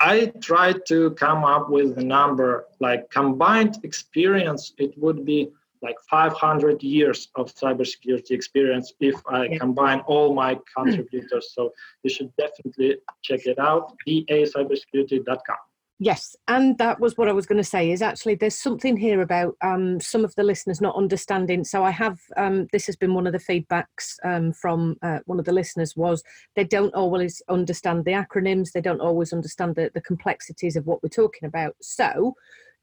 i 0.00 0.26
tried 0.42 0.84
to 0.86 1.10
come 1.12 1.44
up 1.44 1.70
with 1.70 1.96
a 1.98 2.04
number 2.04 2.66
like 2.80 3.08
combined 3.10 3.78
experience 3.84 4.72
it 4.78 4.92
would 4.98 5.24
be 5.24 5.48
like 5.80 5.96
500 6.10 6.82
years 6.82 7.28
of 7.36 7.54
cybersecurity 7.54 8.32
experience 8.32 8.92
if 9.00 9.16
i 9.28 9.56
combine 9.58 10.00
all 10.00 10.34
my 10.34 10.58
contributors. 10.76 11.52
So 11.54 11.72
you 12.02 12.10
should 12.10 12.32
definitely 12.36 12.96
check 13.22 13.46
it 13.46 13.58
out 13.58 13.94
dacybersecurity.com 14.06 15.67
Yes, 16.00 16.36
and 16.46 16.78
that 16.78 17.00
was 17.00 17.16
what 17.16 17.28
I 17.28 17.32
was 17.32 17.46
going 17.46 17.58
to 17.58 17.64
say. 17.64 17.90
Is 17.90 18.02
actually 18.02 18.36
there's 18.36 18.56
something 18.56 18.96
here 18.96 19.20
about 19.20 19.56
um, 19.62 20.00
some 20.00 20.24
of 20.24 20.32
the 20.36 20.44
listeners 20.44 20.80
not 20.80 20.94
understanding. 20.94 21.64
So 21.64 21.82
I 21.82 21.90
have 21.90 22.20
um, 22.36 22.68
this 22.70 22.86
has 22.86 22.94
been 22.94 23.14
one 23.14 23.26
of 23.26 23.32
the 23.32 23.38
feedbacks 23.40 24.14
um, 24.22 24.52
from 24.52 24.96
uh, 25.02 25.18
one 25.26 25.40
of 25.40 25.44
the 25.44 25.52
listeners 25.52 25.96
was 25.96 26.22
they 26.54 26.62
don't 26.62 26.94
always 26.94 27.42
understand 27.48 28.04
the 28.04 28.12
acronyms. 28.12 28.70
They 28.70 28.80
don't 28.80 29.00
always 29.00 29.32
understand 29.32 29.74
the, 29.74 29.90
the 29.92 30.00
complexities 30.00 30.76
of 30.76 30.86
what 30.86 31.02
we're 31.02 31.08
talking 31.08 31.48
about. 31.48 31.74
So 31.82 32.34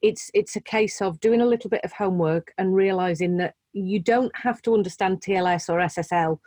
it's 0.02 0.30
it's 0.34 0.58
a 0.58 0.62
case 0.62 1.02
of 1.02 1.22
doing 1.22 1.40
a 1.40 1.46
little 1.46 1.70
bit 1.70 1.86
of 1.86 1.94
homework 1.94 2.54
and 2.58 2.76
realizing 2.76 3.38
that 3.38 3.56
you 3.72 4.00
don't 4.00 4.36
have 4.36 4.62
to 4.64 4.74
understand 4.74 5.22
TLS 5.22 5.70
or 5.70 5.80
SSL. 5.80 6.38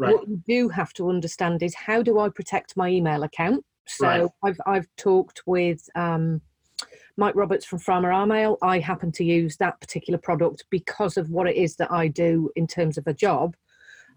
Right. 0.00 0.12
What 0.12 0.28
you 0.28 0.42
do 0.44 0.68
have 0.70 0.92
to 0.94 1.08
understand 1.08 1.62
is 1.62 1.76
how 1.76 2.02
do 2.02 2.18
I 2.18 2.30
protect 2.30 2.76
my 2.76 2.88
email 2.88 3.22
account 3.22 3.64
so 3.86 4.06
right. 4.06 4.30
I've 4.42 4.60
I've 4.66 4.88
talked 4.96 5.42
with 5.46 5.88
um, 5.94 6.40
Mike 7.16 7.36
Roberts 7.36 7.64
from 7.64 7.78
Frama 7.78 8.56
I 8.62 8.78
happen 8.78 9.12
to 9.12 9.24
use 9.24 9.56
that 9.56 9.80
particular 9.80 10.18
product 10.18 10.64
because 10.70 11.16
of 11.16 11.30
what 11.30 11.48
it 11.48 11.56
is 11.56 11.76
that 11.76 11.90
I 11.90 12.08
do 12.08 12.50
in 12.56 12.66
terms 12.66 12.98
of 12.98 13.06
a 13.06 13.14
job. 13.14 13.56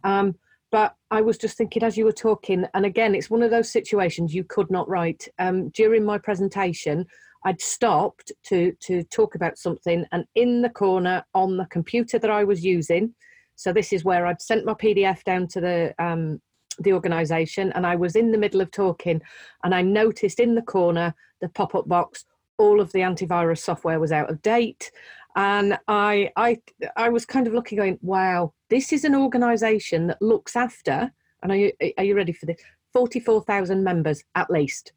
Um, 0.03 0.36
but 0.72 0.95
I 1.09 1.22
was 1.22 1.38
just 1.38 1.57
thinking 1.57 1.84
as 1.84 1.97
you 1.97 2.05
were 2.05 2.11
talking, 2.11 2.65
and 2.74 2.86
again, 2.86 3.15
it's 3.15 3.30
one 3.30 3.41
of 3.41 3.49
those 3.49 3.72
situations 3.72 4.36
you 4.36 4.43
could 4.43 4.70
not 4.70 4.88
write. 4.88 5.28
Um, 5.39 5.70
during 5.70 6.05
my 6.05 6.20
presentation, 6.20 7.07
I'd 7.43 7.61
stopped 7.61 8.32
to 8.45 8.74
to 8.82 9.03
talk 9.05 9.36
about 9.36 9.57
something, 9.57 10.05
and 10.11 10.26
in 10.36 10.61
the 10.61 10.70
corner 10.70 11.24
on 11.34 11.57
the 11.57 11.65
computer 11.65 12.20
that 12.20 12.30
I 12.30 12.43
was 12.43 12.63
using, 12.63 13.15
so 13.55 13.74
this 13.74 13.91
is 13.91 14.03
where 14.03 14.28
I'd 14.28 14.41
sent 14.41 14.65
my 14.65 14.74
PDF 14.74 15.24
down 15.24 15.47
to 15.49 15.61
the 15.61 15.95
um, 15.97 16.39
the 16.80 16.94
organisation 16.94 17.72
and 17.74 17.86
I 17.86 17.96
was 17.96 18.16
in 18.16 18.32
the 18.32 18.38
middle 18.38 18.62
of 18.62 18.72
talking 18.72 19.22
and 19.64 19.74
I 19.74 19.82
noticed 19.82 20.40
in 20.40 20.56
the 20.56 20.62
corner 20.62 21.14
the 21.42 21.50
pop 21.50 21.76
up 21.76 21.88
box 21.88 22.26
all 22.58 22.82
of 22.82 22.92
the 22.92 23.00
antivirus 23.00 23.60
software 23.60 24.00
was 24.00 24.12
out 24.12 24.30
of 24.30 24.42
date. 24.42 24.92
And 25.36 25.78
I 25.88 26.32
I 26.36 26.60
I 26.96 27.10
was 27.10 27.26
kind 27.26 27.48
of 27.48 27.54
looking 27.54 27.78
going 27.78 28.00
wow 28.02 28.54
this 28.70 28.92
is 28.94 29.04
an 29.06 29.16
organisation 29.16 30.08
that 30.08 30.22
looks 30.22 30.56
after 30.56 31.12
and 31.42 31.52
are 31.52 31.56
you 31.56 31.72
are 31.98 32.04
you 32.04 32.16
ready 32.16 32.34
for 32.34 32.46
this? 32.46 32.62
44,000 32.94 33.84
members 33.84 34.24
at 34.36 34.50
least. 34.50 34.94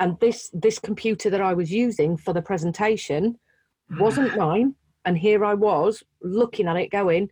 And 0.00 0.18
this 0.20 0.50
this 0.52 0.78
computer 0.78 1.30
that 1.30 1.40
I 1.40 1.54
was 1.54 1.70
using 1.70 2.16
for 2.16 2.32
the 2.32 2.42
presentation 2.42 3.38
wasn't 3.98 4.36
mine 4.44 4.74
and 5.04 5.16
here 5.16 5.44
I 5.44 5.54
was 5.54 6.02
looking 6.22 6.66
at 6.66 6.76
it 6.76 6.90
going 6.90 7.30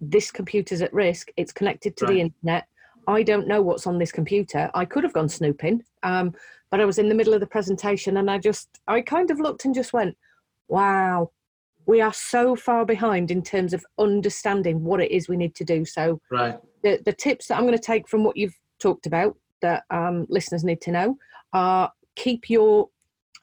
this 0.00 0.30
computer's 0.30 0.80
at 0.80 0.92
risk. 0.92 1.28
It's 1.36 1.52
connected 1.52 1.96
to 1.98 2.06
right. 2.06 2.14
the 2.14 2.20
internet 2.20 2.66
I 3.10 3.22
don't 3.22 3.48
know 3.48 3.62
what's 3.62 3.86
on 3.86 3.98
this 3.98 4.12
computer. 4.12 4.70
I 4.74 4.84
could 4.84 5.04
have 5.04 5.12
gone 5.12 5.28
snooping, 5.28 5.82
um, 6.02 6.34
but 6.70 6.80
I 6.80 6.84
was 6.84 6.98
in 6.98 7.08
the 7.08 7.14
middle 7.14 7.34
of 7.34 7.40
the 7.40 7.46
presentation 7.46 8.16
and 8.16 8.30
I 8.30 8.38
just, 8.38 8.68
I 8.86 9.00
kind 9.00 9.30
of 9.30 9.40
looked 9.40 9.64
and 9.64 9.74
just 9.74 9.92
went, 9.92 10.16
wow, 10.68 11.30
we 11.86 12.00
are 12.00 12.12
so 12.12 12.54
far 12.54 12.84
behind 12.84 13.30
in 13.30 13.42
terms 13.42 13.72
of 13.72 13.84
understanding 13.98 14.84
what 14.84 15.00
it 15.00 15.10
is 15.10 15.28
we 15.28 15.36
need 15.36 15.54
to 15.56 15.64
do. 15.64 15.84
So, 15.84 16.20
right. 16.30 16.58
the, 16.82 17.00
the 17.04 17.12
tips 17.12 17.48
that 17.48 17.56
I'm 17.56 17.66
going 17.66 17.76
to 17.76 17.82
take 17.82 18.08
from 18.08 18.22
what 18.24 18.36
you've 18.36 18.56
talked 18.78 19.06
about 19.06 19.36
that 19.62 19.84
um, 19.90 20.26
listeners 20.28 20.64
need 20.64 20.80
to 20.82 20.92
know 20.92 21.16
are 21.52 21.90
keep 22.16 22.48
your 22.48 22.88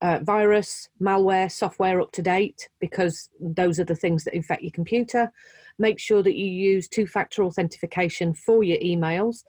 uh, 0.01 0.20
virus, 0.22 0.89
malware, 1.01 1.51
software 1.51 1.99
up 2.01 2.11
to 2.11 2.22
date 2.22 2.70
because 2.80 3.30
those 3.39 3.80
are 3.80 3.86
the 3.86 3.95
things 3.95 4.24
that 4.24 4.36
infect 4.36 4.61
your 4.61 4.72
computer. 4.72 5.32
Make 5.80 5.99
sure 5.99 6.23
that 6.23 6.36
you 6.36 6.47
use 6.47 6.88
two 6.88 7.07
factor 7.07 7.43
authentication 7.43 8.34
for 8.34 8.63
your 8.63 8.80
emails. 8.80 9.43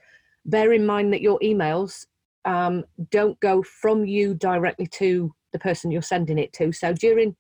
Bear 0.44 0.72
in 0.72 0.86
mind 0.86 1.12
that 1.12 1.22
your 1.22 1.38
emails 1.40 2.06
um, 2.44 2.84
don't 3.10 3.38
go 3.40 3.62
from 3.62 4.04
you 4.04 4.34
directly 4.34 4.86
to 4.86 5.34
the 5.52 5.58
person 5.58 5.90
you're 5.90 6.02
sending 6.02 6.38
it 6.38 6.52
to. 6.54 6.72
So 6.72 6.92
during 6.92 7.36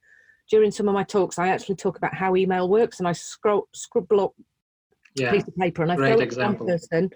during 0.50 0.70
some 0.70 0.88
of 0.88 0.94
my 0.94 1.04
talks, 1.04 1.38
I 1.38 1.48
actually 1.48 1.76
talk 1.76 1.98
about 1.98 2.14
how 2.14 2.34
email 2.34 2.68
works, 2.68 2.98
and 2.98 3.08
I 3.08 3.12
scroll, 3.12 3.68
scribble 3.74 4.20
up 4.20 4.32
yeah. 5.14 5.28
a 5.28 5.32
piece 5.32 5.46
of 5.46 5.54
paper 5.56 5.82
and 5.82 5.92
I 5.92 5.96
throw 5.96 6.20
it 6.20 6.30
to 6.30 6.40
one 6.40 6.56
person, 6.56 7.10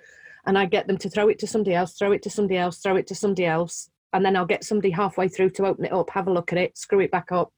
and 0.46 0.58
I 0.58 0.66
get 0.66 0.86
them 0.86 0.98
to 0.98 1.08
throw 1.08 1.28
it 1.28 1.38
to 1.38 1.46
somebody 1.46 1.74
else, 1.74 1.94
throw 1.94 2.12
it 2.12 2.22
to 2.22 2.30
somebody 2.30 2.58
else, 2.58 2.78
throw 2.80 2.96
it 2.96 3.06
to 3.06 3.14
somebody 3.14 3.46
else, 3.46 3.90
and 4.12 4.24
then 4.24 4.36
I'll 4.36 4.46
get 4.46 4.64
somebody 4.64 4.90
halfway 4.90 5.28
through 5.28 5.50
to 5.50 5.66
open 5.66 5.86
it 5.86 5.92
up, 5.92 6.10
have 6.10 6.26
a 6.28 6.32
look 6.32 6.52
at 6.52 6.58
it, 6.58 6.76
screw 6.76 7.00
it 7.00 7.10
back 7.10 7.32
up, 7.32 7.52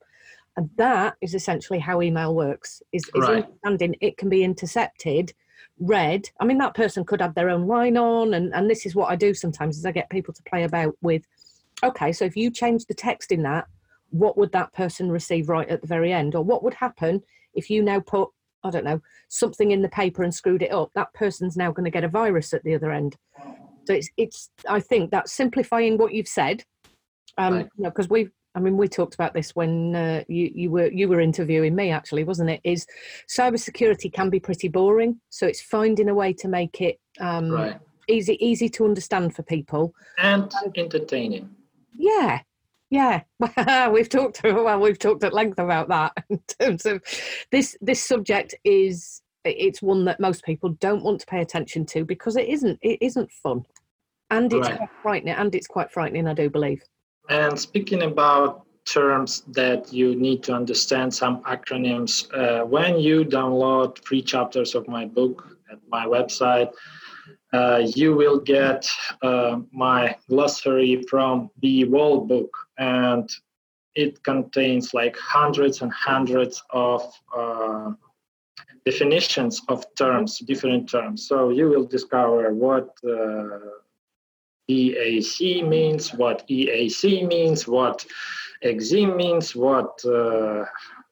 and 0.57 0.70
that 0.76 1.16
is 1.20 1.34
essentially 1.34 1.78
how 1.78 2.00
email 2.00 2.34
works. 2.34 2.82
Is, 2.92 3.05
is 3.14 3.22
right. 3.22 3.44
understanding 3.44 3.96
it 4.00 4.16
can 4.16 4.28
be 4.28 4.44
intercepted, 4.44 5.32
read. 5.78 6.30
I 6.40 6.44
mean, 6.44 6.59
that 6.59 6.74
person 6.74 7.05
could 7.05 7.20
have 7.20 7.34
their 7.34 7.50
own 7.50 7.66
line 7.66 7.96
on, 7.96 8.34
and 8.34 8.55
and 8.55 8.70
this 8.70 8.86
is 8.86 8.94
what 8.94 9.11
I 9.11 9.16
do 9.16 9.34
sometimes 9.34 9.78
is 9.78 9.86
I 9.86 9.92
get 9.92 10.11
people 10.11 10.34
to 10.34 10.42
play 10.44 10.64
about 10.64 10.96
with. 11.02 11.26
Okay, 11.82 12.12
so 12.12 12.24
if 12.24 12.36
you 12.36 12.50
change 12.50 12.86
the 12.86 12.94
text 12.94 13.32
in 13.32 13.42
that, 13.42 13.66
what 14.11 14.38
would 14.38 14.52
that 14.52 14.72
person 14.72 15.11
receive 15.11 15.48
right 15.48 15.68
at 15.68 15.80
the 15.80 15.88
very 15.88 16.12
end, 16.12 16.34
or 16.34 16.44
what 16.44 16.62
would 16.62 16.74
happen 16.74 17.22
if 17.55 17.68
you 17.68 17.82
now 17.82 18.00
put 18.00 18.30
I 18.62 18.70
don't 18.70 18.84
know 18.84 19.00
something 19.28 19.72
in 19.72 19.82
the 19.82 19.88
paper 19.88 20.22
and 20.22 20.32
screwed 20.32 20.62
it 20.62 20.72
up? 20.72 20.90
That 20.94 21.12
person's 21.14 21.57
now 21.57 21.72
going 21.72 21.84
to 21.84 21.90
get 21.90 22.05
a 22.05 22.09
virus 22.09 22.55
at 22.55 22.62
the 22.62 22.74
other 22.74 22.92
end. 22.92 23.16
So 23.86 23.94
it's 23.94 24.09
it's 24.16 24.50
I 24.68 24.78
think 24.78 25.11
that's 25.11 25.32
simplifying 25.32 25.98
what 25.98 26.14
you've 26.14 26.28
said. 26.28 26.64
Um, 27.36 27.55
right. 27.55 27.68
you 27.76 27.82
know, 27.82 27.90
because 27.90 28.09
we've 28.09 28.30
I 28.55 28.61
mean, 28.61 28.76
we 28.76 28.86
talked 28.88 29.14
about 29.14 29.34
this 29.34 29.50
when 29.57 29.96
uh, 29.96 30.24
you 30.28 30.50
you 30.55 30.70
were 30.70 30.86
you 30.86 31.09
were 31.09 31.20
interviewing 31.20 31.74
me, 31.74 31.90
actually, 31.90 32.24
wasn't 32.24 32.50
it? 32.50 32.61
Is 32.64 32.86
cybersecurity 33.28 34.12
can 34.12 34.30
be 34.30 34.38
pretty 34.38 34.68
boring, 34.68 35.20
so 35.30 35.46
it's 35.46 35.61
finding 35.62 36.09
a 36.09 36.14
way 36.14 36.32
to 36.34 36.48
make 36.48 36.80
it 36.80 37.00
um, 37.20 37.50
right. 37.50 37.78
easy 38.09 38.34
easy 38.44 38.68
to 38.70 38.84
understand 38.84 39.34
for 39.34 39.42
people 39.42 39.92
and 40.18 40.52
entertaining. 40.76 41.50
Yeah, 41.96 42.40
yeah, 42.90 43.22
we've 43.88 44.09
talked 44.09 44.40
well. 44.44 44.78
We've 44.78 44.98
talked 44.98 45.24
at 45.24 45.34
length 45.34 45.59
about 45.59 45.88
that 45.88 46.12
in 46.30 46.40
terms 46.61 46.86
of 46.86 47.02
this. 47.50 47.76
This 47.80 48.05
subject 48.05 48.55
is 48.64 49.20
it's 49.44 49.82
one 49.82 50.05
that 50.05 50.20
most 50.20 50.44
people 50.44 50.70
don't 50.80 51.02
want 51.02 51.20
to 51.20 51.26
pay 51.26 51.40
attention 51.40 51.86
to 51.86 52.05
because 52.05 52.36
it 52.36 52.48
isn't. 52.48 52.78
It 52.82 52.98
isn't 53.00 53.32
fun, 53.32 53.64
and 54.30 54.52
it's 54.52 54.68
right. 54.68 54.78
quite 54.78 54.90
frightening. 55.02 55.34
And 55.34 55.55
it's 55.57 55.66
quite 55.66 55.90
frightening, 55.90 56.28
I 56.28 56.34
do 56.34 56.48
believe. 56.48 56.82
And 57.28 57.58
speaking 57.58 58.02
about 58.02 58.64
terms 58.84 59.42
that 59.48 59.92
you 59.92 60.14
need 60.14 60.42
to 60.44 60.52
understand, 60.52 61.14
some 61.14 61.42
acronyms. 61.44 62.28
Uh, 62.34 62.64
when 62.64 62.98
you 62.98 63.24
download 63.24 63.98
free 64.04 64.22
chapters 64.22 64.74
of 64.74 64.86
my 64.88 65.06
book 65.06 65.56
at 65.72 65.78
my 65.88 66.06
website, 66.06 66.70
uh, 67.52 67.82
you 67.94 68.14
will 68.14 68.38
get 68.38 68.86
uh, 69.22 69.60
my 69.72 70.14
glossary 70.28 71.02
from 71.08 71.50
the 71.62 71.84
wall 71.84 72.20
book, 72.20 72.54
and 72.78 73.30
it 73.94 74.22
contains 74.24 74.92
like 74.92 75.16
hundreds 75.16 75.80
and 75.80 75.92
hundreds 75.92 76.62
of 76.70 77.10
uh, 77.34 77.92
definitions 78.84 79.62
of 79.68 79.86
terms, 79.94 80.40
different 80.40 80.90
terms. 80.90 81.28
So 81.28 81.50
you 81.50 81.68
will 81.68 81.86
discover 81.86 82.52
what 82.52 82.90
uh, 83.08 83.58
EAC 84.70 85.66
means, 85.66 86.14
what 86.14 86.46
EAC 86.48 87.26
means, 87.26 87.68
what 87.68 88.04
XZ 88.64 89.14
means, 89.14 89.54
what 89.54 90.02
uh, 90.04 90.64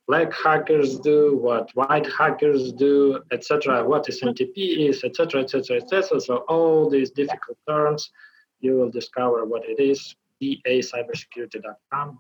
black 0.09 0.33
hackers 0.33 0.99
do, 0.99 1.39
what 1.41 1.71
white 1.75 2.11
hackers 2.13 2.73
do, 2.73 3.21
etc. 3.31 3.87
What 3.87 4.07
SMTP 4.07 4.89
is, 4.89 5.05
etc., 5.05 5.43
etc., 5.43 5.77
etc. 5.77 6.21
So 6.21 6.37
all 6.49 6.89
these 6.89 7.11
difficult 7.11 7.59
terms, 7.69 8.11
you 8.61 8.75
will 8.75 8.91
discover 8.91 9.45
what 9.45 9.63
it 9.67 9.81
is. 9.81 10.17
EACybersecurity.com. 10.43 12.19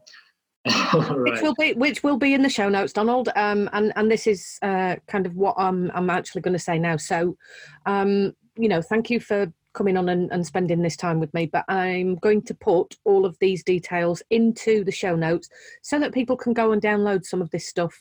right. 0.95 1.19
Which 1.19 1.43
will 1.43 1.55
be 1.59 1.73
which 1.73 2.05
will 2.05 2.19
be 2.19 2.35
in 2.35 2.43
the 2.43 2.49
show 2.49 2.69
notes, 2.69 2.93
Donald. 2.93 3.31
Um, 3.35 3.69
and 3.73 3.93
and 3.97 4.09
this 4.09 4.29
is 4.29 4.59
uh, 4.63 4.97
kind 5.09 5.27
of 5.27 5.35
what 5.35 5.57
I'm 5.59 5.91
I'm 5.93 6.09
actually 6.09 6.43
going 6.43 6.53
to 6.53 6.59
say 6.59 6.79
now. 6.79 6.97
So, 6.99 7.37
um, 7.85 8.33
you 8.57 8.69
know, 8.69 8.81
thank 8.81 9.11
you 9.11 9.19
for 9.19 9.53
coming 9.75 9.97
on 9.97 10.09
and, 10.09 10.31
and 10.33 10.47
spending 10.47 10.83
this 10.83 10.97
time 10.97 11.19
with 11.19 11.33
me, 11.35 11.47
but 11.47 11.65
I'm 11.69 12.17
going 12.17 12.43
to 12.43 12.55
put 12.55 12.97
all 13.05 13.25
of 13.25 13.37
these 13.41 13.63
details 13.65 14.23
into 14.31 14.85
the 14.85 14.93
show 14.93 15.17
notes 15.17 15.49
so 15.83 15.99
that 15.99 16.13
people 16.13 16.37
can 16.37 16.53
go 16.53 16.73
and 16.73 16.83
download 16.83 17.25
some 17.25 17.43
of 17.43 17.51
this 17.51 17.67
stuff. 17.67 17.99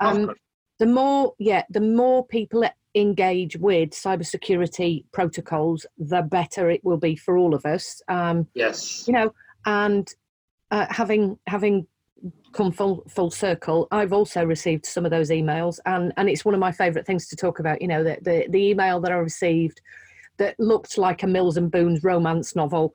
Um, 0.00 0.32
the 0.78 0.86
more, 0.86 1.34
yeah, 1.38 1.62
the 1.70 1.80
more 1.80 2.26
people 2.26 2.64
engage 2.94 3.56
with 3.56 3.90
cybersecurity 3.90 5.04
protocols, 5.12 5.86
the 5.96 6.22
better 6.22 6.70
it 6.70 6.84
will 6.84 6.96
be 6.96 7.16
for 7.16 7.38
all 7.38 7.54
of 7.54 7.64
us. 7.64 8.02
Um, 8.08 8.48
yes, 8.54 9.06
you 9.06 9.14
know, 9.14 9.32
and 9.64 10.12
uh, 10.70 10.86
having 10.90 11.38
having 11.46 11.86
come 12.52 12.70
full 12.70 13.02
full 13.08 13.30
circle 13.30 13.88
i've 13.90 14.12
also 14.12 14.44
received 14.44 14.86
some 14.86 15.04
of 15.04 15.10
those 15.10 15.30
emails 15.30 15.80
and 15.86 16.12
and 16.16 16.28
it's 16.28 16.44
one 16.44 16.54
of 16.54 16.60
my 16.60 16.70
favorite 16.70 17.04
things 17.04 17.26
to 17.26 17.34
talk 17.34 17.58
about 17.58 17.82
you 17.82 17.88
know 17.88 18.04
the 18.04 18.16
the, 18.22 18.46
the 18.50 18.68
email 18.68 19.00
that 19.00 19.10
i 19.10 19.16
received 19.16 19.80
that 20.42 20.58
looked 20.58 20.98
like 20.98 21.22
a 21.22 21.26
Mills 21.26 21.56
and 21.56 21.70
Boons 21.70 22.02
romance 22.02 22.56
novel. 22.56 22.92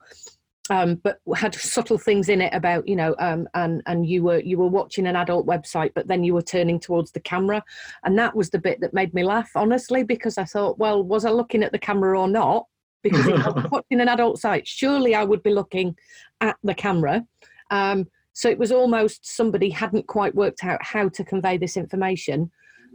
Um, 0.70 0.96
but 0.96 1.18
had 1.34 1.54
subtle 1.54 1.96
things 1.96 2.28
in 2.28 2.42
it 2.42 2.52
about 2.52 2.86
you 2.86 2.94
know 2.94 3.16
um, 3.18 3.48
and 3.54 3.80
and 3.86 4.06
you 4.06 4.22
were 4.22 4.40
you 4.40 4.58
were 4.58 4.68
watching 4.68 5.06
an 5.06 5.16
adult 5.16 5.46
website 5.46 5.92
but 5.94 6.08
then 6.08 6.24
you 6.24 6.34
were 6.34 6.42
turning 6.42 6.78
towards 6.78 7.10
the 7.10 7.20
camera. 7.20 7.64
And 8.04 8.18
that 8.18 8.36
was 8.36 8.50
the 8.50 8.58
bit 8.58 8.78
that 8.82 8.92
made 8.92 9.14
me 9.14 9.24
laugh 9.24 9.50
honestly 9.54 10.02
because 10.02 10.36
i 10.36 10.44
thought 10.44 10.78
well 10.78 11.02
was 11.02 11.24
i 11.24 11.30
looking 11.30 11.62
at 11.62 11.72
the 11.72 11.78
camera 11.78 12.20
or 12.20 12.28
not? 12.28 12.66
Because 13.02 13.26
if 13.26 13.46
i 13.46 13.48
was 13.48 13.64
watching 13.70 14.02
an 14.02 14.08
adult 14.08 14.40
site 14.40 14.68
surely 14.68 15.14
i 15.14 15.24
would 15.24 15.42
be 15.42 15.54
looking 15.54 15.96
at 16.42 16.56
the 16.62 16.74
camera. 16.74 17.24
Um, 17.70 18.06
so 18.34 18.50
it 18.50 18.58
was 18.58 18.70
almost 18.70 19.26
somebody 19.26 19.70
hadn't 19.70 20.06
quite 20.06 20.34
worked 20.34 20.64
out 20.64 20.84
how 20.84 21.08
to 21.08 21.24
convey 21.24 21.56
this 21.56 21.78
information 21.78 22.50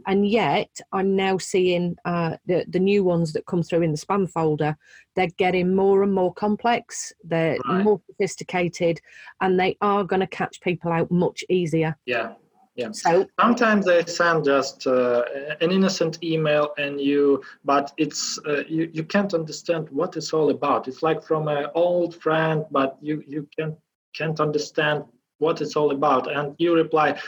and 0.06 0.28
yet 0.28 0.68
i'm 0.92 1.16
now 1.16 1.38
seeing 1.38 1.96
uh, 2.04 2.36
the, 2.46 2.64
the 2.68 2.78
new 2.78 3.04
ones 3.04 3.32
that 3.32 3.46
come 3.46 3.62
through 3.62 3.82
in 3.82 3.92
the 3.92 3.98
spam 3.98 4.30
folder. 4.30 4.76
They're 5.16 5.28
getting 5.38 5.74
more 5.74 6.02
and 6.02 6.12
more 6.12 6.32
complex. 6.34 7.12
They're 7.22 7.56
right. 7.68 7.84
more 7.84 8.00
sophisticated 8.06 9.00
and 9.40 9.58
they 9.58 9.76
are 9.80 10.04
going 10.04 10.20
to 10.20 10.26
catch 10.26 10.60
people 10.60 10.90
out 10.92 11.10
much 11.10 11.44
easier. 11.48 11.96
Yeah 12.06 12.32
yeah. 12.76 12.90
So 12.90 13.26
sometimes 13.40 13.86
they 13.86 14.04
send 14.04 14.44
just 14.44 14.86
uh, 14.86 15.22
an 15.60 15.70
innocent 15.70 16.22
email 16.24 16.74
and 16.76 17.00
you 17.00 17.42
but 17.64 17.92
it's 17.98 18.38
uh, 18.46 18.64
you, 18.68 18.90
you 18.92 19.04
can't 19.04 19.32
understand 19.32 19.88
what 19.90 20.16
it's 20.16 20.32
all 20.32 20.50
about. 20.50 20.88
It's 20.88 21.02
like 21.02 21.22
from 21.22 21.46
an 21.48 21.66
old 21.74 22.20
friend 22.20 22.64
but 22.70 22.98
you 23.00 23.22
you 23.26 23.48
can't 23.56 23.76
can't 24.12 24.40
understand 24.40 25.04
what 25.38 25.60
it's 25.60 25.76
all 25.76 25.92
about. 25.92 26.32
And 26.32 26.54
you 26.58 26.74
reply 26.74 27.20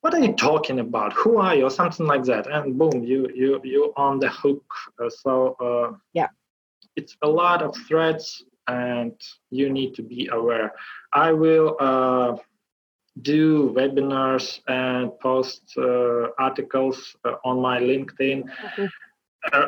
what 0.00 0.14
are 0.14 0.20
you 0.20 0.32
talking 0.32 0.78
about? 0.80 1.12
Who 1.12 1.38
are 1.38 1.54
you? 1.54 1.64
Or 1.64 1.70
something 1.70 2.06
like 2.06 2.24
that. 2.24 2.46
And 2.46 2.78
boom 2.78 3.02
you 3.02 3.28
you 3.34 3.60
you 3.64 3.92
on 3.96 4.18
the 4.20 4.28
hook. 4.28 4.64
Uh, 5.02 5.10
so 5.10 5.56
uh, 5.60 5.96
yeah. 6.12 6.28
it's 6.96 7.16
a 7.22 7.28
lot 7.28 7.62
of 7.62 7.74
threats 7.88 8.44
and 8.68 9.12
you 9.50 9.70
need 9.70 9.94
to 9.94 10.02
be 10.02 10.28
aware. 10.30 10.72
I 11.12 11.32
will 11.32 11.76
uh, 11.80 12.36
do 13.22 13.72
webinars 13.74 14.60
and 14.68 15.18
post 15.18 15.62
uh, 15.76 16.28
articles 16.38 17.16
uh, 17.24 17.34
on 17.44 17.60
my 17.60 17.80
linkedin 17.80 18.44
mm-hmm. 18.44 18.86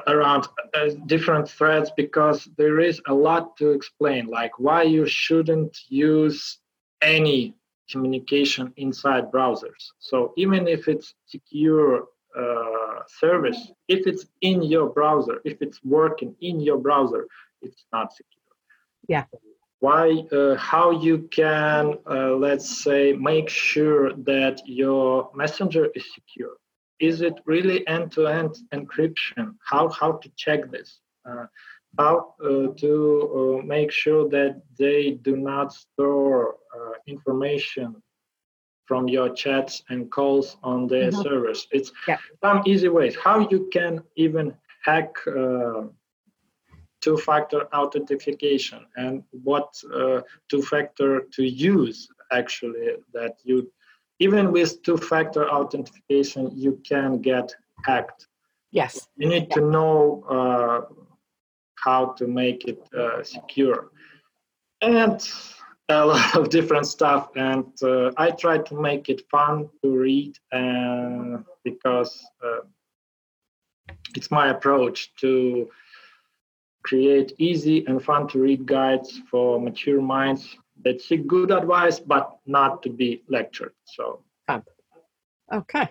around 0.07 0.47
uh, 0.75 0.91
different 1.07 1.49
threats 1.49 1.91
because 1.97 2.49
there 2.57 2.79
is 2.79 3.01
a 3.09 3.15
lot 3.15 3.57
to 3.57 3.71
explain. 3.71 4.27
Like 4.27 4.59
why 4.59 4.83
you 4.83 5.07
shouldn't 5.07 5.77
use 5.89 6.59
any 7.03 7.55
communication 7.93 8.73
inside 8.77 9.25
browsers. 9.31 9.83
So 9.99 10.33
even 10.37 10.69
if 10.69 10.89
it's 10.89 11.15
secure 11.27 12.07
uh, 12.37 13.01
service, 13.23 13.61
if 13.89 14.07
it's 14.07 14.27
in 14.41 14.63
your 14.63 14.89
browser, 14.89 15.41
if 15.45 15.57
it's 15.61 15.81
working 15.85 16.35
in 16.41 16.61
your 16.61 16.79
browser, 16.79 17.27
it's 17.63 17.85
not 17.93 18.13
secure. 18.13 18.55
Yeah. 19.09 19.25
Why? 19.81 20.25
Uh, 20.31 20.55
how 20.57 20.91
you 20.91 21.29
can, 21.31 21.95
uh, 22.09 22.35
let's 22.35 22.83
say, 22.85 23.13
make 23.15 23.49
sure 23.49 24.13
that 24.13 24.61
your 24.67 25.31
messenger 25.35 25.89
is 25.95 26.05
secure? 26.15 26.55
Is 26.99 27.23
it 27.23 27.35
really 27.47 27.87
end-to-end 27.89 28.53
encryption? 28.75 29.55
How 29.71 29.89
how 29.89 30.13
to 30.23 30.29
check 30.37 30.71
this? 30.71 31.01
Uh, 31.29 31.47
how 31.99 32.35
uh, 32.45 32.69
to 32.83 32.93
uh, 33.63 33.67
make 33.67 33.91
sure 33.91 34.29
that 34.29 34.63
they 34.79 35.13
do 35.13 35.37
not 35.37 35.73
store 35.73 36.57
uh, 36.77 36.90
information 37.07 38.03
from 38.87 39.09
your 39.09 39.29
chats 39.35 39.83
and 39.89 40.11
calls 40.11 40.57
on 40.63 40.89
their 40.89 41.11
mm-hmm. 41.11 41.23
servers. 41.23 41.69
It's 41.71 41.93
yeah. 42.09 42.19
some 42.43 42.63
easy 42.67 42.89
ways 42.89 43.17
how 43.17 43.49
you 43.49 43.69
can 43.73 44.03
even 44.17 44.55
hack 44.85 45.15
uh, 45.27 45.83
two-factor 47.01 47.63
authentication 47.75 48.81
and 48.97 49.23
what 49.31 49.73
uh, 49.95 50.21
two-factor 50.51 51.23
to 51.33 51.43
use 51.45 52.09
actually 52.33 52.97
that 53.13 53.35
you 53.45 53.71
even 54.19 54.53
with 54.53 54.83
two-factor 54.83 55.49
authentication 55.49 56.51
you 56.55 56.81
can 56.85 57.21
get 57.21 57.55
hacked 57.85 58.27
yes 58.71 59.09
you 59.17 59.29
need 59.29 59.47
yeah. 59.49 59.57
to 59.57 59.61
know 59.71 60.25
uh, 60.37 60.81
how 61.77 62.07
to 62.19 62.27
make 62.27 62.67
it 62.67 62.83
uh, 62.95 63.23
secure 63.23 63.91
and 64.83 65.29
a 65.91 66.07
lot 66.13 66.37
of 66.37 66.49
different 66.49 66.87
stuff 66.87 67.31
and 67.37 67.67
uh, 67.83 68.11
i 68.17 68.31
try 68.31 68.57
to 68.59 68.75
make 68.81 69.09
it 69.09 69.23
fun 69.31 69.69
to 69.83 69.97
read 69.97 70.37
uh, 70.53 71.39
because 71.65 72.25
uh, 72.45 72.61
it's 74.17 74.31
my 74.31 74.49
approach 74.49 75.13
to 75.17 75.69
create 76.83 77.33
easy 77.39 77.85
and 77.87 78.03
fun 78.03 78.27
to 78.27 78.39
read 78.39 78.65
guides 78.67 79.21
for 79.31 79.61
mature 79.61 80.01
minds 80.01 80.57
that 80.85 81.01
seek 81.01 81.27
good 81.27 81.51
advice 81.51 81.99
but 81.99 82.39
not 82.47 82.83
to 82.83 82.89
be 82.89 83.23
lectured 83.29 83.75
so. 83.85 84.23
Okay. 85.53 85.89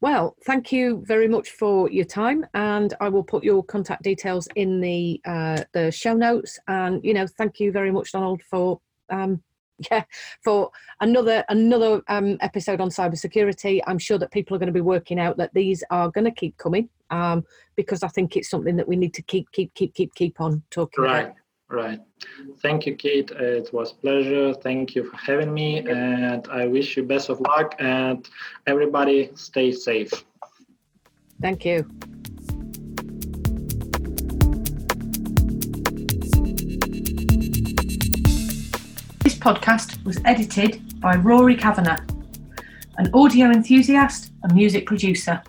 Well, 0.00 0.36
thank 0.44 0.72
you 0.72 1.02
very 1.06 1.28
much 1.28 1.50
for 1.50 1.90
your 1.90 2.04
time, 2.04 2.46
and 2.54 2.94
I 3.00 3.08
will 3.08 3.22
put 3.22 3.44
your 3.44 3.62
contact 3.62 4.02
details 4.02 4.48
in 4.56 4.80
the 4.80 5.20
uh, 5.24 5.64
the 5.72 5.90
show 5.90 6.14
notes. 6.14 6.58
And 6.66 7.04
you 7.04 7.14
know, 7.14 7.26
thank 7.26 7.60
you 7.60 7.70
very 7.72 7.90
much, 7.90 8.12
Donald, 8.12 8.42
for 8.42 8.80
um, 9.10 9.42
yeah 9.90 10.04
for 10.42 10.70
another 11.00 11.44
another 11.48 12.02
um, 12.08 12.36
episode 12.40 12.80
on 12.80 12.88
cybersecurity. 12.88 13.80
I'm 13.86 13.98
sure 13.98 14.18
that 14.18 14.30
people 14.30 14.54
are 14.54 14.58
going 14.58 14.66
to 14.66 14.72
be 14.72 14.80
working 14.80 15.18
out 15.18 15.36
that 15.38 15.54
these 15.54 15.82
are 15.90 16.10
going 16.10 16.24
to 16.24 16.30
keep 16.30 16.56
coming 16.58 16.88
um, 17.10 17.44
because 17.76 18.02
I 18.02 18.08
think 18.08 18.36
it's 18.36 18.50
something 18.50 18.76
that 18.76 18.86
we 18.86 18.96
need 18.96 19.14
to 19.14 19.22
keep 19.22 19.50
keep 19.52 19.72
keep 19.74 19.94
keep 19.94 20.14
keep 20.14 20.40
on 20.40 20.62
talking 20.70 21.04
right. 21.04 21.20
about. 21.20 21.26
Right. 21.26 21.34
Right. 21.72 22.00
Thank 22.62 22.84
you, 22.84 22.96
Kate. 22.96 23.30
It 23.30 23.72
was 23.72 23.92
pleasure. 23.92 24.52
Thank 24.54 24.96
you 24.96 25.04
for 25.04 25.16
having 25.16 25.54
me, 25.54 25.78
and 25.78 26.44
I 26.48 26.66
wish 26.66 26.96
you 26.96 27.04
best 27.04 27.28
of 27.28 27.40
luck. 27.40 27.76
And 27.78 28.28
everybody, 28.66 29.30
stay 29.36 29.70
safe. 29.70 30.10
Thank 31.40 31.64
you. 31.64 31.88
Podcast 39.40 40.04
was 40.04 40.20
edited 40.26 41.00
by 41.00 41.16
Rory 41.16 41.56
Kavanagh, 41.56 42.04
an 42.98 43.10
audio 43.14 43.46
enthusiast 43.50 44.32
and 44.42 44.54
music 44.54 44.84
producer. 44.84 45.42